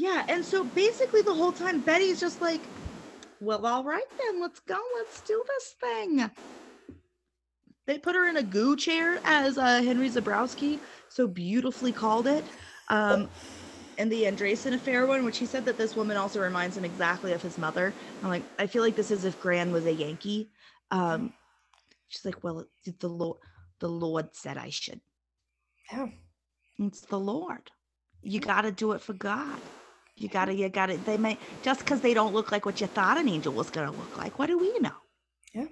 Yeah, 0.00 0.24
and 0.28 0.42
so 0.42 0.64
basically 0.64 1.20
the 1.20 1.34
whole 1.34 1.52
time 1.52 1.82
Betty's 1.82 2.18
just 2.18 2.40
like, 2.40 2.62
"Well, 3.38 3.66
all 3.66 3.84
right 3.84 4.02
then, 4.18 4.40
let's 4.40 4.58
go, 4.60 4.80
let's 4.96 5.20
do 5.20 5.44
this 5.46 5.74
thing." 5.78 6.30
They 7.86 7.98
put 7.98 8.14
her 8.14 8.26
in 8.26 8.38
a 8.38 8.42
goo 8.42 8.76
chair, 8.76 9.20
as 9.24 9.58
uh, 9.58 9.82
Henry 9.82 10.08
Zebrowski 10.08 10.80
so 11.10 11.28
beautifully 11.28 11.92
called 11.92 12.26
it. 12.26 12.46
Um, 12.88 13.28
and 13.98 14.10
the 14.10 14.22
Andreasson 14.22 14.72
affair 14.72 15.06
one, 15.06 15.22
which 15.26 15.36
he 15.36 15.44
said 15.44 15.66
that 15.66 15.76
this 15.76 15.94
woman 15.94 16.16
also 16.16 16.40
reminds 16.40 16.78
him 16.78 16.84
exactly 16.86 17.34
of 17.34 17.42
his 17.42 17.58
mother. 17.58 17.92
I'm 18.22 18.30
like, 18.30 18.44
I 18.58 18.68
feel 18.68 18.82
like 18.82 18.96
this 18.96 19.10
is 19.10 19.26
if 19.26 19.38
Gran 19.38 19.70
was 19.70 19.84
a 19.84 19.92
Yankee. 19.92 20.50
Um, 20.90 21.34
she's 22.08 22.24
like, 22.24 22.42
well, 22.42 22.64
the 23.00 23.08
Lord, 23.08 23.36
the 23.80 23.88
Lord 23.88 24.34
said 24.34 24.56
I 24.56 24.70
should. 24.70 25.02
Yeah. 25.92 26.06
It's 26.78 27.02
the 27.02 27.20
Lord. 27.20 27.70
You 28.22 28.40
got 28.40 28.62
to 28.62 28.72
do 28.72 28.92
it 28.92 29.02
for 29.02 29.12
God. 29.12 29.60
You 30.20 30.28
got 30.28 30.44
to, 30.44 30.54
you 30.54 30.68
got 30.68 30.86
to, 30.86 30.98
they 30.98 31.16
may, 31.16 31.38
just 31.62 31.80
because 31.80 32.02
they 32.02 32.12
don't 32.12 32.34
look 32.34 32.52
like 32.52 32.66
what 32.66 32.80
you 32.80 32.86
thought 32.86 33.16
an 33.16 33.26
angel 33.26 33.54
was 33.54 33.70
going 33.70 33.90
to 33.90 33.96
look 33.96 34.18
like. 34.18 34.38
What 34.38 34.48
do 34.48 34.58
we 34.58 34.78
know? 34.78 34.92
Yeah. 35.54 35.64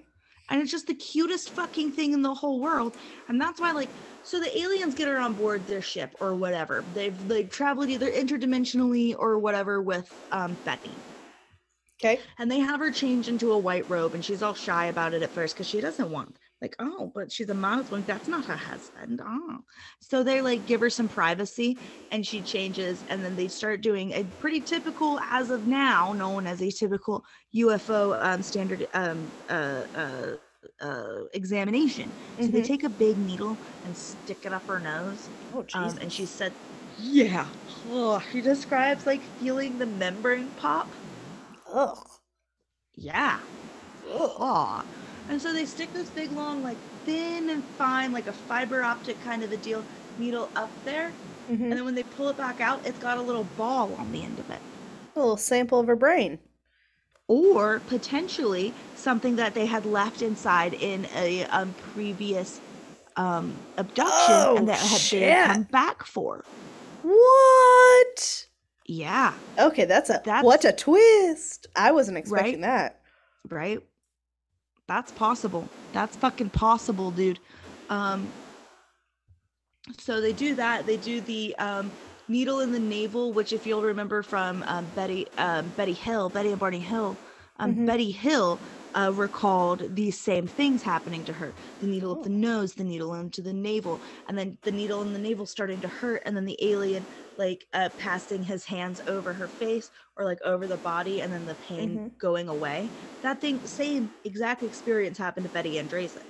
And 0.49 0.59
it's 0.59 0.71
just 0.71 0.87
the 0.87 0.95
cutest 0.95 1.51
fucking 1.51 1.91
thing 1.91 2.13
in 2.13 2.23
the 2.23 2.33
whole 2.33 2.59
world. 2.59 2.97
And 3.27 3.39
that's 3.39 3.61
why, 3.61 3.71
like, 3.73 3.89
so 4.23 4.39
the 4.39 4.57
aliens 4.57 4.95
get 4.95 5.07
her 5.07 5.19
on 5.19 5.33
board 5.33 5.67
their 5.67 5.83
ship 5.83 6.15
or 6.19 6.33
whatever. 6.33 6.83
They've, 6.95 7.27
they've 7.27 7.47
traveled 7.47 7.89
either 7.89 8.09
interdimensionally 8.09 9.15
or 9.15 9.37
whatever 9.37 9.83
with 9.83 10.11
um, 10.31 10.57
Betty. 10.65 10.91
Okay. 12.01 12.19
And 12.39 12.49
they 12.49 12.59
have 12.59 12.79
her 12.79 12.89
change 12.89 13.27
into 13.27 13.51
a 13.51 13.57
white 13.57 13.87
robe, 13.87 14.15
and 14.15 14.25
she's 14.25 14.41
all 14.41 14.55
shy 14.55 14.85
about 14.85 15.13
it 15.13 15.21
at 15.21 15.29
first 15.29 15.53
because 15.53 15.67
she 15.67 15.79
doesn't 15.79 16.09
want, 16.09 16.38
like, 16.61 16.75
oh, 16.79 17.11
but 17.13 17.31
she's 17.31 17.49
a 17.49 17.55
one. 17.55 18.03
That's 18.05 18.27
not 18.27 18.45
her 18.45 18.57
husband. 18.57 19.21
Oh. 19.23 19.59
So 19.99 20.23
they 20.23 20.41
like 20.41 20.65
give 20.65 20.81
her 20.81 20.89
some 20.89 21.07
privacy, 21.07 21.81
and 22.11 22.25
she 22.25 22.43
changes, 22.43 23.03
and 23.07 23.23
then 23.23 23.35
they 23.35 23.47
start 23.47 23.81
doing 23.81 24.11
a 24.13 24.25
pretty 24.39 24.61
typical, 24.61 25.19
as 25.29 25.49
of 25.49 25.65
now, 25.65 26.13
known 26.13 26.47
as 26.47 26.61
a 26.61 26.71
typical 26.71 27.25
UFO 27.53 28.17
um, 28.21 28.41
standard 28.41 28.87
um, 28.93 29.33
uh, 29.47 29.85
uh, 29.95 30.35
uh, 30.81 31.23
examination. 31.33 32.13
So 32.39 32.51
they 32.51 32.61
Mhm. 32.61 32.61
take 32.61 32.83
a 32.83 32.89
big 32.89 33.17
needle 33.17 33.59
and 33.83 33.95
stick 33.97 34.45
it 34.45 34.53
up 34.53 34.67
her 34.67 34.79
nose, 34.79 35.31
Oh, 35.51 35.65
um, 35.73 35.97
and 36.01 36.11
she 36.11 36.25
said, 36.25 36.55
"Yeah." 36.95 37.51
Oh, 37.85 38.19
she 38.19 38.41
describes 38.41 39.05
like 39.05 39.23
feeling 39.23 39.77
the 39.77 39.85
membrane 39.87 40.53
pop. 40.53 40.95
Ugh. 41.67 42.19
Yeah. 42.95 43.41
Ugh. 44.03 44.85
And 45.29 45.41
so 45.41 45.53
they 45.53 45.65
stick 45.65 45.93
this 45.93 46.09
big, 46.09 46.31
long, 46.31 46.63
like 46.63 46.77
thin 47.05 47.49
and 47.49 47.63
fine, 47.77 48.11
like 48.11 48.27
a 48.27 48.33
fiber 48.33 48.81
optic 48.83 49.21
kind 49.23 49.43
of 49.43 49.51
a 49.51 49.57
deal 49.57 49.83
needle 50.17 50.49
up 50.55 50.71
there. 50.85 51.11
Mhm. 51.49 51.61
And 51.63 51.71
then 51.73 51.85
when 51.85 51.95
they 51.95 52.03
pull 52.03 52.29
it 52.29 52.37
back 52.37 52.59
out, 52.61 52.81
it's 52.85 52.99
got 52.99 53.17
a 53.17 53.21
little 53.21 53.45
ball 53.57 53.93
on 53.97 54.11
the 54.11 54.23
end 54.23 54.39
of 54.39 54.49
it. 54.49 54.59
A 55.15 55.19
little 55.19 55.37
sample 55.37 55.79
of 55.79 55.87
her 55.87 55.95
brain. 55.95 56.39
Or 57.27 57.79
potentially 57.87 58.73
something 58.95 59.35
that 59.35 59.53
they 59.53 59.67
had 59.67 59.85
left 59.85 60.21
inside 60.23 60.73
in 60.73 61.07
a 61.15 61.45
um, 61.45 61.75
previous 61.93 62.59
um, 63.15 63.53
abduction 63.77 64.09
Oh, 64.35 64.55
and 64.57 64.67
that 64.67 64.79
had, 64.79 65.01
they 65.11 65.19
had 65.29 65.53
come 65.53 65.63
back 65.63 66.03
for. 66.05 66.43
What? 67.03 68.47
Yeah. 68.85 69.33
Okay, 69.59 69.85
that's 69.85 70.09
a 70.09 70.21
That's- 70.25 70.43
what 70.43 70.65
a 70.65 70.71
twist. 70.71 71.67
I 71.75 71.91
wasn't 71.91 72.17
expecting 72.17 72.61
Right? 72.61 72.61
that. 72.61 73.01
right? 73.49 73.79
That's 74.89 75.11
possible. 75.13 75.71
That's 75.93 76.17
fucking 76.17 76.51
possible, 76.51 77.11
dude. 77.11 77.41
Um 77.89 78.33
so 79.99 80.21
they 80.21 80.33
do 80.33 80.55
that. 80.55 80.87
They 80.87 80.97
do 80.97 81.21
the 81.21 81.55
um 81.59 81.93
needle 82.27 82.61
in 82.61 82.71
the 82.73 82.79
navel, 82.79 83.33
which 83.33 83.53
if 83.53 83.65
you'll 83.67 83.83
remember 83.83 84.23
from 84.23 84.63
um, 84.67 84.89
Betty 84.91 85.27
um, 85.37 85.71
Betty 85.71 85.93
Hill, 85.93 86.29
Betty 86.29 86.51
and 86.51 86.59
Barney 86.59 86.81
Hill, 86.81 87.19
um, 87.57 87.77
Mhm. 87.77 87.85
Betty 87.85 88.11
Hill 88.11 88.63
uh, 88.95 89.11
recalled 89.13 89.95
these 89.95 90.19
same 90.19 90.47
things 90.47 90.83
happening 90.83 91.23
to 91.25 91.33
her. 91.33 91.55
The 91.79 91.87
needle 91.87 92.11
up 92.11 92.21
the 92.23 92.29
Oh. 92.29 92.29
nose, 92.29 92.73
the 92.75 92.83
needle 92.83 93.13
into 93.13 93.41
the 93.41 93.53
navel, 93.53 94.01
and 94.27 94.37
then 94.37 94.57
the 94.63 94.71
needle 94.71 95.01
in 95.01 95.13
the 95.13 95.19
navel 95.19 95.45
starting 95.45 95.81
to 95.81 95.87
hurt, 95.87 96.23
and 96.25 96.35
then 96.35 96.45
the 96.45 96.57
alien 96.61 97.07
like 97.37 97.67
uh, 97.73 97.89
passing 97.97 98.43
his 98.43 98.65
hands 98.65 99.01
over 99.07 99.33
her 99.33 99.47
face 99.47 99.89
or 100.17 100.25
like 100.25 100.41
over 100.43 100.67
the 100.67 100.77
body 100.77 101.21
and 101.21 101.31
then 101.31 101.45
the 101.45 101.55
pain 101.55 102.01
Mhm. 102.01 102.19
going 102.19 102.49
away. 102.49 102.93
That 103.21 103.41
thing, 103.41 103.65
same 103.65 104.15
exact 104.23 104.63
experience 104.63 105.17
happened 105.17 105.45
to 105.45 105.49
Betty 105.49 105.73
Andreasson. 105.75 106.23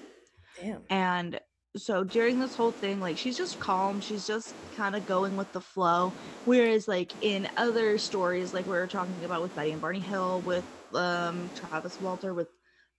Damn. 0.56 0.90
And 0.90 1.40
so 1.78 2.04
during 2.04 2.40
this 2.40 2.56
whole 2.56 2.72
thing, 2.72 3.00
like 3.00 3.18
she's 3.18 3.38
just 3.38 3.60
calm, 3.60 4.00
she's 4.00 4.26
just 4.26 4.58
kind 4.72 4.96
of 4.96 5.06
going 5.06 5.36
with 5.36 5.52
the 5.52 5.62
flow. 5.62 6.16
Whereas, 6.44 6.88
like 6.88 7.16
in 7.22 7.48
other 7.58 7.98
stories, 7.98 8.54
like 8.54 8.66
we 8.66 8.72
were 8.72 8.88
talking 8.88 9.24
about 9.24 9.42
with 9.42 9.54
Betty 9.54 9.72
and 9.72 9.82
Barney 9.82 10.00
Hill, 10.02 10.44
with 10.44 10.74
um 10.96 11.52
Travis 11.56 12.00
Walter, 12.00 12.34
with 12.34 12.50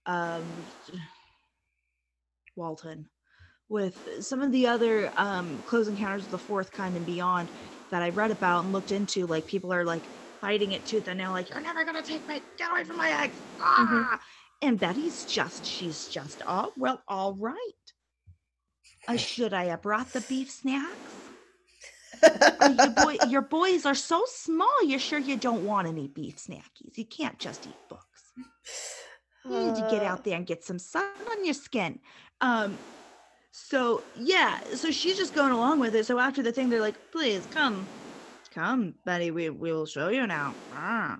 um 0.07 0.67
Walton, 2.57 3.09
with 3.69 4.07
some 4.21 4.43
of 4.43 4.53
the 4.53 4.67
other 4.67 5.13
um 5.17 5.63
close 5.65 5.89
encounters 5.89 6.25
of 6.25 6.31
the 6.31 6.39
fourth 6.39 6.73
kind 6.73 6.97
and 6.97 7.07
beyond 7.07 7.51
that 7.91 8.03
I 8.03 8.11
read 8.11 8.31
about 8.31 8.65
and 8.65 8.73
looked 8.73 8.93
into, 8.93 9.27
like 9.27 9.47
people 9.47 9.73
are 9.73 9.85
like 9.85 10.09
fighting 10.41 10.73
it 10.73 10.87
tooth 10.87 11.09
and 11.09 11.19
nail, 11.19 11.33
like 11.33 11.51
you're 11.51 11.61
never 11.61 11.85
gonna 11.85 12.03
take 12.03 12.27
my 12.27 12.43
get 12.57 12.71
away 12.71 12.85
from 12.85 12.97
my 12.97 13.11
eggs. 13.25 13.37
Ah! 13.61 14.21
And 14.63 14.79
Betty's 14.79 15.25
just 15.25 15.65
she's 15.65 16.07
just 16.07 16.43
oh 16.47 16.73
well 16.77 17.03
all 17.09 17.35
right. 17.35 17.57
Uh, 19.09 19.17
should 19.17 19.53
I 19.55 19.65
have 19.67 19.83
brought 19.83 20.13
the 20.13 20.21
beef 20.21 20.51
snacks? 20.51 21.20
Uh, 22.23 22.75
your, 22.79 22.91
boy, 22.91 23.17
your 23.29 23.43
boys 23.43 23.87
are 23.87 23.95
so 23.95 24.25
small. 24.27 24.85
You're 24.85 24.99
sure 24.99 25.19
you 25.19 25.37
don't 25.37 25.65
want 25.65 25.89
any 25.89 26.09
beef 26.09 26.37
snackies? 26.37 26.97
You 26.97 27.05
can't 27.05 27.39
just 27.39 27.67
eat 27.67 27.89
books. 27.89 28.33
You 29.45 29.51
need 29.51 29.75
to 29.77 29.89
get 29.91 30.03
out 30.03 30.25
there 30.25 30.37
and 30.37 30.47
get 30.47 30.65
some 30.65 30.79
sun 30.79 31.05
on 31.31 31.45
your 31.45 31.55
skin. 31.55 31.99
Um, 32.41 32.77
so 33.53 34.03
yeah, 34.17 34.61
so 34.75 34.91
she's 34.91 35.17
just 35.17 35.35
going 35.35 35.53
along 35.53 35.81
with 35.81 35.95
it. 35.95 36.07
So 36.07 36.19
after 36.19 36.43
the 36.43 36.53
thing, 36.53 36.71
they're 36.71 36.81
like, 36.81 37.11
"Please 37.11 37.47
come, 37.51 37.87
come, 38.55 38.95
Betty. 39.05 39.31
We 39.31 39.51
we 39.51 39.73
will 39.73 39.87
show 39.87 40.09
you 40.09 40.27
now." 40.27 40.55
Ah. 40.75 41.19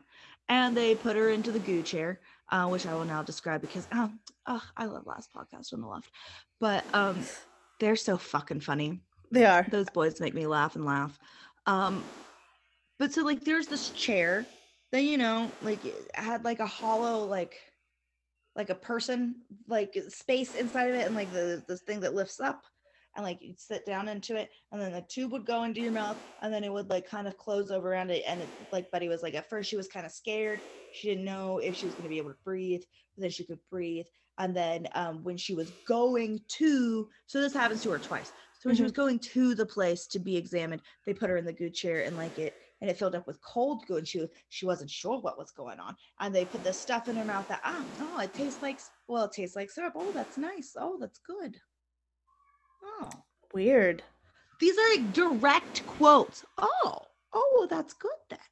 And 0.49 0.77
they 0.77 0.97
put 0.97 1.17
her 1.17 1.31
into 1.31 1.53
the 1.53 1.61
goo 1.61 1.83
chair, 1.83 2.21
uh, 2.51 2.67
which 2.67 2.85
I 2.87 2.95
will 2.95 3.05
now 3.05 3.23
describe 3.23 3.61
because 3.61 3.87
oh, 3.93 4.11
oh, 4.47 4.63
I 4.77 4.87
love 4.87 5.07
last 5.07 5.31
podcast 5.33 5.73
on 5.73 5.81
the 5.81 5.87
left, 5.87 6.11
but 6.59 6.85
um, 6.93 7.23
they're 7.79 7.97
so 7.97 8.17
fucking 8.17 8.61
funny 8.61 9.01
They 9.31 9.45
are. 9.45 9.67
those 9.71 9.91
boys 9.91 10.21
make 10.21 10.35
me 10.35 10.47
laugh 10.47 10.77
and 10.77 10.85
laugh. 10.85 11.19
Um 11.67 12.05
but 12.99 13.13
so 13.13 13.25
like 13.25 13.45
there's 13.45 13.69
this 13.69 13.91
chair 13.91 14.47
that 14.93 15.03
you 15.03 15.17
know 15.19 15.51
like 15.63 15.81
had 16.15 16.45
like 16.45 16.61
a 16.61 16.67
hollow 16.67 17.25
like 17.25 17.57
like 18.57 18.71
a 18.71 18.75
person 18.75 19.37
like 19.69 19.97
space 20.09 20.55
inside 20.55 20.91
of 20.91 20.97
it 20.97 21.07
and 21.07 21.15
like 21.15 21.33
the 21.33 21.65
this 21.69 21.83
thing 21.83 22.01
that 22.01 22.15
lifts 22.15 22.41
up 22.41 22.65
and 23.17 23.25
like 23.25 23.39
you'd 23.41 23.59
sit 23.59 23.87
down 23.87 24.09
into 24.09 24.37
it 24.37 24.51
and 24.73 24.81
then 24.81 24.93
the 24.93 25.05
tube 25.09 25.33
would 25.33 25.47
go 25.47 25.65
into 25.65 25.81
your 25.81 25.93
mouth 25.93 26.19
and 26.43 26.53
then 26.53 26.65
it 26.65 26.73
would 26.73 26.91
like 26.91 27.09
kind 27.09 27.27
of 27.27 27.37
close 27.37 27.71
over 27.71 27.91
around 27.93 28.11
it 28.11 28.23
and 28.27 28.43
it, 28.43 28.49
like 28.73 28.91
Betty 28.91 29.09
was 29.09 29.23
like 29.23 29.35
at 29.35 29.49
first 29.49 29.71
she 29.71 29.77
was 29.77 29.89
kind 29.89 30.07
of 30.07 30.13
scared. 30.13 30.61
She 30.93 31.09
didn't 31.09 31.25
know 31.25 31.59
if 31.59 31.77
she 31.77 31.87
was 31.87 31.95
going 31.95 32.05
to 32.05 32.09
be 32.09 32.19
able 32.19 32.31
to 32.31 32.39
breathe 32.45 32.83
but 33.17 33.23
then 33.23 33.31
she 33.31 33.45
could 33.45 33.61
breathe. 33.71 34.07
And 34.39 34.57
then 34.57 34.89
um, 34.95 35.23
when 35.23 35.37
she 35.37 35.55
was 35.55 35.71
going 35.87 36.41
to 36.49 37.09
so 37.27 37.41
this 37.41 37.55
happens 37.55 37.83
to 37.83 37.91
her 37.91 37.99
twice 37.99 38.33
so 38.61 38.69
when 38.69 38.77
she 38.77 38.83
was 38.83 38.93
going 38.93 39.19
to 39.19 39.55
the 39.55 39.67
place 39.67 40.07
to 40.07 40.19
be 40.19 40.37
examined 40.37 40.83
they 41.07 41.15
put 41.15 41.31
her 41.31 41.37
in 41.39 41.45
the 41.45 41.53
goo 41.53 41.71
chair 41.71 42.03
and 42.03 42.17
like 42.17 42.39
it 42.39 42.55
and 42.81 42.89
it 42.91 42.97
filled 42.97 43.15
up 43.15 43.27
with 43.27 43.41
cold 43.43 43.85
goo 43.87 43.97
and 43.97 44.07
she 44.07 44.27
she 44.51 44.67
wasn't 44.67 44.91
sure 44.91 45.19
what 45.21 45.39
was 45.39 45.51
going 45.51 45.81
on 45.81 45.97
and 46.21 46.35
they 46.35 46.45
put 46.45 46.63
this 46.63 46.79
stuff 46.79 47.09
in 47.09 47.17
her 47.17 47.25
mouth 47.25 47.49
that 47.49 47.61
ah 47.65 47.85
oh 48.01 48.21
it 48.21 48.33
tastes 48.35 48.63
like 48.63 48.79
well 49.09 49.25
it 49.25 49.33
tastes 49.33 49.57
like 49.57 49.71
syrup. 49.71 49.95
Oh 49.97 50.13
that's 50.13 50.39
nice. 50.39 50.77
Oh 50.79 50.97
that's 51.01 51.19
good. 51.19 51.57
Oh. 52.85 53.11
Weird. 53.53 54.03
these 54.61 54.79
are 54.79 54.97
like 54.97 55.13
direct 55.13 55.85
quotes. 55.87 56.45
Oh 56.59 57.03
oh 57.33 57.57
well, 57.57 57.67
that's 57.67 57.95
good 57.95 58.11
then. 58.29 58.39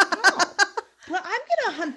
Oh. 0.00 0.47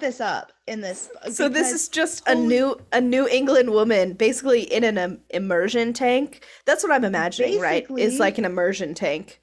this 0.00 0.20
up 0.20 0.52
in 0.66 0.80
this 0.80 1.10
uh, 1.22 1.30
so 1.30 1.48
this 1.48 1.72
is 1.72 1.88
just 1.88 2.28
a 2.28 2.34
new 2.34 2.76
a 2.92 3.00
New 3.00 3.26
England 3.28 3.70
woman 3.70 4.14
basically 4.14 4.62
in 4.62 4.84
an 4.84 4.98
im- 4.98 5.20
immersion 5.30 5.92
tank. 5.92 6.44
That's 6.64 6.82
what 6.82 6.92
I'm 6.92 7.04
imagining, 7.04 7.60
right? 7.60 7.86
Is 7.98 8.18
like 8.20 8.38
an 8.38 8.44
immersion 8.44 8.94
tank. 8.94 9.40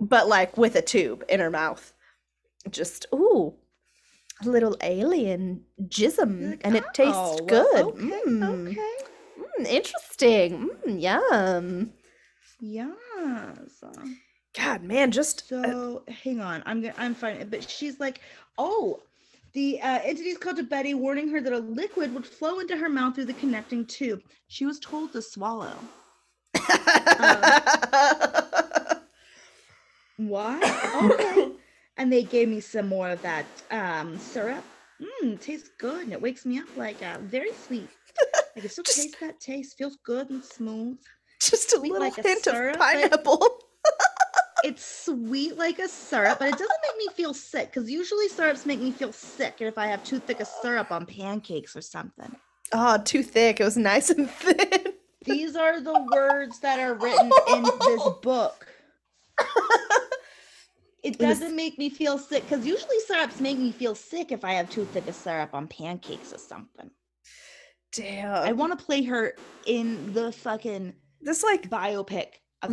But 0.00 0.28
like 0.28 0.56
with 0.56 0.76
a 0.76 0.82
tube 0.82 1.24
in 1.28 1.40
her 1.40 1.50
mouth. 1.50 1.92
Just 2.70 3.06
ooh. 3.14 3.54
A 4.44 4.48
little 4.48 4.76
alien 4.82 5.64
jism 5.88 6.50
like, 6.50 6.60
and 6.64 6.76
it 6.76 6.84
tastes 6.94 7.40
"Oh, 7.40 7.44
well, 7.44 7.68
good. 7.72 7.86
okay 7.86 8.22
Mm, 8.26 8.68
okay 8.68 8.94
mm, 9.60 9.66
interesting. 9.66 10.70
Mm, 10.86 11.02
yum. 11.02 11.92
yes 12.60 13.82
God, 14.54 14.82
man, 14.82 15.10
just 15.10 15.52
uh, 15.52 15.62
So 15.64 16.02
hang 16.08 16.40
on, 16.40 16.62
I'm 16.66 16.80
gonna 16.80 16.94
I'm 16.98 17.14
fine. 17.14 17.48
But 17.48 17.68
she's 17.68 18.00
like, 18.00 18.20
oh, 18.56 19.00
the 19.54 19.80
uh, 19.80 20.00
entity's 20.04 20.38
called 20.38 20.56
to 20.56 20.62
Betty, 20.62 20.94
warning 20.94 21.28
her 21.30 21.40
that 21.40 21.52
a 21.52 21.58
liquid 21.58 22.12
would 22.14 22.26
flow 22.26 22.60
into 22.60 22.76
her 22.76 22.88
mouth 22.88 23.14
through 23.14 23.24
the 23.26 23.32
connecting 23.34 23.86
tube. 23.86 24.20
She 24.48 24.66
was 24.66 24.78
told 24.78 25.12
to 25.12 25.22
swallow. 25.22 25.74
What? 30.16 30.62
Okay. 31.12 31.52
and 31.96 32.12
they 32.12 32.24
gave 32.24 32.48
me 32.48 32.60
some 32.60 32.88
more 32.88 33.10
of 33.10 33.22
that 33.22 33.46
um, 33.70 34.18
syrup. 34.18 34.64
Mmm, 35.22 35.40
tastes 35.40 35.70
good, 35.78 36.02
and 36.04 36.12
it 36.12 36.20
wakes 36.20 36.44
me 36.44 36.58
up 36.58 36.66
like 36.76 37.00
uh, 37.04 37.18
very 37.22 37.52
sweet. 37.52 37.88
I 38.56 38.60
can 38.60 38.68
still 38.68 38.82
Just- 38.84 38.96
taste 38.98 39.16
that 39.20 39.38
taste. 39.38 39.78
Feels 39.78 39.96
good 40.04 40.28
and 40.30 40.42
smooth. 40.44 40.98
just 41.40 41.72
a 41.72 41.76
sweet 41.76 41.92
little 41.92 42.08
like 42.08 42.18
a 42.18 42.22
hint 42.22 42.46
of 42.48 42.54
syrup, 42.54 42.78
but- 42.78 42.94
pineapple. 42.94 43.58
It's 44.64 45.04
sweet 45.04 45.56
like 45.56 45.78
a 45.78 45.88
syrup, 45.88 46.38
but 46.38 46.48
it 46.48 46.52
doesn't 46.52 46.68
make 46.68 47.06
me 47.06 47.14
feel 47.14 47.34
sick 47.34 47.72
because 47.72 47.90
usually 47.90 48.28
syrups 48.28 48.66
make 48.66 48.80
me 48.80 48.90
feel 48.90 49.12
sick 49.12 49.56
if 49.60 49.78
I 49.78 49.86
have 49.86 50.04
too 50.04 50.18
thick 50.18 50.40
a 50.40 50.44
syrup 50.44 50.90
on 50.90 51.06
pancakes 51.06 51.76
or 51.76 51.80
something. 51.80 52.34
Oh, 52.72 52.98
too 52.98 53.22
thick. 53.22 53.60
It 53.60 53.64
was 53.64 53.76
nice 53.76 54.10
and 54.10 54.28
thin. 54.30 54.92
These 55.24 55.56
are 55.56 55.80
the 55.80 56.06
words 56.12 56.60
that 56.60 56.78
are 56.80 56.94
written 56.94 57.30
in 57.48 57.62
this 57.62 58.08
book. 58.22 58.66
It 61.02 61.14
It 61.14 61.18
doesn't 61.18 61.54
make 61.54 61.78
me 61.78 61.90
feel 61.90 62.18
sick 62.18 62.42
because 62.42 62.66
usually 62.66 62.98
syrups 63.06 63.40
make 63.40 63.56
me 63.56 63.70
feel 63.70 63.94
sick 63.94 64.32
if 64.32 64.44
I 64.44 64.54
have 64.54 64.68
too 64.68 64.84
thick 64.86 65.06
a 65.06 65.12
syrup 65.12 65.54
on 65.54 65.68
pancakes 65.68 66.32
or 66.32 66.38
something. 66.38 66.90
Damn. 67.92 68.34
I 68.34 68.52
want 68.52 68.78
to 68.78 68.84
play 68.84 69.04
her 69.04 69.34
in 69.64 70.12
the 70.12 70.32
fucking 70.32 70.94
this 71.20 71.42
like 71.42 71.70
biopic 71.70 72.26
her. 72.62 72.68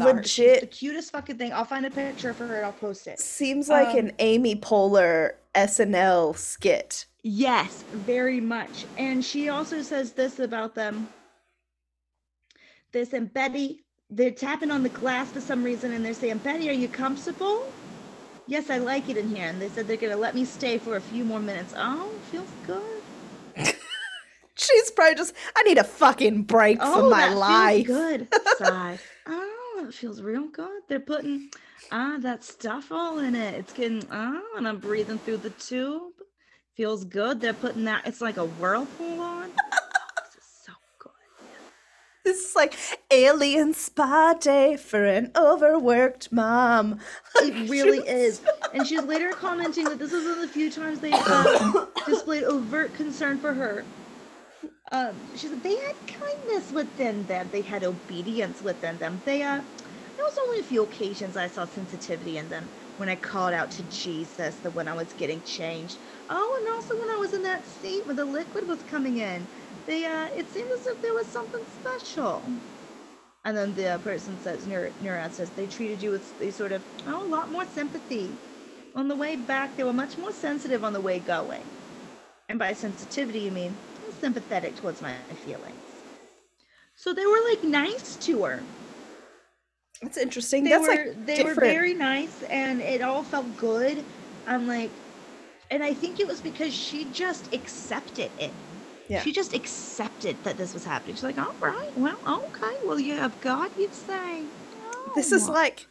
The 0.62 0.68
cutest 0.68 1.12
fucking 1.12 1.38
thing. 1.38 1.54
I'll 1.54 1.66
find 1.66 1.86
a 1.86 1.92
picture 1.92 2.34
for 2.34 2.48
her 2.48 2.58
and 2.58 2.66
I'll 2.66 2.72
post 2.74 3.08
it. 3.08 3.20
seems 3.20 3.70
like 3.70 3.90
Um, 3.90 3.98
an 3.98 4.12
Amy 4.20 4.56
Poehler 4.56 5.34
SNL 5.54 6.36
skit. 6.38 7.06
Yes, 7.24 7.84
very 7.92 8.40
much. 8.40 8.86
And 8.98 9.24
she 9.24 9.50
also 9.50 9.82
says 9.82 10.12
this 10.14 10.40
about 10.40 10.76
them. 10.76 11.08
This 12.92 13.14
and 13.14 13.34
Betty, 13.34 13.84
they're 14.10 14.32
tapping 14.32 14.72
on 14.72 14.84
the 14.84 14.90
glass 14.90 15.32
for 15.32 15.42
some 15.42 15.64
reason 15.64 15.92
and 15.94 16.06
they're 16.06 16.14
saying, 16.14 16.38
Betty, 16.40 16.70
are 16.70 16.74
you 16.74 16.88
comfortable? 16.88 17.72
Yes, 18.48 18.70
I 18.70 18.78
like 18.78 19.10
it 19.10 19.18
in 19.18 19.36
here. 19.36 19.48
And 19.48 19.60
they 19.62 19.70
said 19.70 19.88
they're 19.88 19.98
to 19.98 20.16
let 20.16 20.36
me 20.36 20.46
stay 20.46 20.78
for 20.78 20.98
a 20.98 21.02
few 21.02 21.24
more 21.26 21.40
minutes. 21.40 21.74
Oh, 21.76 22.10
feels 22.32 22.50
good. 22.68 23.04
She's 24.56 24.92
probably 24.92 25.16
just 25.16 25.34
I 25.56 25.64
need 25.64 25.78
a 25.78 25.84
fucking 25.84 26.44
break 26.44 26.78
oh, 26.80 27.02
from 27.02 27.10
my 27.10 27.30
that 27.30 27.36
life. 27.38 27.86
feels 27.88 27.98
good. 27.98 28.28
Sigh. 28.58 29.00
Oh, 29.86 29.90
it 29.90 29.94
feels 29.94 30.22
real 30.24 30.48
good. 30.48 30.82
They're 30.88 31.00
putting 31.00 31.52
ah 31.92 32.18
that 32.22 32.44
stuff 32.44 32.92
all 32.92 33.20
in 33.20 33.36
it. 33.36 33.54
It's 33.54 33.72
getting 33.74 34.04
oh, 34.12 34.44
and 34.58 34.68
I'm 34.68 34.80
breathing 34.80 35.20
through 35.20 35.38
the 35.38 35.52
tube. 35.52 36.14
Feels 36.76 37.06
good. 37.06 37.40
They're 37.40 37.54
putting 37.54 37.84
that. 37.84 38.08
It's 38.08 38.20
like 38.20 38.38
a 38.38 38.46
whirlpool 38.46 39.22
on. 39.22 39.52
this 40.26 40.44
is 40.44 40.50
so 40.66 40.74
good. 40.98 41.12
This 42.24 42.50
is 42.50 42.56
like 42.56 42.74
alien 43.12 43.76
spa 43.76 44.34
day 44.34 44.76
for 44.76 45.06
an 45.06 45.32
overworked 45.36 46.32
mom. 46.32 47.00
It 47.44 47.70
really 47.70 48.00
is. 48.00 48.42
And 48.74 48.88
she's 48.88 49.04
later 49.04 49.30
commenting 49.34 49.84
that 49.86 50.00
this 50.00 50.14
is 50.14 50.24
one 50.24 50.36
of 50.36 50.42
the 50.42 50.48
few 50.48 50.72
times 50.72 51.00
they 51.00 51.12
uh, 51.14 51.86
displayed 52.08 52.44
overt 52.46 52.94
concern 52.96 53.38
for 53.38 53.54
her. 53.54 53.84
Um, 54.92 55.36
she 55.36 55.48
said 55.48 55.64
they 55.64 55.70
had 55.76 56.08
kindness 56.08 56.72
within 56.72 57.26
them. 57.26 57.50
They 57.52 57.62
had 57.64 57.84
obedience 57.84 58.62
within 58.62 59.00
them. 59.00 59.22
They 59.26 59.42
uh, 59.42 59.58
there 59.58 60.26
was 60.26 60.38
only 60.48 60.60
a 60.62 60.64
few 60.64 60.84
occasions 60.84 61.36
I 61.36 61.48
saw 61.48 61.66
sensitivity 61.66 62.38
in 62.38 62.50
them. 62.50 62.72
When 62.98 63.10
I 63.10 63.16
called 63.16 63.54
out 63.54 63.72
to 63.72 63.84
Jesus, 63.84 64.60
the 64.62 64.72
when 64.72 64.88
I 64.88 64.94
was 64.94 65.14
getting 65.14 65.42
changed. 65.42 66.00
Oh, 66.30 66.60
and 66.62 66.74
also 66.76 66.94
when 67.00 67.10
I 67.10 67.20
was 67.20 67.34
in 67.34 67.42
that 67.44 67.68
seat 67.68 68.04
where 68.06 68.16
the 68.16 68.26
liquid 68.26 68.66
was 68.68 68.84
coming 68.84 69.18
in. 69.18 69.50
They 69.88 70.06
uh, 70.06 70.28
it 70.36 70.50
seemed 70.50 70.70
as 70.80 70.86
if 70.88 71.02
there 71.02 71.14
was 71.14 71.32
something 71.32 71.64
special. 71.68 72.60
And 73.44 73.56
then 73.56 73.76
the 73.76 74.00
person 74.04 74.40
says, 74.40 74.68
Neur- 74.68 75.34
says, 75.34 75.52
they 75.52 75.68
treated 75.68 76.02
you 76.02 76.12
with 76.12 76.34
a 76.42 76.52
sort 76.52 76.72
of, 76.72 76.84
oh, 77.06 77.28
a 77.28 77.30
lot 77.30 77.52
more 77.52 77.66
sympathy. 77.66 78.42
On 78.96 79.08
the 79.08 79.16
way 79.16 79.36
back, 79.36 79.78
they 79.78 79.84
were 79.84 79.94
much 79.94 80.18
more 80.18 80.32
sensitive 80.32 80.84
on 80.84 80.94
the 80.94 81.02
way 81.02 81.20
going. 81.20 81.72
And 82.50 82.60
by 82.60 82.74
sensitivity, 82.74 83.42
you 83.42 83.52
mean 83.52 83.82
sympathetic 84.26 84.76
towards 84.78 85.04
my 85.04 85.14
feelings. 85.46 85.86
So 86.96 87.14
they 87.14 87.28
were 87.28 87.42
like 87.48 87.64
nice 87.64 88.16
to 88.28 88.44
her. 88.46 88.64
That's 90.02 90.18
interesting. 90.18 90.64
They 90.64 90.72
That's 90.72 90.88
were 90.88 90.96
like 90.96 91.26
they 91.28 91.36
different. 91.36 91.58
were 91.58 91.66
very 91.66 91.94
nice, 91.94 92.42
and 92.44 92.82
it 92.82 93.04
all 93.04 93.22
felt 93.22 93.46
good. 93.58 94.04
I'm 94.48 94.68
like, 94.68 94.90
and 95.70 95.84
I 95.84 95.94
think 95.94 96.20
it 96.20 96.28
was 96.28 96.42
because 96.42 96.74
she 96.74 97.06
just 97.14 97.54
accepted 97.54 98.32
it. 98.40 98.52
Yeah. 99.08 99.22
She 99.22 99.32
just 99.32 99.54
accepted 99.54 100.36
that 100.44 100.58
this 100.58 100.74
was 100.74 100.84
happening. 100.84 101.16
She's 101.16 101.24
like, 101.24 101.38
all 101.38 101.54
right, 101.60 101.96
well, 101.96 102.18
okay, 102.28 102.76
well, 102.84 103.00
you 103.00 103.14
have 103.14 103.40
God, 103.42 103.70
you'd 103.78 103.94
say. 103.94 104.42
This 105.14 105.32
is 105.32 105.48
like 105.48 105.86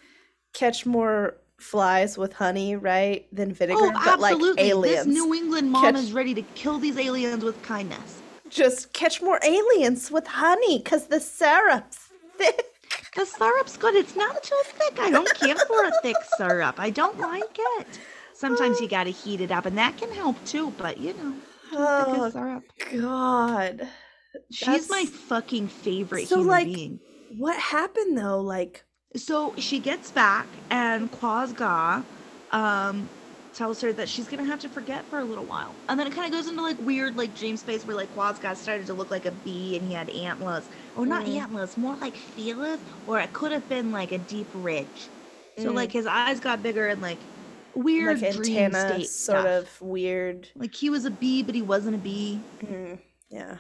catch 0.55 0.85
more 0.85 1.37
flies 1.59 2.19
with 2.19 2.33
honey, 2.33 2.75
right? 2.75 3.27
Than 3.33 3.53
vinegar, 3.53 3.79
oh, 3.81 3.93
but 4.05 4.19
like 4.19 4.33
absolutely. 4.35 4.71
aliens. 4.71 5.07
This 5.07 5.15
New 5.15 5.33
England 5.35 5.71
mom 5.71 5.85
Catch- 5.85 6.03
is 6.03 6.13
ready 6.13 6.35
to 6.35 6.43
kill 6.57 6.79
these 6.81 6.99
aliens 6.99 7.45
with 7.45 7.63
kindness. 7.63 8.23
Just 8.55 8.93
catch 8.93 9.21
more 9.21 9.41
aliens 9.43 10.13
with 10.13 10.29
honey, 10.29 10.81
cause 10.81 11.09
the 11.09 11.19
syrup's 11.19 12.11
thick. 12.39 12.65
The 13.17 13.27
syrup's 13.27 13.77
good. 13.77 13.97
It's 13.97 14.15
not 14.15 14.45
too 14.45 14.61
thick. 14.65 15.01
I 15.01 15.11
don't 15.11 15.35
care 15.35 15.57
for 15.57 15.85
a 15.85 15.91
thick 16.03 16.15
syrup. 16.37 16.77
I 16.79 16.91
don't 16.91 17.19
like 17.19 17.59
it. 17.59 17.87
Sometimes 18.33 18.81
you 18.81 18.87
gotta 18.89 19.11
heat 19.11 19.41
it 19.41 19.51
up, 19.51 19.67
and 19.67 19.77
that 19.77 19.97
can 19.97 20.13
help 20.13 20.37
too. 20.45 20.73
But 20.79 20.99
you 20.99 21.15
know, 21.15 21.35
Oh 21.73 22.31
syrup. 22.31 22.63
God. 22.93 23.89
She's 24.53 24.89
my 24.89 25.05
fucking 25.05 25.67
favorite 25.67 26.29
So, 26.29 26.37
human 26.37 26.49
like, 26.49 26.67
being. 26.67 27.01
What 27.37 27.59
happened 27.59 28.17
though? 28.17 28.41
Like, 28.41 28.85
So 29.17 29.53
she 29.59 29.81
gets 29.81 30.13
back, 30.13 30.47
and 30.71 31.11
Quazgaa 31.11 32.05
um, 32.53 33.09
tells 33.55 33.81
her 33.81 33.93
that 33.93 34.09
she's 34.09 34.29
gonna 34.29 34.45
have 34.45 34.61
to 34.61 34.69
forget 34.69 35.09
for 35.09 35.19
a 35.19 35.25
little 35.25 35.47
while, 35.47 35.79
and 35.89 35.99
then 35.99 36.07
it 36.07 36.13
kind 36.15 36.27
of 36.27 36.33
goes 36.33 36.49
into 36.49 36.63
like 36.63 36.79
weird, 36.81 37.17
like 37.17 37.35
dream 37.35 37.57
space 37.57 37.87
where 37.87 37.97
like 37.97 38.11
Quazgaa 38.13 38.57
started 38.57 38.87
to 38.89 38.95
look 38.95 39.11
like 39.11 39.27
a 39.27 39.33
bee, 39.33 39.77
and 39.77 39.85
he 39.85 39.93
had 39.93 40.11
antlers, 40.11 40.69
or 40.95 41.07
not 41.07 41.27
Mm. 41.27 41.37
antlers, 41.37 41.77
more 41.77 41.97
like 41.97 42.17
feelers, 42.17 42.81
or 43.07 43.21
it 43.21 43.33
could 43.33 43.53
have 43.53 43.69
been 43.69 43.91
like 43.93 44.13
a 44.13 44.19
deep 44.19 44.51
ridge. 44.55 45.11
So 45.57 45.71
Mm. 45.71 45.75
like 45.77 45.93
his 45.93 46.07
eyes 46.07 46.41
got 46.41 46.63
bigger 46.63 46.87
and 46.89 47.01
like 47.01 47.19
weird 47.75 48.21
like 48.21 48.31
dream 48.31 48.73
state 48.73 49.09
sort 49.11 49.47
stuff. 49.47 49.47
of 49.47 49.81
weird. 49.83 50.49
Like 50.57 50.75
he 50.75 50.91
was 50.91 51.05
a 51.05 51.11
bee, 51.11 51.43
but 51.43 51.55
he 51.55 51.63
wasn't 51.63 51.97
a 51.97 51.99
bee. 51.99 52.41
Mm, 52.63 52.99
yeah. 53.31 53.59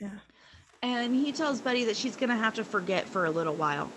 Yeah. 0.00 0.18
And 0.82 1.14
he 1.14 1.32
tells 1.32 1.60
Betty 1.60 1.84
that 1.84 1.96
she's 1.96 2.16
to 2.16 2.28
have 2.28 2.54
to 2.54 2.64
forget 2.64 3.08
for 3.08 3.24
a 3.24 3.30
little 3.30 3.54
while. 3.54 3.90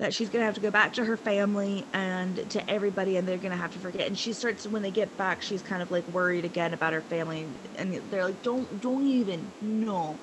That 0.00 0.14
she's 0.14 0.30
going 0.30 0.40
to 0.40 0.46
have 0.46 0.54
to 0.54 0.62
go 0.62 0.70
back 0.70 0.94
to 0.94 1.04
her 1.04 1.16
family 1.18 1.88
and 1.92 2.50
to 2.50 2.70
everybody, 2.70 3.16
and 3.16 3.28
they're 3.28 3.38
going 3.38 3.52
to 3.52 3.58
have 3.58 3.72
to 3.72 3.80
forget. 3.80 4.08
And 4.08 4.18
she 4.18 4.32
starts 4.32 4.66
when 4.66 4.82
they 4.82 4.90
get 4.90 5.16
back, 5.18 5.42
she's 5.42 5.62
kind 5.62 5.82
of 5.82 5.90
like 5.90 6.08
worried 6.08 6.46
again 6.46 6.74
about 6.74 6.94
her 6.94 7.02
family, 7.02 7.60
and 7.76 7.94
they're 8.10 8.24
like, 8.24 8.42
"Don't, 8.42 8.80
don't 8.80 9.04
even, 9.04 9.54
no, 9.60 10.20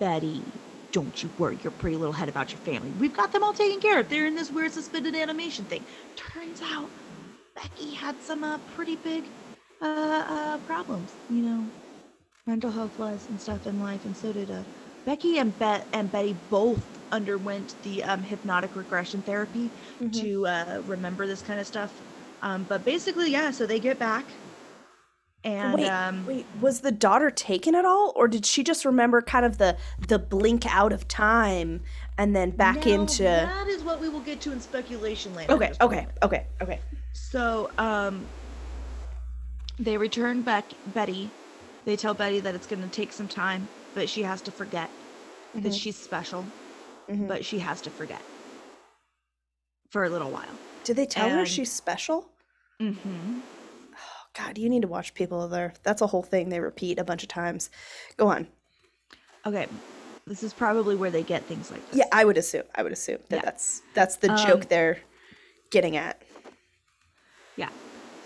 Betty, 0.00 0.62
don't 0.92 1.22
you 1.22 1.32
worry 1.38 1.58
your 1.62 1.70
pretty 1.70 1.96
little 1.96 2.12
head 2.12 2.28
about 2.28 2.52
your 2.52 2.58
family. 2.58 2.92
We've 2.92 3.14
got 3.14 3.32
them 3.32 3.44
all 3.44 3.54
taken 3.54 3.80
care 3.80 4.00
of. 4.00 4.08
They're 4.08 4.26
in 4.26 4.34
this 4.34 4.50
weird 4.50 4.72
suspended 4.72 5.14
animation 5.14 5.66
thing." 5.66 5.86
Turns 6.16 6.60
out, 6.62 6.90
Becky 7.54 7.94
had 7.94 8.20
some 8.20 8.44
uh, 8.44 8.58
pretty 8.66 8.96
big 8.96 9.30
uh, 9.80 10.24
uh, 10.28 10.58
problems, 10.58 11.18
you 11.28 11.42
know, 11.42 11.70
mental 12.46 12.72
health 12.72 12.98
wise 12.98 13.28
and 13.28 13.40
stuff 13.40 13.66
in 13.66 13.78
life, 13.78 14.04
and 14.04 14.16
so 14.16 14.32
did 14.32 14.50
uh, 14.50 14.64
Becky 15.06 15.38
and 15.38 15.56
Bet 15.56 15.88
and 15.92 16.10
Betty 16.10 16.32
both 16.32 16.99
underwent 17.12 17.74
the 17.82 18.02
um, 18.04 18.22
hypnotic 18.22 18.74
regression 18.76 19.22
therapy 19.22 19.70
Mhm. 20.00 20.20
to 20.20 20.46
uh, 20.46 20.82
remember 20.84 21.26
this 21.26 21.42
kind 21.42 21.60
of 21.60 21.66
stuff. 21.66 22.02
Um, 22.42 22.64
but 22.64 22.84
basically, 22.84 23.30
yeah. 23.30 23.50
So 23.50 23.66
they 23.66 23.80
get 23.80 23.98
back, 23.98 24.26
and 25.44 25.74
wait, 25.74 25.88
um, 25.88 26.24
wait, 26.26 26.46
was 26.54 26.80
the 26.80 26.92
daughter 26.92 27.30
taken 27.30 27.74
at 27.74 27.84
all, 27.84 28.12
or 28.16 28.28
did 28.28 28.46
she 28.46 28.62
just 28.62 28.84
remember 28.84 29.20
kind 29.22 29.44
of 29.44 29.58
the 29.58 29.76
the 30.08 30.18
blink 30.18 30.64
out 30.74 30.92
of 30.92 31.06
time 31.08 31.82
and 32.18 32.34
then 32.34 32.50
back 32.50 32.86
into? 32.86 33.24
that 33.24 33.66
is 33.68 33.82
what 33.84 34.00
we 34.00 34.08
will 34.08 34.20
get 34.20 34.40
to 34.42 34.52
in 34.52 34.60
speculation 34.60 35.34
later. 35.34 35.52
Okay, 35.52 35.72
okay, 35.80 36.06
okay, 36.22 36.46
okay. 36.62 36.80
So, 37.12 37.70
um, 37.78 38.26
they 39.78 39.96
return 39.96 40.42
back 40.42 40.72
Betty. 40.86 41.30
They 41.86 41.96
tell 41.96 42.14
Betty 42.14 42.40
that 42.40 42.54
it's 42.54 42.66
going 42.66 42.82
to 42.82 42.88
take 42.88 43.12
some 43.12 43.28
time, 43.28 43.68
but 43.94 44.08
she 44.08 44.22
has 44.22 44.42
to 44.42 44.50
forget 44.52 44.90
that 45.54 45.64
Mhm. 45.72 45.80
she's 45.80 45.96
special, 45.96 46.46
Mhm. 47.10 47.26
but 47.28 47.44
she 47.44 47.58
has 47.58 47.80
to 47.82 47.90
forget 47.90 48.22
for 49.90 50.04
a 50.04 50.08
little 50.10 50.30
while. 50.30 50.54
Did 50.84 50.96
they 50.96 51.06
tell 51.06 51.28
her 51.30 51.44
she's 51.44 51.72
special? 51.72 52.30
Mm-hmm. 52.80 53.40
Oh, 53.94 54.22
God, 54.34 54.56
you 54.58 54.68
need 54.70 54.82
to 54.82 54.88
watch 54.88 55.12
People 55.14 55.42
of 55.42 55.52
Earth. 55.52 55.80
That's 55.82 56.00
a 56.02 56.06
whole 56.06 56.22
thing 56.22 56.48
they 56.48 56.60
repeat 56.60 56.98
a 56.98 57.04
bunch 57.04 57.22
of 57.22 57.28
times. 57.28 57.68
Go 58.16 58.28
on. 58.28 58.46
Okay, 59.44 59.66
this 60.26 60.42
is 60.42 60.52
probably 60.54 60.94
where 60.96 61.10
they 61.10 61.22
get 61.22 61.44
things 61.44 61.70
like 61.70 61.84
this. 61.88 61.96
Yeah, 61.98 62.04
I 62.12 62.24
would 62.24 62.38
assume. 62.38 62.64
I 62.74 62.82
would 62.82 62.92
assume 62.92 63.18
that 63.28 63.36
Yeah. 63.36 63.42
that's 63.42 63.82
that's 63.94 64.16
the 64.16 64.30
Um, 64.30 64.36
joke 64.36 64.68
they're 64.68 64.98
getting 65.70 65.96
at. 65.96 66.22
Yeah. 67.56 67.70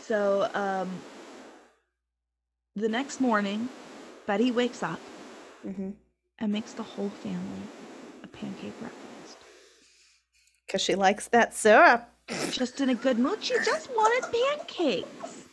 So, 0.03 0.51
um, 0.55 0.91
the 2.77 2.89
next 2.89 3.21
morning, 3.21 3.69
Betty 4.27 4.51
wakes 4.51 4.83
up 4.83 5.01
Mm-hmm. 5.67 5.91
and 6.41 6.53
makes 6.53 6.73
the 6.75 6.83
whole 6.83 7.09
family 7.11 7.63
pancake 8.41 8.79
breakfast. 8.81 9.39
Because 10.67 10.83
she 10.83 10.95
likes 10.95 11.29
that 11.29 11.55
syrup. 11.55 12.09
just 12.51 12.81
in 12.81 12.89
a 12.89 12.95
good 12.95 13.19
mood. 13.19 13.43
She 13.43 13.55
just 13.65 13.91
wanted 13.91 14.31
pancakes. 14.33 15.45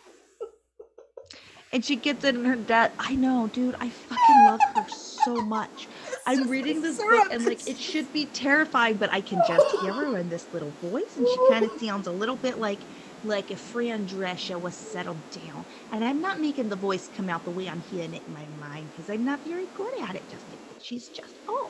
And 1.74 1.86
she 1.86 1.96
gets 1.96 2.24
it 2.26 2.36
in 2.36 2.44
her 2.46 2.56
dad. 2.56 2.91
I 3.00 3.15
know, 3.15 3.50
dude. 3.54 3.76
I 3.76 3.89
fucking 3.89 4.46
love 4.46 4.60
her 4.76 4.86
so 4.89 5.36
much. 5.41 5.88
I'm 6.26 6.50
reading 6.50 6.82
this 6.82 6.98
book 6.98 7.32
and 7.32 7.46
like 7.46 7.67
it 7.67 7.78
should 7.78 8.12
be 8.12 8.26
terrifying, 8.28 8.98
but 8.98 9.12
I 9.12 9.22
can 9.22 9.41
just 9.48 9.65
hear 9.82 9.94
her 9.94 10.17
in 10.17 10.30
this 10.30 10.46
little 10.54 10.72
voice, 10.82 11.15
and 11.17 11.28
she 11.28 11.38
kind 11.50 11.65
of 11.65 11.72
sounds 11.80 12.08
a 12.08 12.12
little 12.12 12.36
bit 12.36 12.60
like 12.60 12.80
like 13.24 13.52
if 13.52 13.60
Fran 13.60 14.08
Drescher 14.08 14.60
was 14.60 14.76
settled 14.76 15.17
down. 15.32 15.65
And 15.91 16.04
I'm 16.04 16.22
not 16.22 16.39
making 16.39 16.70
the 16.70 16.76
voice 16.76 17.10
come 17.15 17.30
out 17.30 17.44
the 17.46 17.52
way 17.52 17.70
I'm 17.70 17.84
hearing 17.91 18.13
it 18.13 18.24
in 18.28 18.34
my 18.34 18.46
mind 18.60 18.89
because 18.91 19.10
I'm 19.10 19.24
not 19.26 19.39
very 19.41 19.67
good 19.78 19.94
at 20.02 20.15
it. 20.15 20.24
Just 20.30 20.46
she's 20.82 21.08
just 21.08 21.36
oh, 21.48 21.70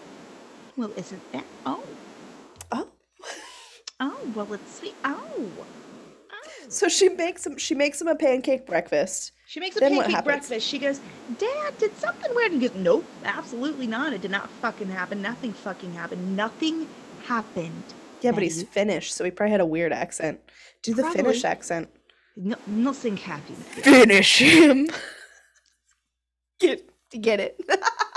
well, 0.82 0.92
isn't 0.98 1.32
that 1.32 1.46
oh 1.68 1.84
Oh. 2.72 2.88
oh 4.00 4.32
well 4.34 4.52
it's 4.54 4.80
sweet 4.80 4.96
oh. 5.04 5.20
oh. 5.38 5.68
So 6.70 6.88
she 6.88 7.10
makes 7.10 7.46
him 7.46 7.56
she 7.58 7.76
makes 7.76 8.02
him 8.02 8.08
a 8.08 8.16
pancake 8.16 8.66
breakfast. 8.66 9.32
She 9.46 9.60
makes 9.60 9.76
a 9.78 9.80
Then 9.80 10.02
pancake 10.02 10.24
breakfast. 10.24 10.66
She 10.66 10.80
goes, 10.80 11.02
Dad, 11.38 11.78
did 11.78 11.96
something 11.98 12.34
weird? 12.34 12.54
And 12.54 12.62
he 12.62 12.68
goes, 12.68 12.78
Nope, 12.78 13.06
absolutely 13.26 13.86
not. 13.86 14.14
It 14.14 14.22
did 14.22 14.32
not 14.32 14.50
fucking 14.50 14.90
happen. 14.90 15.22
Nothing 15.22 15.54
fucking 15.54 15.94
happened. 15.94 16.36
Nothing 16.36 16.88
happened. 17.26 17.84
Yeah, 18.22 18.32
but 18.32 18.42
he's. 18.42 18.64
Finnish, 18.64 19.14
so 19.14 19.24
he 19.24 19.30
probably 19.30 19.52
had 19.52 19.62
a 19.62 19.66
weird 19.66 19.92
accent. 19.92 20.40
Do 20.82 20.94
the 20.94 21.04
Finnish 21.12 21.44
accent. 21.44 21.90
No, 22.36 22.56
nothing 22.66 23.18
happened. 23.18 23.58
Finish 23.58 24.40
him. 24.40 24.90
Get 26.60 26.90
get 27.20 27.40
it. 27.40 27.60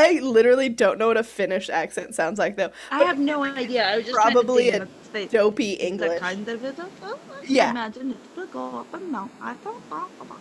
I 0.00 0.20
literally 0.20 0.68
don't 0.68 0.98
know 0.98 1.08
what 1.08 1.16
a 1.16 1.22
Finnish 1.22 1.68
accent 1.70 2.14
sounds 2.14 2.38
like 2.38 2.56
though. 2.56 2.70
I 2.90 3.04
have 3.04 3.18
no 3.18 3.42
idea. 3.44 3.86
I 3.88 3.96
was 3.96 4.06
just 4.06 4.16
probably 4.16 4.70
a 4.70 4.86
Dopey 5.30 5.72
English. 5.72 6.20
kind 6.20 6.48
of 6.48 6.64
it. 6.64 6.76
I 6.78 7.14
Yeah. 7.46 7.70
Imagine 7.70 8.10
it's 8.12 8.28
the 8.36 8.46
goal, 8.46 8.86
but 8.92 9.02
no, 9.02 9.28
I 9.40 9.54
don't. 9.64 9.82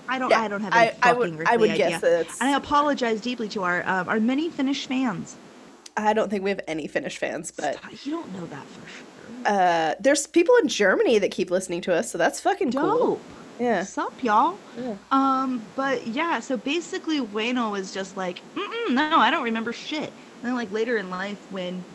I 0.07 0.19
don't. 0.19 0.29
Yeah, 0.29 0.41
I 0.41 0.47
don't 0.47 0.61
have 0.61 0.73
any 0.73 0.89
I 0.89 1.13
fucking 1.13 1.37
would 1.37 1.47
I 1.47 1.57
would 1.57 1.69
earthly 1.71 1.77
guess 1.77 2.03
idea. 2.03 2.09
that 2.09 2.21
it's, 2.27 2.39
And 2.41 2.49
I 2.49 2.57
apologize 2.57 3.21
deeply 3.21 3.47
to 3.49 3.63
our 3.63 3.87
um, 3.87 4.07
our 4.09 4.19
many 4.19 4.49
Finnish 4.49 4.85
fans. 4.87 5.35
I 5.97 6.13
don't 6.13 6.29
think 6.29 6.43
we 6.43 6.49
have 6.51 6.61
any 6.67 6.87
Finnish 6.87 7.17
fans, 7.17 7.51
but 7.51 7.75
Stop, 7.75 8.05
you 8.05 8.11
don't 8.11 8.31
know 8.33 8.45
that 8.45 8.65
for 8.65 8.87
sure. 8.89 9.05
uh, 9.53 9.95
there's 9.99 10.27
people 10.27 10.55
in 10.61 10.67
Germany 10.69 11.19
that 11.19 11.31
keep 11.31 11.51
listening 11.51 11.81
to 11.81 11.93
us, 11.93 12.09
so 12.11 12.17
that's 12.17 12.39
fucking 12.39 12.71
cool. 12.71 13.19
Yeah. 13.59 13.87
What's 13.87 13.97
up, 13.97 14.23
y'all? 14.23 14.61
Yeah. 14.73 14.99
Um, 15.11 15.71
but 15.75 16.07
yeah, 16.07 16.39
so 16.39 16.57
basically, 16.57 17.19
Waino 17.19 17.71
was 17.71 17.91
just 17.91 18.15
like, 18.17 18.45
no, 18.89 19.17
I 19.19 19.31
don't 19.31 19.43
remember 19.43 19.73
shit. 19.73 20.09
And 20.41 20.49
then, 20.49 20.55
like 20.55 20.71
later 20.71 20.97
in 20.97 21.09
life, 21.09 21.45
when 21.49 21.87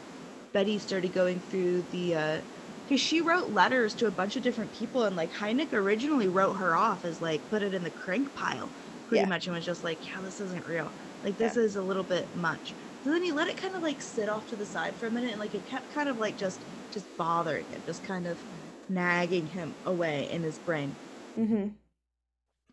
Betty 0.52 0.78
started 0.78 1.12
going 1.12 1.40
through 1.40 1.84
the, 1.84 2.14
uh, 2.14 2.42
because 2.86 3.00
she 3.00 3.20
wrote 3.20 3.48
letters 3.50 3.94
to 3.96 4.06
a 4.06 4.12
bunch 4.12 4.36
of 4.36 4.42
different 4.42 4.72
people, 4.72 5.04
and 5.04 5.16
like 5.16 5.32
Hynek 5.32 5.72
originally 5.72 6.28
wrote 6.28 6.54
her 6.54 6.76
off 6.76 7.04
as 7.04 7.20
like 7.20 7.48
put 7.48 7.62
it 7.62 7.74
in 7.74 7.84
the 7.84 7.90
crank 7.90 8.34
pile, 8.34 8.74
pretty 9.06 9.24
Yeah. 9.24 9.26
much, 9.26 9.46
and 9.46 9.54
was 9.56 9.64
just 9.64 9.84
like, 9.84 10.04
yeah, 10.06 10.22
this 10.22 10.40
isn't 10.40 10.66
real. 10.66 10.94
Like 11.24 11.38
this 11.38 11.56
Yeah. 11.56 11.56
is 11.56 11.76
a 11.76 11.82
little 11.82 12.04
bit 12.04 12.30
much. 12.34 12.76
So 13.00 13.10
then 13.10 13.22
he 13.22 13.32
let 13.32 13.48
it 13.48 13.56
kind 13.56 13.76
of 13.76 13.82
like 13.82 14.02
sit 14.02 14.28
off 14.28 14.46
to 14.46 14.56
the 14.56 14.66
side 14.66 14.98
for 14.98 15.06
a 15.06 15.10
minute, 15.10 15.30
and 15.30 15.40
like 15.40 15.54
it 15.54 15.66
kept 15.66 15.90
kind 15.92 16.08
of 16.08 16.18
like 16.18 16.36
just 16.36 16.66
just 16.92 17.08
bothering 17.16 17.68
him, 17.70 17.82
just 17.86 18.02
kind 18.02 18.26
of 18.26 18.44
nagging 18.88 19.46
him 19.46 19.76
away 19.84 20.28
in 20.30 20.42
his 20.42 20.58
brain 20.58 20.98
Mm-hmm. 21.38 21.68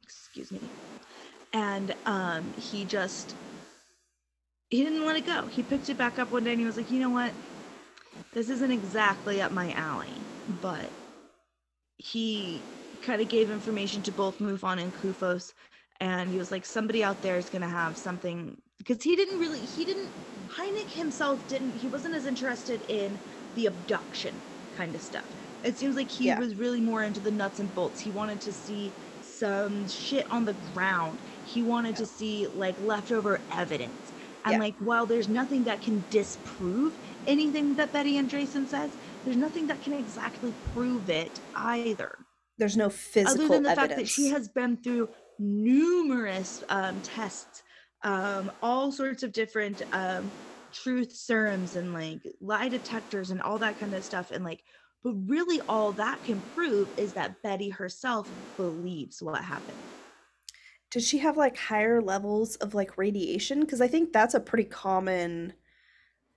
excuse 0.04 0.52
me 0.52 0.74
and 1.54 1.96
um 2.06 2.54
he 2.58 2.86
just 2.86 3.36
he 4.70 4.84
didn't 4.84 5.06
let 5.06 5.18
it 5.18 5.26
go 5.26 5.48
he 5.48 5.64
picked 5.64 5.90
it 5.90 5.98
back 5.98 6.20
up 6.20 6.32
one 6.32 6.44
day 6.44 6.52
and 6.52 6.60
he 6.60 6.66
was 6.66 6.78
like 6.78 6.92
you 6.92 7.00
know 7.00 7.10
what 7.10 7.36
this 8.34 8.50
isn't 8.50 8.72
exactly 8.72 9.42
up 9.42 9.52
my 9.52 9.72
alley 9.74 10.28
but 10.48 10.94
he 11.98 12.68
kind 13.02 13.22
of 13.22 13.30
gave 13.30 13.52
information 13.52 14.04
to 14.04 14.12
both 14.12 14.40
MUFON 14.40 14.82
and 14.82 14.94
CUFOS 14.94 15.54
and 16.00 16.30
he 16.30 16.38
was 16.38 16.52
like 16.52 16.66
somebody 16.66 17.04
out 17.04 17.22
there 17.22 17.38
is 17.38 17.50
going 17.50 17.62
to 17.62 17.70
have 17.70 17.98
something 17.98 18.62
because 18.78 19.04
he 19.04 19.16
didn't 19.16 19.40
really 19.40 19.66
he 19.66 19.86
didn't 19.86 20.14
Hynek 20.58 20.92
himself 20.92 21.48
didn't 21.48 21.76
he 21.76 21.88
wasn't 21.88 22.16
as 22.16 22.26
interested 22.26 22.84
in 22.90 23.20
the 23.56 23.68
abduction 23.68 24.44
kind 24.72 24.96
of 24.96 25.02
stuff. 25.02 25.41
It 25.64 25.78
seems 25.78 25.96
like 25.96 26.10
he 26.10 26.26
Yeah. 26.26 26.40
was 26.40 26.56
really 26.56 26.82
more 26.82 27.04
into 27.04 27.20
the 27.20 27.32
nuts 27.32 27.60
and 27.60 27.74
bolts. 27.74 28.00
He 28.02 28.12
wanted 28.12 28.42
to 28.42 28.54
see 28.54 28.96
some 29.20 29.88
shit 29.88 30.26
on 30.32 30.46
the 30.46 30.54
ground. 30.54 31.22
He 31.44 31.62
wanted 31.62 31.96
to 31.98 32.06
see 32.06 32.48
like 32.52 32.80
leftover 32.80 33.46
evidence. 33.52 34.12
And 34.44 34.54
Yeah. 34.54 34.60
like 34.60 34.76
while 34.80 35.06
there's 35.06 35.30
nothing 35.30 35.66
that 35.66 35.82
can 35.82 36.06
disprove 36.10 36.98
anything 37.28 37.76
that 37.76 37.94
Betty 37.94 38.14
Andreasson 38.16 38.68
says, 38.68 38.98
there's 39.24 39.38
nothing 39.38 39.68
that 39.68 39.82
can 39.82 39.94
exactly 39.94 40.54
prove 40.74 41.10
it 41.10 41.40
either 41.56 42.26
There's 42.58 42.76
no 42.78 42.90
physical 42.90 43.46
other 43.46 43.54
than 43.54 43.64
the 43.64 43.70
evidence. 43.70 43.76
fact 43.90 43.96
that 43.98 44.08
she 44.08 44.30
has 44.30 44.50
been 44.50 44.78
through 44.78 45.10
numerous 45.38 46.64
um, 46.70 47.02
tests, 47.02 47.62
um, 48.04 48.52
all 48.62 48.92
sorts 48.92 49.22
of 49.24 49.32
different 49.32 49.82
um, 49.92 50.34
truth 50.74 51.12
serums 51.12 51.76
and 51.76 51.94
like 51.94 52.22
lie 52.40 52.70
detectors 52.70 53.30
and 53.30 53.42
all 53.42 53.60
that 53.60 53.78
kind 53.78 53.94
of 53.94 54.04
stuff, 54.04 54.32
and 54.32 54.44
like, 54.44 54.64
but 55.04 55.14
really 55.28 55.62
all 55.68 55.92
that 55.94 56.24
can 56.24 56.42
prove 56.56 56.88
is 56.98 57.14
that 57.14 57.42
Betty 57.42 57.70
herself 57.70 58.30
believes 58.58 59.22
what 59.22 59.44
happened. 59.44 59.78
Did 60.92 61.04
she 61.04 61.20
have 61.20 61.38
like 61.38 61.58
higher 61.58 62.02
levels 62.02 62.58
of 62.58 62.74
like 62.74 62.98
radiation? 62.98 63.62
Because 63.62 63.82
I 63.82 63.88
think 63.88 64.12
that's 64.12 64.34
a 64.34 64.40
pretty 64.40 64.66
common 64.66 65.54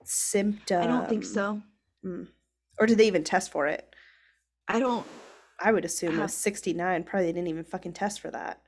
symptom. 0.03 0.81
I 0.81 0.87
don't 0.87 1.09
think 1.09 1.25
so. 1.25 1.61
Hmm. 2.01 2.23
Or 2.79 2.87
did 2.87 2.97
they 2.97 3.07
even 3.07 3.23
test 3.23 3.51
for 3.51 3.67
it? 3.67 3.93
I 4.67 4.79
don't. 4.79 5.05
I 5.59 5.71
would 5.71 5.85
assume 5.85 6.09
it 6.09 6.13
Have- 6.13 6.23
was 6.23 6.33
69. 6.33 7.03
Probably 7.03 7.27
didn't 7.27 7.47
even 7.47 7.63
fucking 7.63 7.93
test 7.93 8.19
for 8.19 8.31
that. 8.31 8.61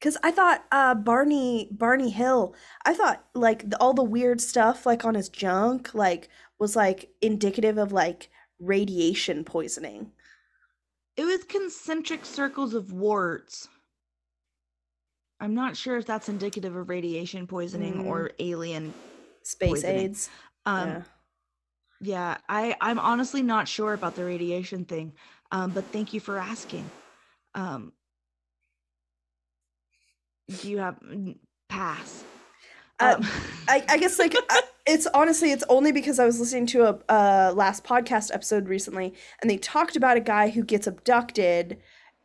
Cause 0.00 0.16
I 0.22 0.30
thought 0.30 0.64
uh 0.70 0.94
Barney 0.94 1.68
Barney 1.72 2.10
Hill, 2.10 2.54
I 2.86 2.94
thought 2.94 3.24
like 3.34 3.68
the, 3.68 3.76
all 3.80 3.94
the 3.94 4.04
weird 4.04 4.40
stuff 4.40 4.86
like 4.86 5.04
on 5.04 5.14
his 5.14 5.28
junk 5.28 5.92
like 5.92 6.28
was 6.58 6.76
like 6.76 7.10
indicative 7.20 7.78
of 7.78 7.90
like 7.92 8.30
radiation 8.60 9.44
poisoning. 9.44 10.12
It 11.16 11.24
was 11.24 11.42
concentric 11.44 12.24
circles 12.24 12.74
of 12.74 12.92
warts. 12.92 13.66
I'm 15.40 15.54
not 15.54 15.76
sure 15.76 15.96
if 15.96 16.06
that's 16.06 16.28
indicative 16.28 16.74
of 16.76 16.88
radiation 16.88 17.46
poisoning 17.46 17.94
Mm. 18.04 18.06
or 18.06 18.30
alien. 18.38 18.94
Space 19.42 19.70
Poisoning. 19.70 19.96
AIDS. 19.96 20.30
Um, 20.66 20.88
yeah. 20.88 21.02
Yeah, 22.00 22.36
I 22.48 22.76
I'm 22.80 22.98
honestly 23.00 23.42
not 23.42 23.66
sure 23.66 23.94
about 23.94 24.14
the 24.14 24.24
radiation 24.24 24.84
thing. 24.84 25.14
Um, 25.50 25.70
but 25.70 25.84
thank 25.86 26.12
you 26.12 26.20
for 26.20 26.38
asking. 26.38 26.88
Um, 27.54 27.92
do 30.48 30.70
you 30.70 30.78
have 30.78 30.98
mm, 31.00 31.36
pass? 31.68 32.24
Uh, 33.00 33.14
Um, 33.16 33.26
I, 33.68 33.84
I 33.88 33.98
guess 33.98 34.18
like 34.18 34.34
I, 34.50 34.62
it's 34.86 35.06
honestly 35.14 35.52
it's 35.52 35.64
only 35.68 35.92
because 35.92 36.18
I 36.18 36.26
was 36.26 36.40
listening 36.40 36.66
to 36.66 36.88
a 36.88 36.98
uh, 37.08 37.52
last 37.54 37.84
podcast 37.84 38.34
episode 38.34 38.68
recently 38.68 39.14
and 39.40 39.50
they 39.50 39.58
talked 39.58 39.96
about 39.96 40.16
a 40.16 40.20
guy 40.20 40.48
who 40.48 40.64
gets 40.64 40.86
abducted 40.86 41.78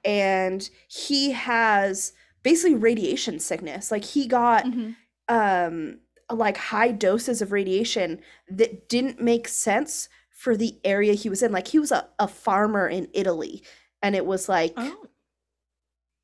and 0.03 0.69
he 0.87 1.31
has 1.31 2.13
basically 2.41 2.75
radiation 2.75 3.39
sickness 3.39 3.91
like 3.91 4.03
he 4.03 4.27
got 4.27 4.65
mhm. 4.65 4.95
um 5.29 5.99
like 6.31 6.57
high 6.57 6.91
doses 6.91 7.41
of 7.41 7.51
radiation 7.51 8.19
that 8.49 8.89
didn't 8.89 9.21
make 9.21 9.47
sense 9.47 10.09
for 10.29 10.57
the 10.57 10.79
area 10.83 11.13
he 11.13 11.29
was 11.29 11.43
in 11.43 11.51
like 11.51 11.67
he 11.67 11.79
was 11.79 11.91
a, 11.91 12.07
a 12.19 12.27
farmer 12.27 12.87
in 12.87 13.07
Italy 13.13 13.61
and 14.01 14.15
it 14.15 14.25
was 14.25 14.49
like 14.49 14.73
Oh, 14.75 15.05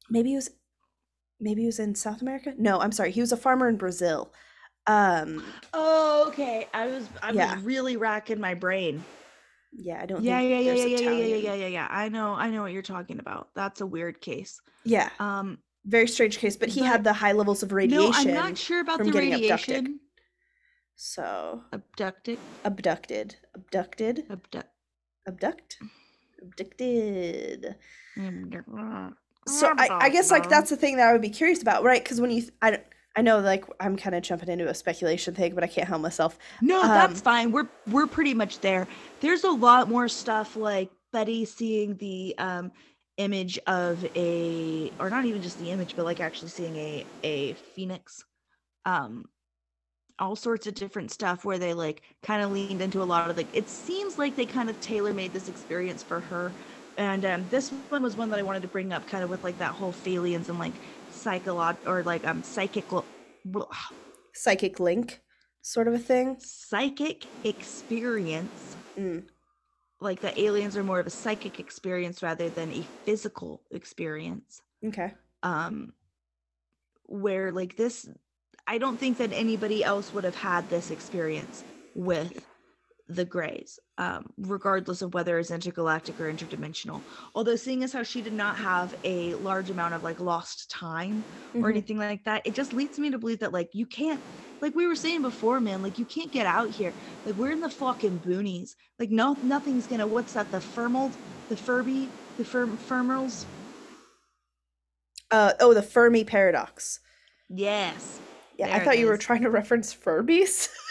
maybe 0.09 0.29
he 0.29 0.35
was 0.35 0.49
maybe 1.39 1.61
he 1.61 1.67
was 1.67 1.79
in 1.79 1.95
South 1.95 2.21
America 2.21 2.53
no 2.57 2.79
I'm 2.79 2.91
sorry 2.91 3.11
he 3.11 3.21
was 3.21 3.31
a 3.31 3.37
farmer 3.37 3.67
in 3.69 3.77
Brazil 3.77 4.31
um 4.87 5.43
oh, 5.73 6.25
okay. 6.29 6.67
I 6.73 6.87
was 6.87 7.07
I 7.21 7.31
Yeah. 7.31 7.55
was 7.55 7.63
really 7.63 7.95
racking 7.97 8.39
my 8.39 8.53
brain. 8.55 9.03
Yeah, 9.71 9.99
I 10.01 10.05
don't 10.07 10.23
Yeah, 10.23 10.39
think 10.39 10.49
yeah, 10.51 10.59
yeah, 10.59 10.73
yeah, 10.73 10.85
yeah, 10.85 10.97
yeah, 10.97 11.25
yeah, 11.25 11.35
yeah, 11.35 11.53
yeah, 11.53 11.67
yeah. 11.67 11.87
I 11.91 12.09
know, 12.09 12.33
I 12.33 12.49
know 12.49 12.63
what 12.63 12.71
you're 12.71 12.81
talking 12.81 13.19
about. 13.19 13.49
That's 13.55 13.81
a 13.81 13.85
weird 13.85 14.19
case. 14.19 14.59
Yeah, 14.83 15.09
Um, 15.19 15.59
very 15.85 16.07
strange 16.07 16.39
case, 16.39 16.55
but 16.57 16.69
he 16.69 16.79
But- 16.79 16.87
had 16.87 17.03
the 17.03 17.13
high 17.13 17.33
levels 17.33 17.61
of 17.61 17.71
radiation. 17.71 18.09
no, 18.33 18.39
I'm 18.39 18.49
not 18.49 18.57
sure 18.57 18.79
about 18.81 18.97
the 18.99 19.09
abducted. 19.09 19.31
radiation. 19.31 19.99
So, 20.95 21.63
Abducted, 21.71 22.39
abducted, 22.65 23.35
abducted, 23.53 24.25
abduct. 24.31 24.69
abduct, 25.27 25.77
abducted. 26.41 27.75
So 29.49 29.73
I, 29.77 29.89
I 29.99 30.09
guess 30.09 30.31
like 30.31 30.49
that's 30.49 30.69
the 30.69 30.77
thing 30.77 30.97
that 30.97 31.07
I 31.07 31.11
would 31.11 31.21
be 31.21 31.29
curious 31.29 31.61
about, 31.61 31.83
right? 31.83 32.03
Because 32.03 32.21
when 32.21 32.31
you, 32.31 32.43
I, 32.61 32.79
I 33.15 33.21
know 33.21 33.39
like 33.39 33.65
I'm 33.79 33.97
kind 33.97 34.15
of 34.15 34.23
jumping 34.23 34.49
into 34.49 34.67
a 34.69 34.73
speculation 34.73 35.33
thing, 35.33 35.55
but 35.55 35.63
I 35.63 35.67
can't 35.67 35.87
help 35.87 36.01
myself. 36.01 36.37
No, 36.61 36.81
Um, 36.81 36.87
that's 36.87 37.21
fine. 37.21 37.51
We're 37.51 37.69
we're 37.87 38.07
pretty 38.07 38.33
much 38.33 38.59
there. 38.61 38.87
There's 39.19 39.43
a 39.43 39.51
lot 39.51 39.89
more 39.89 40.07
stuff 40.07 40.55
like 40.55 40.91
Betty 41.11 41.45
seeing 41.45 41.97
the 41.97 42.35
um 42.37 42.71
image 43.17 43.59
of 43.67 44.05
a 44.15 44.93
or 44.99 45.09
not 45.09 45.25
even 45.25 45.41
just 45.41 45.59
the 45.59 45.71
image, 45.71 45.95
but 45.95 46.05
like 46.05 46.19
actually 46.19 46.49
seeing 46.49 46.75
a 46.75 47.05
a 47.23 47.53
phoenix. 47.53 48.23
Um 48.85 49.25
all 50.19 50.35
sorts 50.35 50.67
of 50.67 50.73
different 50.73 51.11
stuff 51.11 51.45
where 51.45 51.57
they 51.57 51.73
like 51.73 52.01
kind 52.21 52.43
of 52.43 52.51
leaned 52.51 52.81
into 52.81 53.01
a 53.01 53.05
lot 53.05 53.29
of 53.29 53.37
like 53.37 53.49
it 53.53 53.69
seems 53.69 54.17
like 54.17 54.35
they 54.35 54.45
kind 54.45 54.69
of 54.69 54.79
tailor 54.79 55.13
made 55.13 55.33
this 55.33 55.47
experience 55.47 56.03
for 56.03 56.19
her. 56.19 56.57
And 56.99 57.23
um 57.25 57.47
this 57.49 57.71
one 57.71 58.03
was 58.03 58.17
one 58.17 58.29
that 58.29 58.39
I 58.39 58.43
wanted 58.43 58.61
to 58.63 58.67
bring 58.67 58.91
up 58.93 59.07
kind 59.07 59.23
of 59.23 59.29
with 59.29 59.43
like 59.43 59.57
that 59.59 59.71
whole 59.71 59.93
Phalians 59.93 60.49
and 60.49 60.59
like 60.59 60.73
psycholog 61.09 61.77
or 61.87 62.03
like 62.03 62.27
um 62.27 62.43
psychical 62.43 63.09
Psychic 64.33 64.79
link, 64.79 65.21
sort 65.61 65.87
of 65.87 65.93
a 65.93 65.99
thing. 65.99 66.37
psychic 66.39 67.27
experience 67.43 68.77
Mm. 68.97 69.23
like 70.01 70.19
the 70.21 70.39
aliens 70.41 70.75
are 70.77 70.83
more 70.83 70.99
of 70.99 71.07
a 71.07 71.09
psychic 71.09 71.59
experience 71.59 72.21
rather 72.21 72.49
than 72.49 72.71
a 72.71 72.83
physical 73.05 73.63
experience 73.71 74.61
Okay. 74.85 75.13
um 75.43 75.93
where 77.05 77.51
like 77.51 77.75
this 77.75 78.09
i 78.67 78.77
don't 78.77 78.97
think 78.99 79.17
that 79.17 79.33
anybody 79.33 79.83
else 79.83 80.13
would 80.13 80.23
have 80.23 80.35
had 80.35 80.69
this 80.69 80.91
experience 80.91 81.63
with 81.93 82.48
the 83.09 83.25
grays 83.25 83.79
um 83.97 84.25
regardless 84.37 85.01
of 85.01 85.13
whether 85.15 85.39
it's 85.39 85.51
intergalactic 85.51 86.19
or 86.19 86.31
interdimensional 86.31 87.03
although 87.35 87.55
seeing 87.55 87.83
as 87.83 87.91
how 87.91 88.03
she 88.03 88.21
did 88.21 88.33
not 88.33 88.57
have 88.57 88.93
a 89.03 89.33
large 89.35 89.71
amount 89.71 89.95
of 89.95 90.03
like 90.03 90.19
lost 90.19 90.69
time 90.69 91.25
or 91.59 91.69
Mhm. 91.69 91.71
anything 91.71 91.97
like 91.97 92.23
that 92.25 92.43
it 92.45 92.53
just 92.55 92.71
leads 92.73 92.99
me 92.99 93.09
to 93.09 93.17
believe 93.17 93.39
that 93.39 93.51
like 93.53 93.69
you 93.73 93.87
can't 93.87 94.23
like 94.61 94.75
we 94.75 94.85
were 94.87 94.95
saying 94.95 95.21
before 95.23 95.59
man 95.59 95.81
like 95.81 95.97
you 95.97 96.05
can't 96.05 96.31
get 96.31 96.45
out 96.45 96.69
here 96.69 96.95
like 97.25 97.35
we're 97.35 97.51
in 97.51 97.61
the 97.61 97.69
fucking 97.69 98.21
boonies 98.21 98.75
like 98.99 99.09
no 99.09 99.37
nothing's 99.41 99.87
gonna 99.87 100.07
what's 100.07 100.33
that 100.33 100.51
the 100.51 100.61
firmal 100.61 101.15
the 101.49 101.57
furby 101.57 102.13
the 102.37 102.45
firm 102.45 102.77
firmals 102.77 103.45
Uh, 105.31 105.53
oh, 105.59 105.73
the 105.73 105.81
Fermi 105.83 106.23
paradox. 106.23 106.99
yes 107.49 108.21
Yeah, 108.53 108.67
I 108.71 108.79
There 108.79 108.83
it 108.83 108.85
thought 108.85 108.97
you 108.99 109.07
were 109.07 109.17
trying 109.17 109.41
to 109.43 109.49
reference 109.49 109.93
Furbies. 109.95 110.69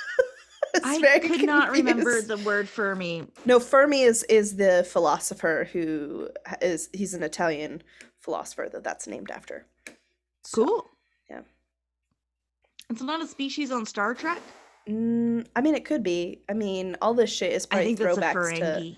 i 0.84 1.18
could 1.18 1.44
not 1.44 1.70
remember 1.70 2.20
the 2.22 2.38
word 2.38 2.68
fermi 2.68 3.26
No, 3.44 3.60
Fermi 3.60 4.02
is 4.02 4.22
is 4.24 4.56
the 4.56 4.86
philosopher 4.90 5.68
who 5.72 6.28
is 6.60 6.88
he's 6.92 7.14
an 7.14 7.22
Italian 7.22 7.82
philosopher 8.20 8.68
that 8.72 8.84
that's 8.84 9.06
named 9.06 9.30
after. 9.30 9.66
So, 10.44 10.64
cool 10.64 10.90
yeah. 11.28 11.40
it's 12.90 13.02
not 13.02 13.22
a 13.22 13.26
species 13.26 13.70
on 13.70 13.84
star 13.86 14.14
trek 14.14 14.40
Mm, 14.88 15.46
I 15.54 15.60
mean, 15.60 15.74
it 15.74 15.84
could 15.84 16.02
be. 16.02 16.42
I 16.48 16.54
mean, 16.54 16.96
all 17.02 17.12
this 17.14 17.30
shit 17.30 17.52
is 17.52 17.66
i 17.66 17.68
probably 17.68 17.94
think 17.94 17.98
that's 17.98 18.18
a 18.18 18.20
throwbacks 18.20 18.58
to. 18.58 18.96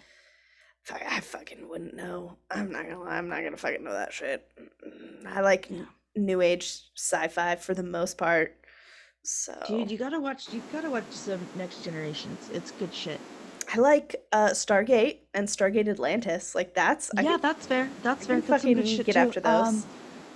I 1.06 1.20
fucking 1.20 1.68
wouldn't 1.68 1.94
know. 1.94 2.36
I'm 2.50 2.70
not 2.70 2.84
gonna 2.84 3.00
lie. 3.00 3.16
I'm 3.16 3.28
not 3.28 3.42
gonna 3.42 3.56
fucking 3.56 3.84
know 3.84 3.92
that 3.92 4.12
shit. 4.12 4.46
I 5.26 5.40
like 5.40 5.70
n- 5.70 5.86
new 6.16 6.40
age 6.40 6.80
sci-fi 6.96 7.56
for 7.56 7.74
the 7.74 7.82
most 7.82 8.18
part. 8.18 8.56
So 9.22 9.54
Dude, 9.66 9.90
you 9.90 9.98
gotta 9.98 10.20
watch 10.20 10.52
you 10.52 10.62
gotta 10.72 10.90
watch 10.90 11.04
some 11.10 11.40
next 11.56 11.84
generations. 11.84 12.50
It's 12.52 12.70
good 12.72 12.92
shit. 12.94 13.20
I 13.72 13.78
like 13.78 14.16
uh, 14.32 14.48
Stargate 14.48 15.18
and 15.34 15.46
Stargate 15.46 15.88
Atlantis. 15.88 16.54
Like 16.54 16.74
that's 16.74 17.10
I 17.16 17.22
yeah, 17.22 17.32
can, 17.32 17.40
that's 17.40 17.66
fair. 17.66 17.88
That's 18.02 18.24
I 18.24 18.28
fair. 18.28 18.40
That's 18.40 18.62
fucking 18.62 18.82
get 18.82 19.12
too. 19.12 19.18
after 19.18 19.40
those. 19.40 19.68
Um, 19.68 19.84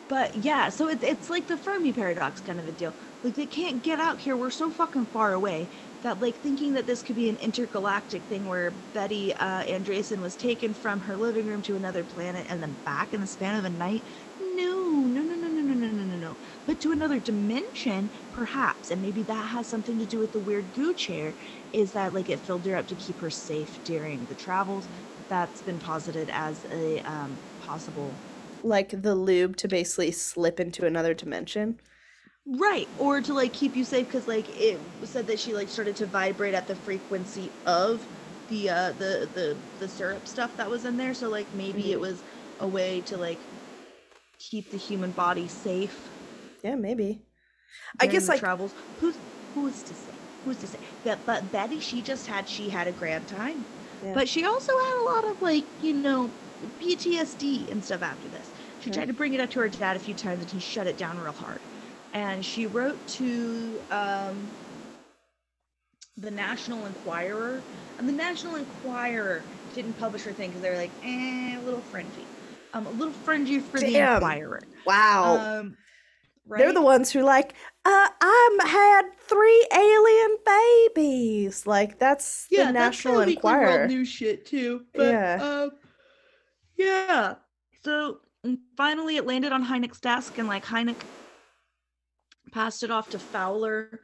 but 0.08 0.36
yeah, 0.36 0.68
so 0.68 0.88
it's 0.88 1.02
it's 1.02 1.30
like 1.30 1.46
the 1.46 1.56
Fermi 1.56 1.92
paradox 1.92 2.40
kind 2.40 2.60
of 2.60 2.68
a 2.68 2.72
deal. 2.72 2.92
Like 3.22 3.34
they 3.34 3.46
can't 3.46 3.82
get 3.82 4.00
out 4.00 4.18
here. 4.18 4.36
We're 4.36 4.50
so 4.50 4.70
fucking 4.70 5.06
far 5.06 5.32
away 5.32 5.66
that 6.02 6.20
like 6.20 6.34
thinking 6.36 6.74
that 6.74 6.86
this 6.86 7.02
could 7.02 7.16
be 7.16 7.28
an 7.30 7.38
intergalactic 7.40 8.22
thing 8.22 8.46
where 8.46 8.70
Betty 8.92 9.32
uh, 9.34 9.64
Andreasson 9.64 10.20
was 10.20 10.36
taken 10.36 10.74
from 10.74 11.00
her 11.00 11.16
living 11.16 11.46
room 11.46 11.62
to 11.62 11.74
another 11.74 12.04
planet 12.04 12.46
and 12.50 12.62
then 12.62 12.76
back 12.84 13.14
in 13.14 13.20
the 13.22 13.26
span 13.26 13.58
of 13.58 13.64
a 13.64 13.70
night. 13.70 14.02
No, 14.54 14.90
no, 14.90 15.22
no 15.22 15.33
but 16.66 16.80
to 16.80 16.92
another 16.92 17.20
dimension 17.20 18.10
perhaps 18.32 18.90
and 18.90 19.00
maybe 19.02 19.22
that 19.22 19.48
has 19.50 19.68
something 19.68 19.98
to 19.98 20.06
do 20.06 20.18
with 20.18 20.32
the 20.32 20.40
weird 20.40 20.72
goo 20.72 20.94
chair 20.94 21.34
is 21.72 21.92
that 21.92 22.14
like 22.14 22.28
it 22.28 22.40
filled 22.44 22.66
her 22.66 22.76
up 22.76 22.86
to 22.86 22.96
keep 22.96 23.20
her 23.20 23.30
safe 23.30 23.78
during 23.84 24.26
the 24.26 24.34
travels 24.34 24.88
that's 25.28 25.62
been 25.62 25.78
posited 25.78 26.30
as 26.32 26.64
a 26.70 27.00
um, 27.02 27.40
possible 27.58 28.22
like 28.64 28.88
the 29.02 29.14
lube 29.14 29.56
to 29.56 29.68
basically 29.68 30.10
slip 30.10 30.58
into 30.58 30.84
another 30.86 31.14
dimension. 31.14 31.78
Right, 32.46 32.88
or 32.98 33.22
to 33.22 33.32
like 33.32 33.54
keep 33.54 33.74
you 33.74 33.84
safe 33.86 34.06
because 34.06 34.28
like 34.28 34.50
it 34.50 34.78
said 35.04 35.28
that 35.28 35.40
she 35.40 35.54
like 35.54 35.70
started 35.70 35.96
to 35.96 36.06
vibrate 36.06 36.52
at 36.52 36.66
the 36.66 36.76
frequency 36.76 37.56
of 37.64 38.06
the 38.48 38.68
uh 38.68 38.92
the 38.92 39.30
the 39.32 39.64
the 39.78 39.88
syrup 39.88 40.28
stuff 40.28 40.54
that 40.58 40.68
was 40.68 40.84
in 40.84 40.98
there. 40.98 41.14
So 41.14 41.30
like 41.30 41.54
maybe 41.54 41.90
it 41.90 41.98
Mhm. 41.98 42.00
was 42.00 42.22
a 42.58 42.68
way 42.68 43.00
to 43.02 43.16
like 43.16 43.48
keep 44.38 44.70
the 44.70 44.78
human 44.78 45.12
body 45.12 45.48
safe. 45.48 46.13
Yeah, 46.64 46.76
maybe. 46.76 47.20
I 48.00 48.06
guess 48.06 48.28
like 48.28 48.40
travels. 48.40 48.74
Who's 48.98 49.18
who's 49.52 49.82
to 49.84 49.94
say? 49.94 50.12
Who's 50.44 50.58
to 50.58 50.66
say? 50.66 50.78
But 51.04 51.26
but 51.26 51.52
Betty, 51.52 51.78
she 51.78 52.02
just 52.02 52.26
had 52.26 52.48
she 52.48 52.70
had 52.70 52.88
a 52.88 52.92
grand 52.92 53.28
time. 53.28 53.66
Yeah. 54.02 54.14
But 54.14 54.28
she 54.28 54.44
also 54.44 54.72
had 54.72 55.02
a 55.02 55.06
lot 55.14 55.30
of 55.36 55.42
like 55.42 55.66
you 55.80 55.92
know 55.92 56.32
PTSD 56.80 57.70
and 57.70 57.84
stuff 57.84 58.02
after 58.02 58.28
this. 58.28 58.52
She 58.78 58.90
Yeah. 58.90 58.94
tried 58.96 59.06
to 59.08 59.12
bring 59.12 59.34
it 59.34 59.40
up 59.40 59.50
to 59.50 59.60
her 59.60 59.68
dad 59.68 59.96
a 59.96 60.00
few 60.00 60.14
times 60.14 60.40
and 60.42 60.50
he 60.50 60.58
shut 60.58 60.86
it 60.86 60.96
down 60.96 61.18
real 61.18 61.32
hard. 61.34 61.60
And 62.14 62.44
she 62.44 62.66
wrote 62.66 63.06
to 63.08 63.82
um, 63.90 64.52
the 66.16 66.30
National 66.30 66.86
Enquirer, 66.86 67.66
and 67.98 68.08
the 68.08 68.12
National 68.12 68.54
Enquirer 68.56 69.44
didn't 69.72 69.94
publish 69.94 70.22
her 70.22 70.32
thing 70.32 70.50
because 70.50 70.62
they 70.62 70.70
were 70.70 70.76
like, 70.76 70.92
eh, 71.02 71.58
a 71.58 71.60
little 71.60 71.82
fringy, 71.82 72.28
um, 72.72 72.86
a 72.86 72.90
little 72.90 73.12
fringy 73.12 73.58
for 73.58 73.80
the 73.80 73.96
Enquirer. 73.96 74.62
wow. 74.86 75.38
Um, 75.58 75.76
They're 76.48 76.72
the 76.72 76.82
ones 76.82 77.10
who 77.10 77.22
like, 77.22 77.54
uh, 77.84 78.08
I 78.20 78.58
had 78.66 79.18
three 79.18 79.66
alien 79.74 80.36
babies. 80.94 81.66
Like 81.66 81.98
that's 81.98 82.46
the 82.48 82.70
National 82.70 82.74
that's 82.74 83.00
kinda 83.02 83.26
Weekly 83.26 83.52
World 83.52 83.62
Enquirer. 83.62 83.88
News 83.88 84.08
shit 84.08 84.46
too. 84.46 84.84
But, 84.94 85.10
Yeah. 85.10 85.38
Um, 85.42 85.70
yeah. 86.76 87.34
So 87.82 88.18
mm, 88.44 88.58
finally, 88.76 89.16
it 89.16 89.26
landed 89.26 89.52
on 89.52 89.64
Hynek's 89.64 90.00
desk, 90.00 90.38
and 90.38 90.48
like 90.48 90.64
Heineck 90.64 90.96
passed 92.52 92.82
it 92.82 92.90
off 92.90 93.10
to 93.10 93.18
Fowler 93.18 94.00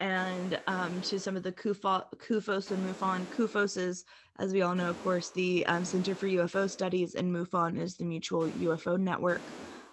and 0.00 0.58
um, 0.66 1.00
to 1.02 1.20
some 1.20 1.36
of 1.36 1.42
the 1.42 1.52
CUFO- 1.52 2.06
CUFOS 2.18 2.70
and 2.72 2.84
MUFON. 2.86 3.24
CUFOS 3.36 3.76
is, 3.76 4.04
as 4.38 4.52
we 4.52 4.62
all 4.62 4.74
know, 4.74 4.90
of 4.90 5.02
course, 5.04 5.30
the 5.30 5.64
um, 5.66 5.84
Center 5.84 6.14
for 6.14 6.26
UFO 6.26 6.68
Studies, 6.68 7.14
and 7.14 7.32
MUFON 7.32 7.78
is 7.78 7.96
the 7.96 8.04
Mutual 8.04 8.48
UFO 8.48 8.98
Network. 8.98 9.40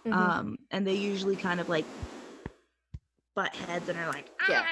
Mhm. 0.06 0.14
Um, 0.14 0.58
and 0.72 0.86
they 0.88 0.96
usually 0.96 1.36
kind 1.36 1.60
of 1.60 1.70
like 1.70 1.86
butt 3.36 3.56
heads 3.56 3.88
and 3.90 3.98
are 4.00 4.08
like 4.08 4.30
Yeah. 4.50 4.66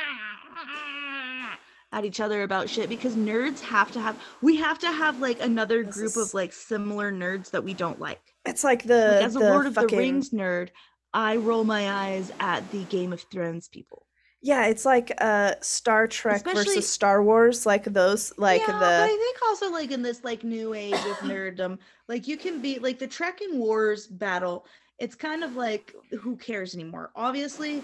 at 1.92 2.04
each 2.06 2.20
other 2.20 2.44
about 2.44 2.70
shit 2.70 2.90
because 2.90 3.16
nerds 3.16 3.60
have 3.62 3.92
to 3.94 4.00
have 4.02 4.18
we 4.42 4.58
have 4.58 4.78
to 4.80 4.92
have 4.92 5.20
like 5.20 5.42
another 5.42 5.84
This 5.84 5.96
group 5.96 6.08
is- 6.10 6.18
of 6.18 6.34
like 6.34 6.54
similar 6.54 7.12
nerds 7.12 7.52
that 7.52 7.64
we 7.64 7.74
don't 7.74 8.00
like. 8.00 8.22
it's 8.46 8.64
like 8.64 8.84
the 8.84 8.96
Like, 9.16 9.26
as 9.26 9.36
a 9.36 9.40
the 9.40 9.50
Lord 9.50 9.66
of 9.68 9.76
the 9.76 9.88
Rings 9.88 10.30
nerd, 10.32 10.70
I 11.14 11.38
roll 11.38 11.64
my 11.64 11.90
eyes 11.92 12.32
at 12.40 12.70
the 12.72 12.84
Game 12.86 13.14
of 13.14 13.22
Thrones 13.32 13.68
people. 13.68 14.06
Yeah, 14.42 14.66
it's 14.68 14.86
like 14.86 15.12
uh 15.20 15.56
Star 15.62 16.08
Trek 16.08 16.38
Especially- 16.38 16.64
versus 16.76 16.90
Star 16.90 17.24
Wars, 17.24 17.66
like 17.66 17.84
those 17.86 18.34
like 18.38 18.62
yeah, 18.62 18.80
but 18.80 18.84
I 18.84 19.08
the 19.08 19.18
think 19.18 19.38
also 19.48 19.72
like 19.72 19.92
in 19.92 20.02
this 20.02 20.24
like 20.24 20.44
new 20.44 20.74
age 20.74 20.94
of 20.94 21.18
nerddom, 21.20 21.80
like 22.08 22.28
you 22.28 22.38
can 22.38 22.62
be 22.62 22.80
like 22.80 23.00
the 23.00 23.08
Trek 23.08 23.42
and 23.42 23.60
Wars 23.60 24.08
battle. 24.08 24.66
It's 25.00 25.16
kind 25.16 25.44
of 25.44 25.56
like 25.56 25.94
who 26.22 26.36
cares 26.38 26.74
anymore? 26.74 27.12
Obviously, 27.16 27.84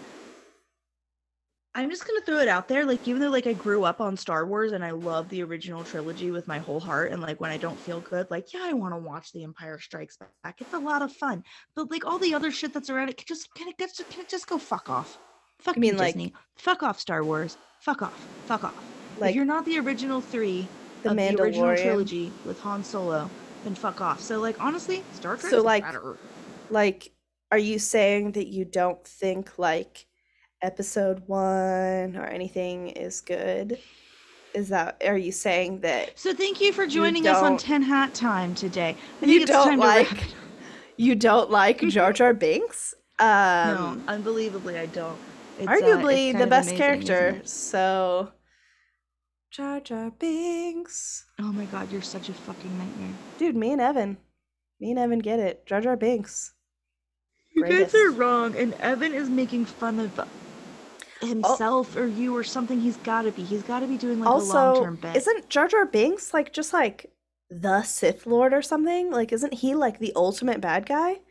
I'm 1.76 1.90
just 1.90 2.06
gonna 2.08 2.22
throw 2.22 2.38
it 2.40 2.48
out 2.48 2.68
there. 2.68 2.86
Like 2.86 3.08
even 3.08 3.22
though 3.22 3.30
like 3.30 3.48
I 3.48 3.54
grew 3.54 3.84
up 3.84 4.00
on 4.02 4.16
Star 4.18 4.46
Wars 4.46 4.72
and 4.74 4.84
I 4.84 4.92
love 4.92 5.30
the 5.30 5.42
original 5.44 5.84
trilogy 5.84 6.30
with 6.32 6.48
my 6.48 6.60
whole 6.60 6.80
heart, 6.80 7.12
and 7.12 7.22
like 7.22 7.42
when 7.42 7.52
I 7.52 7.58
don't 7.58 7.78
feel 7.80 8.00
good, 8.02 8.30
like 8.30 8.54
yeah, 8.54 8.62
I 8.64 8.74
want 8.74 8.94
to 8.94 8.98
watch 9.00 9.32
The 9.32 9.44
Empire 9.44 9.80
Strikes 9.80 10.18
Back. 10.44 10.62
It's 10.62 10.74
a 10.74 10.80
lot 10.80 11.02
of 11.02 11.12
fun, 11.12 11.44
but 11.76 11.90
like 11.90 12.06
all 12.06 12.20
the 12.20 12.34
other 12.34 12.52
shit 12.52 12.74
that's 12.74 12.90
around 12.90 13.10
it, 13.10 13.18
can 13.18 13.26
just 13.28 13.54
can 13.56 13.68
it 13.68 13.78
just 13.78 14.08
can 14.10 14.22
it 14.22 14.30
just 14.30 14.48
go 14.48 14.58
fuck 14.58 14.90
off? 14.90 15.18
Fuck 15.60 15.78
mean, 15.78 15.94
me, 15.94 16.00
like- 16.00 16.14
Disney. 16.14 16.34
Fuck 16.58 16.84
off, 16.84 17.00
Star 17.00 17.24
Wars. 17.24 17.58
Fuck 17.80 18.02
off. 18.02 18.28
Fuck 18.46 18.64
off. 18.64 18.84
if 19.16 19.22
like 19.22 19.36
you're 19.36 19.46
not 19.46 19.66
the 19.66 19.78
original 19.80 20.22
three 20.22 20.68
the 21.04 21.10
of 21.12 21.18
the 21.18 21.42
original 21.42 21.68
Mandalorian. 21.68 21.82
trilogy 21.82 22.32
with 22.46 22.60
Han 22.62 22.84
Solo, 22.84 23.30
then 23.64 23.74
fuck 23.76 24.00
off. 24.02 24.20
So 24.20 24.40
like 24.40 24.60
honestly, 24.64 25.04
Star 25.14 25.38
Trek 25.38 25.50
So, 25.52 25.58
is 25.60 25.64
like, 25.64 25.84
better. 25.84 26.18
Like, 26.70 27.12
are 27.52 27.58
you 27.58 27.80
saying 27.80 28.32
that 28.34 28.48
you 28.48 28.66
don't 28.66 29.06
think 29.06 29.58
like 29.60 30.08
episode 30.62 31.24
one 31.28 32.16
or 32.16 32.26
anything 32.26 32.90
is 32.90 33.22
good? 33.22 33.78
Is 34.54 34.70
that 34.70 35.02
are 35.06 35.18
you 35.18 35.32
saying 35.32 35.82
that 35.82 36.18
So 36.18 36.34
thank 36.34 36.62
you 36.62 36.72
for 36.74 36.86
joining 36.86 37.28
us 37.28 37.38
on 37.38 37.58
Tin 37.58 37.82
Hat 37.82 38.14
Time 38.14 38.54
today. 38.54 38.96
I 39.22 39.26
You 39.26 39.40
think 39.40 39.42
it's 39.42 39.52
don't 39.52 39.68
time 39.68 39.80
to 39.80 39.86
like 39.86 40.12
wrap 40.12 40.22
you 40.96 41.16
don't 41.16 41.50
like 41.50 41.80
Jar 41.90 42.14
Jar 42.14 42.34
Binks? 42.34 42.94
Um 43.20 43.28
no, 43.28 44.02
unbelievably, 44.08 44.78
I 44.78 44.86
don't. 44.88 45.18
It's, 45.60 45.68
uh, 45.68 45.72
arguably 45.72 46.30
it's 46.30 46.40
the 46.40 46.48
best 46.48 46.70
amazing, 46.70 46.78
character. 46.78 47.42
So 47.46 48.32
Jar 49.52 49.80
Jar 49.80 50.12
Binks. 50.12 51.26
Oh 51.40 51.52
my 51.52 51.66
god, 51.66 51.92
you're 51.92 52.02
such 52.02 52.30
a 52.30 52.34
fucking 52.34 52.78
nightmare. 52.78 53.14
Dude, 53.38 53.56
me 53.56 53.72
and 53.72 53.82
Evan. 53.82 54.18
Me 54.84 54.90
and 54.92 55.00
Evan 55.00 55.20
get 55.20 55.40
it. 55.40 55.66
Jar 55.66 55.80
Jar 55.80 55.96
Binks. 55.96 56.52
You 57.56 57.64
guys 57.66 57.96
are 57.96 58.12
wrong, 58.12 58.54
and 58.58 58.74
Evan 58.82 59.14
is 59.14 59.30
making 59.30 59.64
fun 59.64 59.98
of 59.98 60.20
himself 61.22 61.96
or 61.96 62.06
you 62.06 62.36
or 62.36 62.44
something. 62.44 62.82
He's 62.82 62.98
got 62.98 63.22
to 63.22 63.32
be. 63.32 63.44
He's 63.44 63.64
got 63.64 63.80
to 63.80 63.88
be 63.88 63.96
doing 63.98 64.20
like 64.20 64.28
a 64.28 64.32
long 64.34 64.42
also, 64.58 64.84
term 64.84 64.96
bet. 64.98 65.16
isn't 65.16 65.48
Jar 65.48 65.70
Jar 65.70 65.86
Binks 65.86 66.34
like 66.34 66.52
just 66.52 66.74
like 66.74 67.10
the 67.50 67.84
Sith 67.84 68.26
Lord 68.28 68.52
or 68.52 68.62
something? 68.62 69.10
Like, 69.10 69.32
isn't 69.32 69.54
he 69.54 69.74
like 69.74 70.00
the 70.00 70.12
ultimate 70.18 70.60
bad 70.60 70.86
guy? 70.86 71.22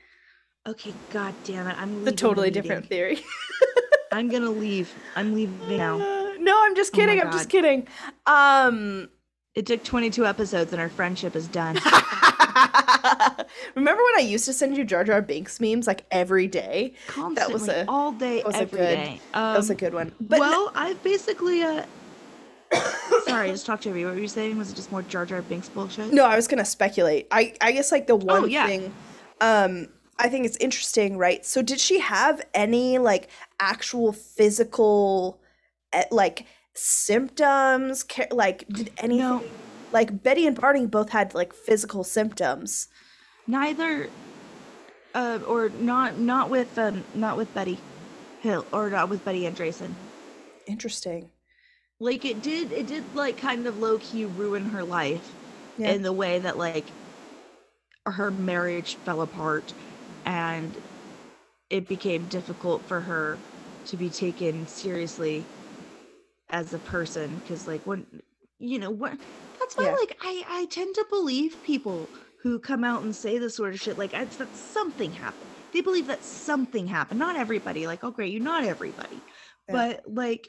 okay, 0.66 0.94
god 1.10 1.34
damn 1.44 1.66
it! 1.68 1.76
I'm 1.78 2.06
The 2.06 2.12
totally 2.12 2.46
meeting. 2.46 2.62
different 2.62 2.86
theory. 2.88 3.20
I'm 4.12 4.28
gonna 4.30 4.48
leave. 4.50 4.90
I'm 5.14 5.34
leaving 5.34 5.76
now. 5.76 5.96
Uh, 6.00 6.32
no, 6.38 6.58
I'm 6.64 6.74
just 6.74 6.94
Oh 6.94 6.96
kidding. 6.96 7.20
I'm 7.20 7.30
just 7.32 7.50
kidding. 7.50 7.86
Um, 8.24 9.10
It 9.54 9.66
took 9.66 9.84
22 9.84 10.24
episodes 10.24 10.72
and 10.72 10.80
our 10.80 10.88
friendship 10.88 11.36
is 11.36 11.48
done. 11.48 11.78
remember 13.74 14.02
when 14.02 14.16
I 14.16 14.26
used 14.28 14.44
to 14.46 14.52
send 14.52 14.76
you 14.76 14.84
Jar 14.84 15.04
Jar 15.04 15.22
Binks 15.22 15.60
memes 15.60 15.86
like 15.86 16.04
every 16.10 16.46
day? 16.46 16.94
Constantly, 17.06 17.52
was 17.54 17.68
a- 17.68 17.84
all 17.88 18.12
day, 18.12 18.36
that 18.38 18.46
was 18.46 18.54
a 18.56 18.60
every 18.60 18.78
good- 18.78 18.94
day. 18.96 19.20
Um, 19.34 19.52
That 19.52 19.56
was 19.58 19.70
a 19.70 19.74
good 19.74 19.94
one. 19.94 20.12
But 20.20 20.36
no- 20.36 20.40
well, 20.42 20.72
I 20.74 20.94
basically. 21.02 21.62
Uh, 21.62 21.84
sorry, 23.26 23.48
I 23.48 23.52
just 23.52 23.66
talked 23.66 23.86
over 23.86 23.98
you. 23.98 24.06
What 24.06 24.14
were 24.14 24.20
you 24.20 24.28
saying? 24.28 24.56
Was 24.58 24.70
it 24.70 24.76
just 24.76 24.90
more 24.90 25.02
Jar 25.02 25.26
Jar 25.26 25.42
Binks 25.42 25.68
bullshit? 25.68 26.12
No, 26.12 26.24
I 26.24 26.36
was 26.36 26.48
gonna 26.48 26.64
speculate. 26.64 27.26
I 27.30 27.54
I 27.60 27.72
guess 27.72 27.92
like 27.92 28.06
the 28.06 28.16
one 28.16 28.44
Oh, 28.44 28.46
yeah. 28.46 28.66
thing, 28.66 28.94
um, 29.40 29.88
I 30.18 30.28
think 30.28 30.46
it's 30.46 30.56
interesting, 30.58 31.18
right? 31.18 31.44
So 31.44 31.60
did 31.62 31.80
she 31.80 31.98
have 32.00 32.40
any 32.54 32.98
like 32.98 33.28
actual 33.60 34.12
physical, 34.12 35.40
eh, 35.92 36.04
like 36.10 36.46
symptoms? 36.74 38.04
Like 38.30 38.66
did 38.68 38.90
anything? 38.98 39.18
No. 39.18 39.42
Like 39.92 40.22
Betty 40.22 40.46
and 40.46 40.58
Barney 40.58 40.86
both 40.86 41.10
had 41.10 41.34
like 41.34 41.52
physical 41.52 42.04
symptoms. 42.04 42.88
Neither. 43.46 44.10
Uh, 45.14 45.40
or 45.46 45.68
not 45.68 46.18
not 46.18 46.48
with 46.48 46.78
um 46.78 47.04
not 47.12 47.36
with 47.36 47.52
Betty 47.52 47.84
Hill 48.38 48.66
or 48.72 48.88
not 48.88 49.10
with 49.10 49.24
Betty 49.24 49.42
Andreasson. 49.42 49.96
Interesting. 50.66 51.30
Like 52.00 52.24
it 52.24 52.42
did 52.42 52.72
it 52.72 52.86
did 52.86 53.14
like 53.14 53.36
kind 53.36 53.66
of 53.66 53.76
low 53.76 53.98
key 53.98 54.24
ruin 54.24 54.66
her 54.66 54.84
life 54.84 55.36
Yeah. 55.76 55.92
in 55.92 56.02
the 56.02 56.12
way 56.12 56.38
that 56.38 56.56
like 56.56 56.94
her 58.06 58.30
marriage 58.30 59.02
fell 59.04 59.20
apart 59.20 59.74
and 60.24 60.78
it 61.70 61.88
became 61.88 62.26
difficult 62.28 62.88
for 62.88 63.02
her 63.02 63.44
to 63.86 63.96
be 63.96 64.10
taken 64.10 64.66
seriously 64.66 65.50
as 66.50 66.72
a 66.72 66.78
person 66.78 67.36
because 67.38 67.66
like 67.66 67.82
when 67.84 68.06
you 68.58 68.78
know 68.78 68.90
what 68.90 69.18
that's 69.58 69.76
why 69.76 69.84
Yeah. 69.86 69.96
like 70.00 70.16
I 70.22 70.44
I 70.48 70.66
tend 70.66 70.94
to 70.96 71.06
believe 71.08 71.62
people 71.62 72.12
who 72.42 72.58
come 72.58 72.84
out 72.84 73.02
and 73.02 73.14
say 73.14 73.38
this 73.38 73.56
sort 73.56 73.72
of 73.72 73.80
shit 73.80 73.96
like 73.98 74.12
it's 74.12 74.36
that 74.36 74.54
something 74.54 75.12
happened 75.12 75.52
they 75.72 75.80
believe 75.80 76.06
that 76.06 76.24
something 76.24 76.86
happened 76.86 77.18
not 77.20 77.36
everybody 77.36 77.86
like 77.86 78.02
oh 78.04 78.10
great 78.10 78.32
you're 78.32 78.42
not 78.42 78.64
everybody 78.64 79.24
Yeah. 79.68 79.72
but 79.72 80.02
like 80.06 80.48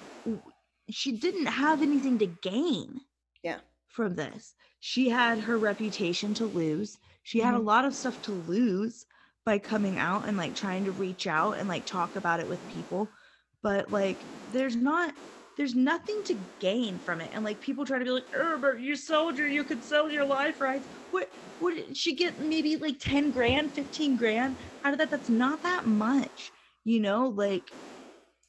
she 0.90 1.12
didn't 1.18 1.46
have 1.48 1.82
anything 1.82 2.20
to 2.20 2.28
gain 2.28 3.02
Yeah. 3.44 3.62
from 3.88 4.16
this 4.16 4.56
she 4.80 5.10
had 5.10 5.40
her 5.42 5.58
reputation 5.58 6.34
to 6.36 6.46
lose 6.46 6.98
she 7.24 7.40
had 7.40 7.54
a 7.56 7.60
Mhm. 7.60 7.66
lot 7.66 7.86
of 7.86 7.96
stuff 7.96 8.20
to 8.22 8.34
lose 8.34 9.06
by 9.46 9.60
coming 9.60 9.98
out 9.98 10.28
and 10.28 10.38
like 10.38 10.56
trying 10.56 10.86
to 10.86 10.92
reach 10.92 11.28
out 11.28 11.54
and 11.58 11.68
like 11.70 11.86
talk 11.86 12.16
about 12.16 12.40
it 12.40 12.48
with 12.48 12.68
people 12.68 13.14
but 13.62 13.90
like 13.92 14.28
there's 14.48 14.76
not 14.76 15.14
there's 15.58 15.76
nothing 15.76 16.22
to 16.26 16.46
gain 16.60 17.00
from 17.00 17.22
it 17.22 17.30
and 17.34 17.44
like 17.44 17.60
people 17.60 17.86
try 17.86 18.00
to 18.00 18.06
be 18.06 18.12
like 18.12 18.26
oh 18.36 18.58
but 18.62 18.80
you 18.80 18.96
sold 18.96 19.38
your 19.38 19.48
you 19.48 19.64
could 19.64 19.84
sell 19.84 20.10
your 20.10 20.26
life 20.26 20.60
rights 20.62 20.88
what 21.10 21.30
did 21.76 21.96
she 21.96 22.16
get 22.16 22.40
maybe 22.40 22.76
like 22.76 23.00
10 23.00 23.32
grand 23.32 23.74
15 23.74 24.16
grand 24.18 24.58
out 24.84 24.94
of 24.94 25.00
that 25.00 25.10
that's 25.12 25.30
not 25.30 25.62
that 25.64 25.86
much 25.86 26.52
you 26.84 27.00
know 27.00 27.28
like 27.28 27.72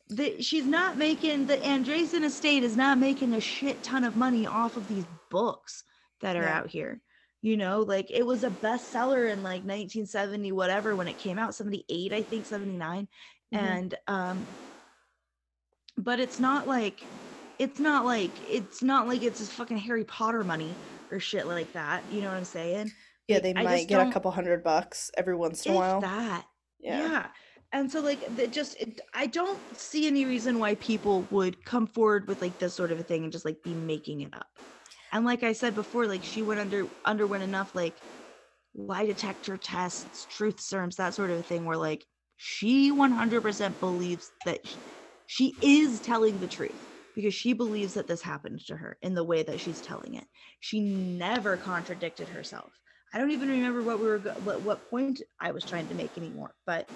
the, 0.08 0.42
she's 0.42 0.66
not 0.66 0.98
making 0.98 1.46
the 1.46 1.56
Andreasson 1.56 2.24
estate 2.24 2.62
is 2.62 2.76
not 2.76 2.98
making 2.98 3.32
a 3.32 3.40
shit 3.40 3.82
ton 3.82 4.04
of 4.04 4.14
money 4.16 4.46
off 4.46 4.76
of 4.76 4.86
these 4.86 5.06
books 5.30 5.84
that 6.20 6.36
are 6.36 6.44
Yeah. 6.44 6.58
out 6.58 6.68
here. 6.68 7.00
You 7.42 7.56
know, 7.56 7.80
like 7.80 8.10
it 8.10 8.24
was 8.24 8.42
a 8.42 8.50
bestseller 8.50 9.30
in 9.30 9.42
like 9.42 9.64
1970 9.64 10.52
whatever 10.52 10.96
when 10.96 11.08
it 11.08 11.18
came 11.18 11.38
out, 11.38 11.54
78 11.54 12.12
I 12.12 12.22
think 12.22 12.46
79 12.46 13.08
Mhm. 13.52 13.58
and 13.58 13.94
um 14.06 14.56
but 15.96 16.20
it's 16.20 16.38
not 16.38 16.66
like 16.66 17.02
it's 17.58 17.78
not 17.78 18.04
like 18.04 18.30
it's 18.50 18.82
not 18.82 19.06
like 19.06 19.22
it's 19.22 19.38
just 19.38 19.52
fucking 19.52 19.78
Harry 19.78 20.04
Potter 20.04 20.44
money 20.44 20.72
or 21.10 21.20
shit 21.20 21.46
like 21.46 21.72
that. 21.72 22.02
You 22.12 22.22
know 22.22 22.28
what 22.28 22.36
I'm 22.36 22.44
saying? 22.44 22.90
Yeah, 23.28 23.36
Like, 23.36 23.42
they 23.42 23.52
might 23.54 23.88
get 23.88 24.06
a 24.06 24.12
couple 24.12 24.30
hundred 24.30 24.62
bucks 24.62 25.10
every 25.16 25.34
once 25.34 25.64
in 25.64 25.72
a 25.72 25.76
while. 25.76 26.00
that. 26.00 26.44
yeah. 26.80 26.98
Yeah. 26.98 27.26
And 27.72 27.90
so 27.90 28.00
like 28.00 28.18
it 28.38 28.52
just 28.52 28.80
it, 28.80 29.00
I 29.14 29.26
don't 29.26 29.58
see 29.76 30.06
any 30.06 30.24
reason 30.24 30.58
why 30.58 30.76
people 30.76 31.26
would 31.30 31.64
come 31.64 31.86
forward 31.86 32.28
with 32.28 32.40
like 32.40 32.58
this 32.58 32.74
sort 32.74 32.92
of 32.92 33.00
a 33.00 33.02
thing 33.02 33.24
and 33.24 33.32
just 33.32 33.44
like 33.44 33.62
be 33.64 33.74
making 33.74 34.20
it 34.20 34.34
up. 34.34 34.46
And 35.12 35.24
like 35.24 35.42
I 35.42 35.52
said 35.52 35.74
before, 35.74 36.06
like 36.06 36.22
she 36.22 36.42
went 36.42 36.60
under 36.60 36.86
underwent 37.04 37.42
enough 37.42 37.74
like 37.74 37.96
lie 38.74 39.06
detector 39.06 39.56
tests, 39.56 40.26
truth 40.30 40.60
serums, 40.60 40.96
that 40.96 41.14
sort 41.14 41.30
of 41.30 41.44
thing 41.46 41.64
where 41.64 41.76
like 41.76 42.04
she 42.36 42.92
100% 42.92 43.80
believes 43.80 44.30
that 44.44 44.66
sh- 44.66 44.74
she 45.26 45.54
is 45.62 46.00
telling 46.00 46.38
the 46.40 46.46
truth 46.46 46.74
because 47.14 47.34
she 47.34 47.52
believes 47.52 47.94
that 47.94 48.06
this 48.06 48.22
happened 48.22 48.60
to 48.66 48.76
her 48.76 48.96
in 49.02 49.14
the 49.14 49.24
way 49.24 49.42
that 49.42 49.60
she's 49.60 49.80
telling 49.80 50.14
it. 50.14 50.24
She 50.60 50.80
never 50.80 51.56
contradicted 51.56 52.28
herself. 52.28 52.72
I 53.12 53.18
don't 53.18 53.30
even 53.30 53.48
remember 53.48 53.82
what 53.82 54.00
we 54.00 54.06
were 54.06 54.18
go- 54.18 54.32
what, 54.44 54.60
what 54.62 54.90
point 54.90 55.22
I 55.40 55.52
was 55.52 55.64
trying 55.64 55.86
to 55.88 55.94
make 55.94 56.16
anymore, 56.18 56.54
but 56.66 56.88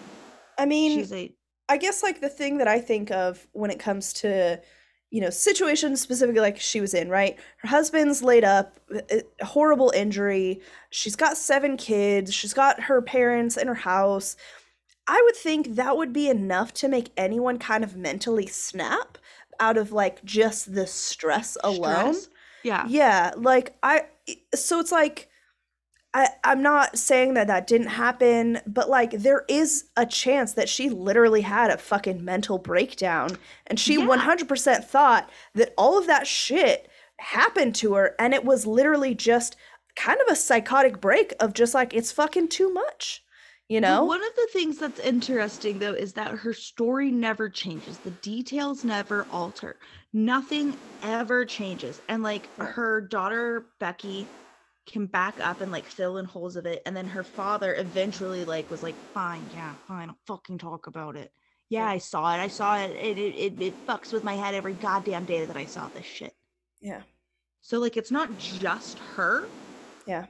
I 0.59 0.67
mean, 0.67 0.99
she's 0.99 1.13
a 1.13 1.33
I 1.69 1.77
guess 1.77 2.03
like 2.03 2.21
the 2.21 2.29
thing 2.29 2.59
that 2.59 2.69
I 2.69 2.81
think 2.81 3.11
of 3.11 3.47
when 3.53 3.71
it 3.71 3.79
comes 3.79 4.13
to, 4.15 4.61
you 5.11 5.21
know, 5.21 5.31
situations 5.31 6.01
specifically 6.01 6.41
like 6.41 6.59
she 6.59 6.81
was 6.81 6.95
in, 6.95 7.09
right? 7.09 7.39
Her 7.59 7.69
husband's 7.69 8.23
laid 8.23 8.43
up, 8.43 8.81
a 8.91 9.23
a 9.41 9.45
horrible 9.45 9.93
injury. 9.95 10.61
She's 10.91 11.15
got 11.15 11.37
seven 11.37 11.77
kids. 11.77 12.35
She's 12.35 12.55
got 12.55 12.81
her 12.81 13.01
parents 13.01 13.57
in 13.57 13.69
her 13.69 13.75
house. 13.75 14.37
I 15.09 15.21
would 15.25 15.37
think 15.37 15.75
that 15.77 15.97
would 15.97 16.13
be 16.13 16.29
enough 16.29 16.73
to 16.75 16.89
make 16.89 17.11
anyone 17.17 17.59
kind 17.59 17.83
of 17.83 17.97
mentally 17.97 18.47
snap 18.47 19.17
out 19.59 19.77
of 19.77 19.91
like 19.91 20.23
just 20.25 20.75
the 20.75 20.87
stress 20.87 21.57
alone. 21.65 22.15
stress. 22.15 22.29
Yeah. 22.63 22.85
Yeah, 22.89 23.33
like 23.37 23.77
I 23.83 24.03
so 24.55 24.79
it's 24.81 24.93
like 24.93 25.29
I 26.15 26.29
I'm 26.45 26.63
not 26.63 26.99
saying 26.99 27.35
that 27.35 27.47
that 27.47 27.67
didn't 27.67 27.89
happen, 27.89 28.61
but 28.67 28.91
like 28.91 29.13
there 29.13 29.45
is 29.49 29.87
a 29.97 30.05
chance 30.05 30.53
that 30.55 30.69
she 30.69 30.91
literally 30.91 31.41
had 31.43 31.71
a 31.71 31.79
fucking 31.79 32.25
mental 32.25 32.59
breakdown 32.59 33.39
and 33.67 33.81
she 33.81 33.95
Yeah. 33.95 34.07
100% 34.07 34.85
thought 34.85 35.31
that 35.55 35.73
all 35.79 35.99
of 35.99 36.07
that 36.07 36.27
shit 36.27 36.89
happened 37.19 37.75
to 37.77 37.95
her 37.95 38.15
and 38.19 38.35
it 38.35 38.45
was 38.45 38.67
literally 38.67 39.15
just 39.15 39.57
kind 39.97 40.21
of 40.21 40.29
a 40.31 40.37
psychotic 40.37 41.01
break 41.01 41.33
of 41.41 41.53
just 41.55 41.75
like 41.75 41.95
it's 41.95 42.13
fucking 42.13 42.49
too 42.49 42.73
much. 42.73 43.23
You 43.69 43.81
But 43.85 44.03
know? 44.03 44.05
one 44.05 44.23
of 44.23 44.35
the 44.37 44.49
things 44.53 44.79
that's 44.79 44.99
interesting 45.01 45.79
though 45.79 45.93
is 45.95 46.15
that 46.15 46.39
her 46.39 46.53
story 46.53 47.11
never 47.11 47.49
changes. 47.49 48.01
The 48.01 48.11
details 48.11 48.85
never 48.85 49.27
alter. 49.31 49.79
Nothing 50.13 50.81
ever 51.03 51.45
changes. 51.45 52.01
And 52.09 52.23
like 52.23 52.51
her 52.59 53.01
daughter 53.01 53.71
Becky 53.79 54.35
can 54.87 55.07
back 55.07 55.41
up 55.41 55.61
and 55.61 55.71
like 55.73 55.87
fill 55.87 56.19
in 56.19 56.25
holes 56.27 56.57
of 56.57 56.67
it. 56.67 56.83
And 56.87 56.97
then 56.97 57.09
her 57.09 57.25
father 57.25 57.75
eventually 57.77 58.45
like 58.45 58.71
was 58.71 58.83
like, 58.83 58.99
fine, 59.15 59.51
yeah, 59.51 59.77
fine, 59.87 60.11
I'll 60.11 60.19
fucking 60.27 60.59
talk 60.59 60.87
about 60.87 61.17
it. 61.17 61.33
Yeah, 61.71 61.85
Yeah. 61.85 61.89
I 61.89 61.99
saw 61.99 62.35
it. 62.35 62.39
I 62.41 62.49
saw 62.49 62.79
it. 62.79 62.91
It 62.93 63.19
it 63.19 63.35
it, 63.37 63.63
it 63.63 63.87
fucks 63.87 64.13
with 64.13 64.25
my 64.25 64.35
head 64.35 64.55
every 64.55 64.75
goddamn 64.75 65.27
day 65.27 65.45
that 65.47 65.57
I 65.57 65.67
saw 65.67 65.89
this 65.89 66.07
shit. 66.07 66.35
Yeah. 66.81 67.03
So 67.61 67.79
like 67.79 67.97
it's 67.97 68.11
not 68.11 68.37
just 68.39 68.99
her. 69.17 69.53
Yeah. 70.07 70.27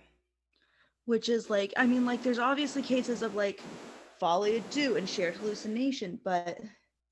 Which 1.08 1.30
is 1.30 1.48
like 1.48 1.72
i 1.78 1.86
mean 1.86 2.04
like 2.04 2.22
there's 2.22 2.38
obviously 2.38 2.82
cases 2.82 3.22
of 3.22 3.34
like 3.34 3.64
folie 4.20 4.60
à 4.60 4.70
deux 4.70 4.96
and 4.96 5.08
shared 5.08 5.36
hallucination 5.36 6.20
but 6.22 6.58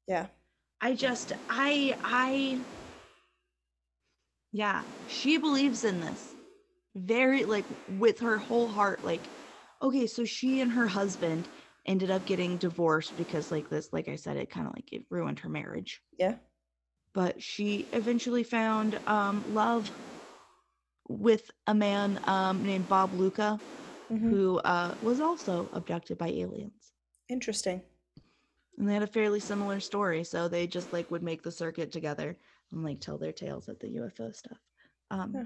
Yeah. 0.06 0.26
i 0.82 0.92
just 0.92 1.32
i 1.48 1.96
i 2.04 2.60
yeah 4.52 4.82
she 5.06 5.38
believes 5.38 5.82
in 5.82 6.00
this 6.00 6.34
very 6.94 7.46
like 7.46 7.64
with 7.86 8.20
her 8.20 8.36
whole 8.36 8.68
heart 8.68 9.02
like 9.02 9.30
okay 9.80 10.06
so 10.06 10.26
she 10.26 10.60
and 10.60 10.72
her 10.72 10.86
husband 10.88 11.48
ended 11.86 12.10
up 12.10 12.26
getting 12.26 12.58
divorced 12.58 13.16
because 13.16 13.50
like 13.50 13.70
this 13.70 13.94
like 13.94 14.08
i 14.08 14.16
said 14.16 14.36
it 14.36 14.50
kind 14.50 14.66
of 14.66 14.74
like 14.74 14.92
it 14.92 15.06
ruined 15.08 15.38
her 15.38 15.48
marriage 15.48 16.02
Yeah. 16.18 16.34
but 17.14 17.42
she 17.42 17.88
eventually 17.94 18.44
found 18.44 19.00
um 19.06 19.42
love 19.46 19.90
with 21.08 21.50
a 21.66 21.74
man 21.74 22.20
um 22.24 22.62
named 22.62 22.88
bob 22.88 23.14
luca 23.14 23.62
Mhm. 24.10 24.30
who 24.30 24.58
uh, 24.58 24.94
was 25.02 25.20
also 25.20 25.68
abducted 25.72 26.16
by 26.18 26.28
aliens. 26.28 26.92
Interesting. 27.28 27.82
And 28.78 28.88
they 28.88 28.94
had 28.94 29.02
a 29.02 29.06
fairly 29.06 29.40
similar 29.40 29.80
story. 29.80 30.22
So 30.22 30.48
they 30.48 30.66
just 30.66 30.92
like 30.92 31.10
would 31.10 31.22
make 31.22 31.42
the 31.42 31.50
circuit 31.50 31.90
together 31.90 32.36
and 32.70 32.84
like 32.84 33.00
tell 33.00 33.18
their 33.18 33.32
tales 33.32 33.68
of 33.68 33.78
the 33.80 33.88
UFO 33.96 34.34
stuff. 34.34 34.58
Um, 35.10 35.32
Yeah. 35.34 35.44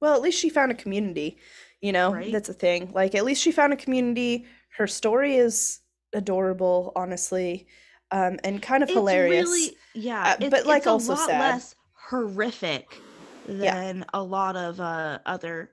Well, 0.00 0.14
at 0.14 0.22
least 0.22 0.38
she 0.38 0.48
found 0.48 0.70
a 0.70 0.76
community, 0.76 1.38
you 1.80 1.90
know? 1.92 2.12
Right? 2.12 2.30
That's 2.32 2.48
a 2.48 2.54
thing. 2.54 2.92
Like, 2.94 3.16
at 3.16 3.24
least 3.24 3.42
she 3.42 3.50
found 3.50 3.72
a 3.72 3.76
community. 3.76 4.46
Her 4.76 4.86
story 4.86 5.34
is 5.36 5.80
adorable, 6.12 6.92
honestly, 6.94 7.66
um, 8.12 8.38
and 8.44 8.62
kind 8.62 8.84
of 8.84 8.88
it's 8.90 8.96
hilarious. 8.96 9.48
Really, 9.48 9.76
yeah. 9.94 10.22
Uh, 10.22 10.36
it's, 10.40 10.50
but, 10.50 10.66
like, 10.66 10.86
also 10.86 11.14
lot 11.14 11.26
sad. 11.26 11.40
less 11.40 11.74
horrific 12.08 12.96
Yeah. 13.48 13.74
than 13.74 14.04
a 14.14 14.22
lot 14.22 14.54
of 14.54 14.80
uh, 14.80 15.18
other 15.26 15.72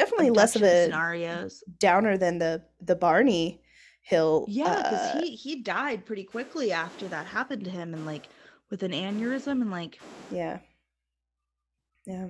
Definitely 0.00 0.30
less 0.30 0.56
of 0.56 0.62
a 0.62 0.84
scenarios. 0.84 1.62
downer 1.78 2.16
than 2.16 2.38
the 2.38 2.62
the 2.80 2.96
Barney 2.96 3.60
Hill. 4.02 4.46
Yeah, 4.48 4.76
because 4.76 5.14
uh, 5.16 5.20
he 5.20 5.36
he 5.36 5.62
died 5.62 6.06
pretty 6.06 6.24
quickly 6.24 6.72
after 6.72 7.06
that 7.08 7.26
happened 7.26 7.64
to 7.64 7.70
him, 7.70 7.92
and 7.92 8.06
like 8.06 8.28
with 8.70 8.82
an 8.82 8.92
aneurysm, 8.92 9.60
and 9.60 9.70
like 9.70 10.00
yeah, 10.30 10.60
yeah, 12.06 12.28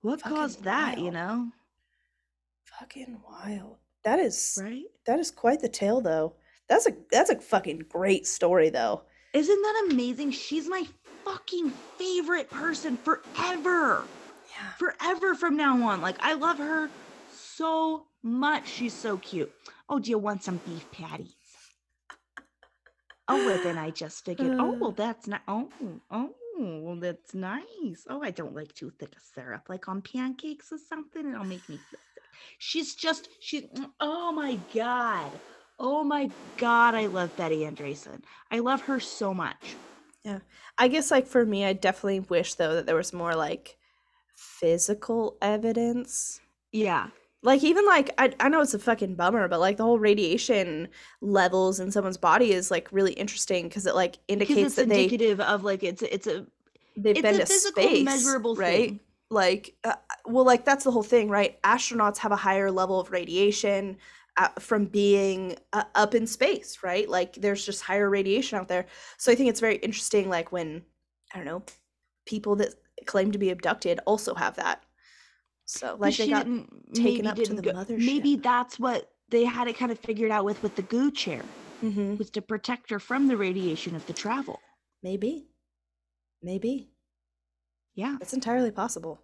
what 0.00 0.20
Fucking 0.20 0.36
caused 0.36 0.64
that? 0.64 0.98
You 0.98 1.10
know, 1.12 1.52
fucking 2.64 3.20
wild. 3.28 3.76
That 4.04 4.18
is 4.18 4.58
right? 4.60 4.84
that 5.06 5.18
is 5.20 5.30
quite 5.30 5.60
the 5.60 5.68
tale, 5.68 6.00
though. 6.00 6.34
That's 6.68 6.86
a 6.86 6.92
that's 7.10 7.30
a 7.30 7.40
fucking 7.40 7.84
great 7.88 8.26
story, 8.26 8.70
though. 8.70 9.02
Isn't 9.32 9.62
that 9.62 9.88
amazing? 9.90 10.32
She's 10.32 10.68
my 10.68 10.86
fucking 11.24 11.70
favorite 11.98 12.50
person 12.50 12.96
forever. 12.96 14.04
Yeah. 14.58 14.70
Forever 14.78 15.34
from 15.34 15.56
now 15.56 15.88
on. 15.88 16.00
Like, 16.00 16.16
I 16.20 16.34
love 16.34 16.58
her 16.58 16.90
so 17.32 18.06
much. 18.22 18.68
She's 18.68 18.94
so 18.94 19.18
cute. 19.18 19.52
Oh, 19.88 19.98
do 19.98 20.10
you 20.10 20.18
want 20.18 20.42
some 20.42 20.60
beef 20.66 20.90
patties? 20.90 21.34
Oh, 23.28 23.46
well, 23.46 23.62
then 23.62 23.76
I 23.76 23.90
just 23.90 24.24
figured, 24.24 24.56
oh, 24.58 24.76
well, 24.80 24.90
uh. 24.90 24.94
that's 24.96 25.26
not, 25.26 25.42
oh, 25.46 25.68
oh, 26.10 26.30
well, 26.58 26.96
that's 26.96 27.34
nice. 27.34 28.06
Oh, 28.08 28.22
I 28.22 28.30
don't 28.30 28.54
like 28.54 28.74
too 28.74 28.90
thick 28.98 29.14
a 29.16 29.20
syrup, 29.20 29.68
like 29.68 29.86
on 29.86 30.00
pancakes 30.00 30.72
or 30.72 30.78
something. 30.78 31.28
It'll 31.28 31.44
make 31.44 31.68
me 31.68 31.76
feel 31.76 32.00
sick. 32.14 32.22
She's 32.58 32.94
just, 32.94 33.28
she, 33.40 33.68
oh 34.00 34.32
my 34.32 34.58
God. 34.74 35.30
Oh 35.78 36.02
my 36.02 36.30
God. 36.56 36.94
I 36.94 37.06
love 37.06 37.36
Betty 37.36 37.60
Andreasson. 37.60 38.22
I 38.50 38.60
love 38.60 38.80
her 38.82 38.98
so 38.98 39.34
much. 39.34 39.76
Yeah. 40.24 40.40
I 40.76 40.88
guess 40.88 41.10
like 41.10 41.26
for 41.26 41.44
me, 41.46 41.64
I 41.64 41.72
definitely 41.72 42.20
wish 42.20 42.54
though 42.54 42.74
that 42.74 42.86
there 42.86 42.96
was 42.96 43.12
more 43.12 43.34
like 43.34 43.77
physical 44.38 45.36
evidence. 45.42 46.40
Yeah. 46.72 47.08
Like 47.42 47.62
even 47.62 47.86
like 47.86 48.10
I 48.18 48.32
I 48.40 48.48
know 48.48 48.60
it's 48.60 48.74
a 48.74 48.78
fucking 48.78 49.14
bummer, 49.14 49.46
but 49.48 49.60
like 49.60 49.76
the 49.76 49.84
whole 49.84 49.98
radiation 49.98 50.88
levels 51.20 51.78
in 51.80 51.90
someone's 51.90 52.16
body 52.16 52.52
is 52.52 52.70
like 52.70 52.88
really 52.90 53.12
interesting 53.12 53.68
because 53.68 53.86
it 53.86 53.94
like 53.94 54.18
indicates 54.26 54.60
it's 54.60 54.74
that 54.76 54.88
they 54.88 55.04
indicative 55.04 55.40
of 55.40 55.62
like 55.62 55.82
it's 55.84 56.02
it's 56.02 56.26
a 56.26 56.46
they've 56.96 57.16
it's 57.16 57.22
been 57.22 57.34
a 57.36 57.38
to 57.38 57.46
physical 57.46 57.82
space, 57.82 58.04
measurable 58.04 58.56
right? 58.56 58.88
thing. 58.90 59.00
Like 59.30 59.74
uh, 59.84 59.94
well, 60.26 60.44
like 60.44 60.64
that's 60.64 60.84
the 60.84 60.90
whole 60.90 61.04
thing, 61.04 61.28
right? 61.28 61.60
Astronauts 61.62 62.18
have 62.18 62.32
a 62.32 62.36
higher 62.36 62.72
level 62.72 62.98
of 62.98 63.12
radiation 63.12 63.98
uh, 64.36 64.48
from 64.58 64.86
being 64.86 65.56
uh, 65.72 65.84
up 65.94 66.14
in 66.14 66.26
space, 66.26 66.78
right? 66.82 67.08
Like 67.08 67.34
there's 67.34 67.64
just 67.64 67.82
higher 67.82 68.10
radiation 68.10 68.58
out 68.58 68.68
there. 68.68 68.86
So 69.16 69.30
I 69.30 69.36
think 69.36 69.50
it's 69.50 69.60
very 69.60 69.76
interesting, 69.76 70.28
like 70.28 70.50
when 70.50 70.82
I 71.32 71.36
don't 71.36 71.46
know 71.46 71.62
people 72.26 72.56
that 72.56 72.74
claim 73.08 73.32
to 73.32 73.38
be 73.38 73.50
abducted 73.50 73.98
also 74.06 74.34
have 74.34 74.54
that. 74.56 74.84
So 75.64 75.96
like 75.98 76.16
they 76.16 76.28
got 76.28 76.46
taken 76.94 77.26
up 77.26 77.36
to 77.36 77.54
the 77.54 77.62
go- 77.62 77.72
mothership. 77.72 78.04
Maybe 78.06 78.36
that's 78.36 78.78
what 78.78 79.10
they 79.30 79.44
had 79.44 79.66
it 79.68 79.76
kind 79.76 79.90
of 79.92 79.98
figured 79.98 80.30
out 80.30 80.44
with 80.44 80.62
with 80.62 80.76
the 80.76 80.82
goo 80.82 81.10
chair 81.10 81.42
Mhm. 81.82 82.18
was 82.18 82.30
to 82.30 82.40
protect 82.42 82.90
her 82.90 82.98
from 83.00 83.26
the 83.28 83.36
radiation 83.36 83.94
of 83.96 84.06
the 84.06 84.12
travel. 84.12 84.60
maybe, 85.02 85.46
maybe 86.42 86.90
Yeah. 87.94 88.16
it's 88.20 88.34
entirely 88.34 88.70
possible. 88.72 89.20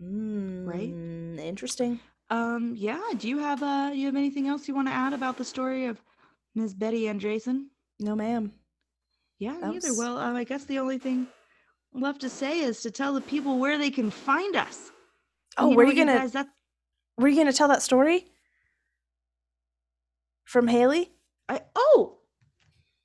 Mm, 0.00 1.38
Interesting. 1.38 2.00
Um. 2.30 2.74
Yeah. 2.76 3.00
Do 3.16 3.28
you 3.28 3.38
have 3.38 3.62
uh? 3.62 3.90
You 3.94 4.06
have 4.06 4.16
anything 4.16 4.48
else 4.48 4.66
you 4.68 4.74
want 4.74 4.88
to 4.88 4.92
add 4.94 5.12
about 5.12 5.36
the 5.36 5.44
story 5.44 5.86
of 5.86 6.00
Ms. 6.54 6.74
Betty 6.74 7.02
Andreasson? 7.02 7.66
No, 8.00 8.16
ma'am. 8.16 8.52
Yeah. 9.38 9.52
That 9.60 9.72
Neither. 9.74 9.88
was- 9.90 9.98
Well, 9.98 10.18
um, 10.18 10.34
I 10.36 10.44
guess 10.44 10.64
the 10.64 10.78
only 10.78 10.98
thing 10.98 11.26
left 11.94 12.20
to 12.22 12.28
say 12.28 12.60
is 12.60 12.82
to 12.82 12.90
tell 12.90 13.14
the 13.14 13.20
people 13.20 13.58
where 13.58 13.78
they 13.78 13.90
can 13.90 14.10
find 14.10 14.56
us. 14.56 14.90
Oh, 15.58 15.70
know 15.70 15.76
were 15.76 15.84
you 15.84 15.94
gonna 15.94 16.28
guys? 16.28 16.34
Were 17.18 17.28
you 17.28 17.36
gonna 17.36 17.52
tell 17.52 17.68
that 17.68 17.82
story 17.82 18.26
from 20.44 20.68
Haley? 20.68 21.12
I 21.48 21.62
oh 21.74 22.18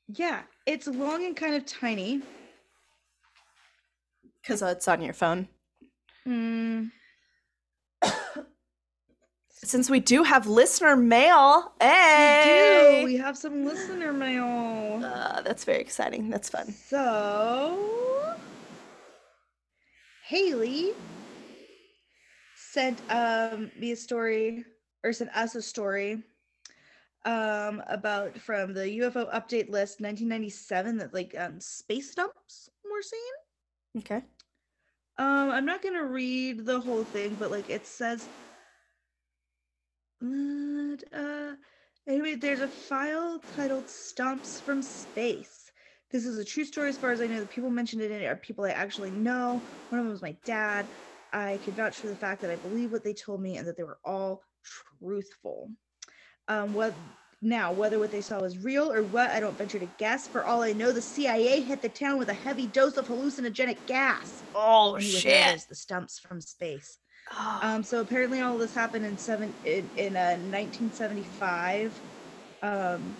yeah. 0.07 0.41
It's 0.65 0.87
long 0.87 1.25
and 1.25 1.35
kind 1.35 1.55
of 1.55 1.65
tiny. 1.65 2.21
Because 4.41 4.61
it's 4.61 4.87
on 4.87 5.01
your 5.01 5.13
phone. 5.13 5.47
Mm, 6.25 6.91
Since 9.63 9.89
we 9.89 9.99
do 9.99 10.23
have 10.23 10.47
listener 10.47 10.95
mail, 10.95 11.73
we 11.81 11.85
hey, 11.87 12.99
do. 13.01 13.05
We 13.05 13.17
have 13.17 13.37
some 13.37 13.65
listener 13.65 14.13
mail. 14.13 15.03
Uh, 15.03 15.41
that's 15.41 15.65
very 15.65 15.81
exciting. 15.81 16.29
That's 16.29 16.47
fun. 16.47 16.71
So, 16.71 18.26
Haley 20.27 20.91
sent 22.55 23.01
um, 23.09 23.71
me 23.79 23.93
a 23.93 23.95
story, 23.95 24.65
or 25.03 25.13
sent 25.13 25.33
us 25.33 25.55
a 25.55 25.61
story 25.61 26.21
um, 27.23 27.81
about 27.87 28.37
from 28.37 28.73
the 28.73 28.99
UFO 28.99 29.33
update 29.33 29.69
list 29.69 30.01
1997 30.01 30.97
that 30.97 31.13
like 31.13 31.33
um, 31.37 31.61
space 31.61 32.13
dumps 32.13 32.69
were 32.83 33.01
seen. 33.01 34.01
Okay. 34.01 34.25
Um, 35.17 35.49
I'm 35.49 35.65
not 35.65 35.81
gonna 35.81 36.03
read 36.03 36.65
the 36.65 36.81
whole 36.81 37.05
thing, 37.05 37.37
but 37.39 37.49
like 37.49 37.69
it 37.69 37.87
says. 37.87 38.27
Uh, 40.21 40.97
uh, 41.15 41.55
anyway, 42.05 42.35
there's 42.35 42.59
a 42.59 42.67
file 42.67 43.41
titled 43.55 43.87
"Stumps 43.87 44.59
from 44.59 44.81
Space." 44.81 45.56
This 46.09 46.25
is 46.25 46.37
a 46.37 46.45
true 46.45 46.63
story, 46.63 46.89
as 46.89 46.97
far 46.97 47.11
as 47.11 47.21
I 47.21 47.27
know. 47.27 47.39
The 47.39 47.47
people 47.47 47.69
mentioned 47.69 48.01
in 48.01 48.11
it 48.11 48.25
are 48.25 48.35
people 48.35 48.63
I 48.65 48.69
actually 48.69 49.11
know. 49.11 49.61
One 49.89 49.99
of 49.99 50.05
them 50.05 50.11
was 50.11 50.21
my 50.21 50.35
dad. 50.45 50.85
I 51.33 51.59
can 51.65 51.73
vouch 51.73 51.97
for 51.97 52.07
the 52.07 52.15
fact 52.15 52.41
that 52.41 52.51
I 52.51 52.55
believe 52.55 52.91
what 52.91 53.03
they 53.03 53.13
told 53.13 53.41
me 53.41 53.57
and 53.57 53.67
that 53.67 53.75
they 53.75 53.83
were 53.83 53.99
all 54.05 54.43
truthful. 54.99 55.69
Um, 56.47 56.73
what 56.73 56.93
now, 57.41 57.71
whether 57.71 57.99
what 57.99 58.11
they 58.11 58.21
saw 58.21 58.39
was 58.39 58.57
real 58.57 58.91
or 58.91 59.03
what, 59.03 59.29
I 59.31 59.39
don't 59.39 59.57
venture 59.57 59.79
to 59.79 59.89
guess. 59.97 60.27
For 60.27 60.45
all 60.45 60.63
I 60.63 60.71
know, 60.71 60.91
the 60.91 61.01
CIA 61.01 61.61
hit 61.61 61.81
the 61.81 61.89
town 61.89 62.17
with 62.17 62.29
a 62.29 62.33
heavy 62.33 62.67
dose 62.67 62.97
of 62.97 63.07
hallucinogenic 63.07 63.77
gas. 63.85 64.41
Oh 64.55 64.95
And 64.95 65.03
he 65.03 65.13
was 65.13 65.25
known 65.25 65.33
as 65.33 65.65
the 65.65 65.75
stumps 65.75 66.19
from 66.19 66.41
space. 66.41 66.97
Oh, 67.31 67.59
Um, 67.61 67.83
so 67.83 67.99
apparently, 67.99 68.39
all 68.41 68.57
this 68.57 68.73
happened 68.73 69.05
in 69.05 69.17
seven 69.17 69.53
in, 69.65 69.89
in 69.97 70.15
uh, 70.15 70.37
1975, 70.39 71.99
um, 72.63 73.17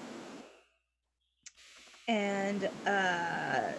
and 2.08 2.70
uh, 2.86 3.74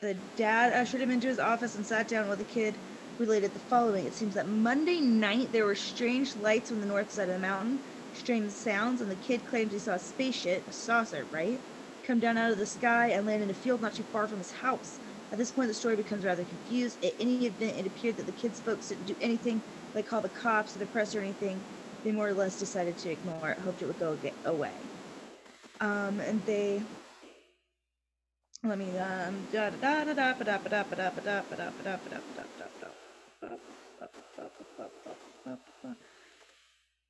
the 0.00 0.14
dad 0.36 0.72
ushered 0.74 1.00
him 1.02 1.10
into 1.10 1.28
his 1.28 1.38
office 1.38 1.74
and 1.76 1.86
sat 1.86 2.08
down 2.08 2.28
with 2.28 2.38
the 2.38 2.44
kid. 2.44 2.80
Related 3.18 3.54
the 3.54 3.60
following: 3.60 4.06
It 4.06 4.14
seems 4.14 4.34
that 4.34 4.48
Monday 4.48 5.00
night 5.00 5.52
there 5.52 5.66
were 5.66 5.74
strange 5.74 6.36
lights 6.36 6.70
on 6.72 6.80
the 6.80 6.86
north 6.86 7.12
side 7.12 7.28
of 7.28 7.34
the 7.34 7.40
mountain, 7.40 7.82
strange 8.12 8.52
sounds, 8.52 9.00
and 9.00 9.10
the 9.10 9.16
kid 9.16 9.44
claims 9.44 9.72
he 9.72 9.78
saw 9.80 9.94
a 9.94 9.98
spaceship, 10.00 10.64
a 10.68 10.72
saucer, 10.72 11.28
right, 11.32 11.60
come 12.04 12.20
down 12.20 12.38
out 12.38 12.52
of 12.52 12.58
the 12.58 12.66
sky 12.66 13.08
and 13.10 13.26
land 13.26 13.42
in 13.42 13.50
a 13.50 13.54
field 13.54 13.82
not 13.82 13.94
too 13.94 14.04
far 14.04 14.28
from 14.28 14.38
his 14.38 14.52
house. 14.52 15.00
At 15.32 15.38
this 15.38 15.52
point, 15.52 15.68
the 15.68 15.74
story 15.74 15.96
becomes 15.96 16.24
rather 16.24 16.44
confused. 16.44 17.04
At 17.04 17.14
any 17.20 17.46
event, 17.46 17.78
it 17.78 17.86
appeared 17.86 18.18
that 18.18 18.26
the 18.26 18.32
kids' 18.32 18.60
folks 18.60 18.88
didn't 18.88 19.06
do 19.06 19.16
anything, 19.20 19.64
like 19.94 20.06
call 20.06 20.22
the 20.22 20.28
cops 20.30 20.76
or 20.76 20.80
the 20.80 20.86
press 20.86 21.14
or 21.14 21.20
anything. 21.20 21.64
They 22.04 22.12
more 22.12 22.28
or 22.28 22.34
less 22.34 22.58
decided 22.58 22.98
to 22.98 23.10
ignore 23.10 23.50
it, 23.50 23.60
hoped 23.60 23.82
it 23.82 23.86
would 23.86 23.98
go 23.98 24.18
away. 24.44 24.90
Um, 25.80 26.20
and 26.20 26.44
they. 26.46 26.82
Let 28.64 28.78
me 28.78 28.98
um 28.98 29.46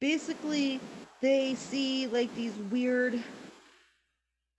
Basically, 0.01 0.81
they 1.21 1.55
see 1.55 2.07
like 2.09 2.35
these 2.37 2.55
weird 2.71 3.23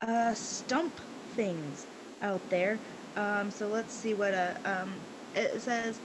uh 0.01 0.33
stump 0.33 0.93
things 1.35 1.87
out 2.21 2.41
there. 2.49 2.79
Um, 3.15 3.51
so 3.51 3.67
let's 3.67 3.93
see 3.93 4.13
what 4.13 4.33
uh, 4.33 4.53
um, 4.65 4.93
it 5.35 5.61
says. 5.61 5.99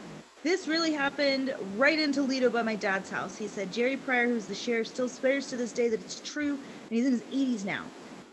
This 0.44 0.68
really 0.68 0.92
happened 0.92 1.54
right 1.76 1.98
in 1.98 2.12
Toledo 2.12 2.50
by 2.50 2.62
my 2.62 2.76
dad's 2.76 3.10
house. 3.10 3.36
He 3.36 3.48
said 3.48 3.72
Jerry 3.72 3.96
Pryor, 3.96 4.26
who's 4.28 4.46
the 4.46 4.54
sheriff, 4.54 4.86
still 4.86 5.08
swears 5.08 5.48
to 5.50 5.56
this 5.56 5.72
day 5.72 5.88
that 5.88 6.00
it's 6.00 6.20
true, 6.20 6.52
and 6.52 6.60
he's 6.90 7.06
in 7.06 7.12
his 7.12 7.22
80s 7.22 7.64
now. 7.64 7.84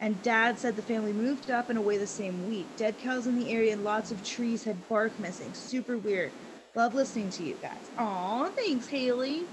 And 0.02 0.22
dad 0.22 0.60
said 0.60 0.76
the 0.76 0.82
family 0.82 1.14
moved 1.14 1.50
up 1.50 1.70
and 1.70 1.78
away 1.80 1.98
the 1.98 2.08
same 2.08 2.50
week. 2.50 2.68
Dead 2.78 2.98
cows 3.00 3.28
in 3.28 3.40
the 3.40 3.50
area 3.52 3.74
and 3.74 3.84
lots 3.84 4.12
of 4.12 4.24
trees 4.24 4.64
had 4.64 4.88
bark 4.90 5.18
missing. 5.20 5.54
Super 5.54 5.98
weird. 5.98 6.32
Love 6.76 6.94
listening 6.94 7.30
to 7.32 7.44
you 7.44 7.56
guys. 7.62 7.90
Aw, 7.98 8.50
thanks, 8.50 8.88
Haley. 8.88 9.44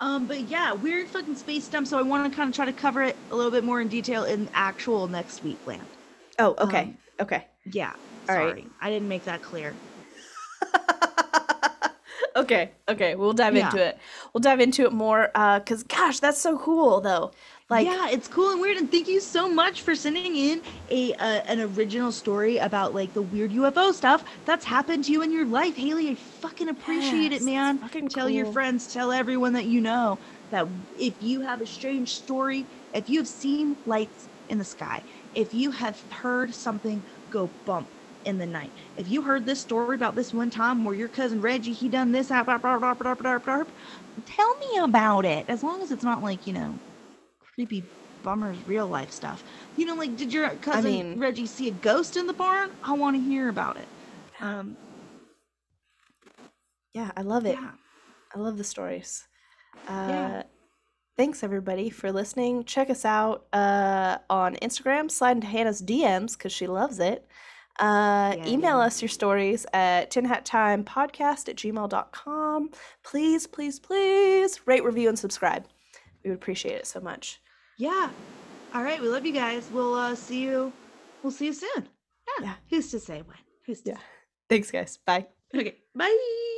Um, 0.00 0.26
but 0.26 0.42
yeah, 0.42 0.72
weird 0.72 1.08
fucking 1.08 1.36
space 1.36 1.64
stump. 1.64 1.86
So 1.86 1.98
I 1.98 2.02
want 2.02 2.30
to 2.30 2.34
kind 2.36 2.48
of 2.48 2.56
try 2.56 2.64
to 2.64 2.72
cover 2.72 3.02
it 3.02 3.16
a 3.30 3.36
little 3.36 3.50
bit 3.50 3.64
more 3.64 3.80
in 3.80 3.88
detail 3.88 4.24
in 4.24 4.48
actual 4.54 5.06
next 5.08 5.42
week 5.44 5.58
land. 5.66 5.82
oh, 6.38 6.54
okay. 6.58 6.82
um, 6.82 6.98
okay. 7.20 7.46
Yeah. 7.70 7.92
All 8.28 8.34
right. 8.36 8.50
Sorry, 8.50 8.66
I 8.80 8.90
didn't 8.90 9.08
make 9.08 9.24
that 9.24 9.42
clear. 9.42 9.74
okay. 12.36 12.70
Okay. 12.88 13.14
We'll 13.14 13.32
dive 13.32 13.56
Yeah. 13.56 13.66
into 13.66 13.84
it. 13.84 13.98
We'll 14.32 14.40
dive 14.40 14.60
into 14.60 14.84
it 14.84 14.92
more. 14.92 15.30
Uh, 15.34 15.60
cause 15.60 15.82
gosh, 15.82 16.20
that's 16.20 16.40
so 16.40 16.58
cool 16.58 17.00
though. 17.00 17.32
Like, 17.70 17.86
yeah, 17.86 18.08
it's 18.10 18.28
cool 18.28 18.50
and 18.52 18.60
weird. 18.60 18.78
And 18.78 18.90
thank 18.90 19.08
you 19.08 19.20
so 19.20 19.52
much 19.52 19.82
for 19.82 19.94
sending 19.94 20.36
in 20.36 20.62
a 20.90 21.12
uh, 21.14 21.42
an 21.46 21.60
original 21.60 22.12
story 22.12 22.56
about 22.58 22.94
like 22.94 23.12
the 23.12 23.22
weird 23.22 23.52
UFO 23.52 23.92
stuff 23.92 24.24
that's 24.46 24.64
happened 24.64 25.04
to 25.04 25.12
you 25.12 25.22
in 25.22 25.32
your 25.32 25.46
life, 25.46 25.76
Haley. 25.76 26.08
I 26.08 26.14
fucking 26.14 26.68
appreciate 26.68 27.32
Yes, 27.32 27.40
it, 27.40 27.42
man. 27.42 27.80
fucking 27.80 28.08
tell 28.08 28.28
your 28.30 28.46
friends, 28.46 28.86
tell 28.88 29.12
everyone 29.12 29.52
that 29.52 29.66
you 29.66 29.80
know 29.82 30.20
that 30.50 30.66
if 30.92 31.20
you 31.20 31.42
have 31.42 31.60
a 31.60 31.66
strange 31.66 32.14
story, 32.14 32.68
if 32.92 33.08
you 33.08 33.18
have 33.18 33.28
seen 33.28 33.76
lights 33.84 34.28
in 34.48 34.58
the 34.58 34.64
sky, 34.64 35.02
if 35.34 35.52
you 35.52 35.72
have 35.72 36.02
heard 36.10 36.54
something 36.54 37.04
go 37.28 37.54
bump 37.66 37.90
in 38.24 38.38
the 38.38 38.46
night, 38.46 38.72
if 38.96 39.08
you 39.08 39.22
heard 39.22 39.44
this 39.46 39.60
story 39.60 39.94
about 39.94 40.16
this 40.16 40.32
one 40.32 40.50
time 40.50 40.84
where 40.84 40.94
your 40.94 41.08
cousin 41.08 41.40
Reggie 41.40 41.72
he 41.74 41.88
done 41.90 42.12
this, 42.12 42.30
ah, 42.30 42.44
tell 44.26 44.54
me 44.72 44.78
about 44.82 45.24
it. 45.26 45.46
As 45.48 45.62
long 45.62 45.82
as 45.82 45.90
it's 45.90 46.04
not 46.04 46.22
like 46.22 46.46
you 46.46 46.52
know 46.52 46.80
creepy 47.58 47.82
bummers 48.22 48.56
real 48.68 48.86
life 48.86 49.10
stuff. 49.10 49.42
You 49.76 49.84
know, 49.84 49.96
like 49.96 50.16
did 50.16 50.32
your 50.32 50.48
cousin 50.62 50.92
mean- 50.92 51.18
Reggie 51.18 51.44
see 51.46 51.66
a 51.66 51.72
ghost 51.72 52.16
in 52.16 52.28
the 52.28 52.32
barn? 52.32 52.70
I 52.84 52.92
want 52.92 53.16
to 53.16 53.20
hear 53.20 53.48
about 53.48 53.76
it. 53.76 53.88
Um, 54.40 54.76
yeah, 56.94 57.10
I 57.16 57.22
love 57.22 57.46
it. 57.46 57.56
yeah. 57.60 57.70
I 58.32 58.38
love 58.38 58.58
the 58.58 58.64
stories. 58.64 59.26
Uh, 59.88 60.06
Yeah. 60.08 60.42
Thanks 61.16 61.42
everybody 61.42 61.90
for 61.90 62.12
listening. 62.12 62.62
Check 62.62 62.90
us 62.90 63.04
out 63.04 63.46
uh, 63.52 64.18
on 64.30 64.54
Instagram. 64.62 65.10
Slide 65.10 65.32
into 65.38 65.48
Hannah's 65.48 65.82
DMs 65.82 66.38
because 66.38 66.52
she 66.52 66.68
loves 66.68 67.00
it. 67.00 67.26
Uh, 67.80 68.34
Yeah, 68.38 68.46
email 68.46 68.78
yeah. 68.78 68.84
us 68.86 69.02
your 69.02 69.08
stories 69.08 69.66
at 69.72 70.12
tinhattimepodcast 70.12 71.48
at 71.48 71.56
gmail.com. 71.56 72.70
Please, 73.02 73.48
please, 73.48 73.80
please 73.80 74.60
rate, 74.64 74.84
review, 74.84 75.08
and 75.08 75.18
subscribe. 75.18 75.66
We 76.22 76.30
would 76.30 76.36
appreciate 76.38 76.76
it 76.76 76.86
so 76.86 77.00
much. 77.00 77.40
Yeah. 77.78 78.10
All 78.74 78.82
right, 78.82 79.00
we 79.00 79.08
love 79.08 79.24
you 79.24 79.32
guys. 79.32 79.70
We'll 79.72 79.94
uh, 79.94 80.14
see 80.14 80.42
you. 80.42 80.72
We'll 81.22 81.30
see 81.30 81.46
you 81.46 81.52
soon. 81.52 81.88
Yeah. 82.40 82.44
Yeah. 82.46 82.54
Who's 82.68 82.90
to 82.90 83.00
say 83.00 83.22
when? 83.22 83.38
Who's 83.64 83.80
to 83.82 83.90
Yeah. 83.90 83.98
Thanks, 84.48 84.70
guys. 84.70 84.98
Bye. 85.06 85.26
Okay. 85.54 85.76
Bye. 85.94 86.54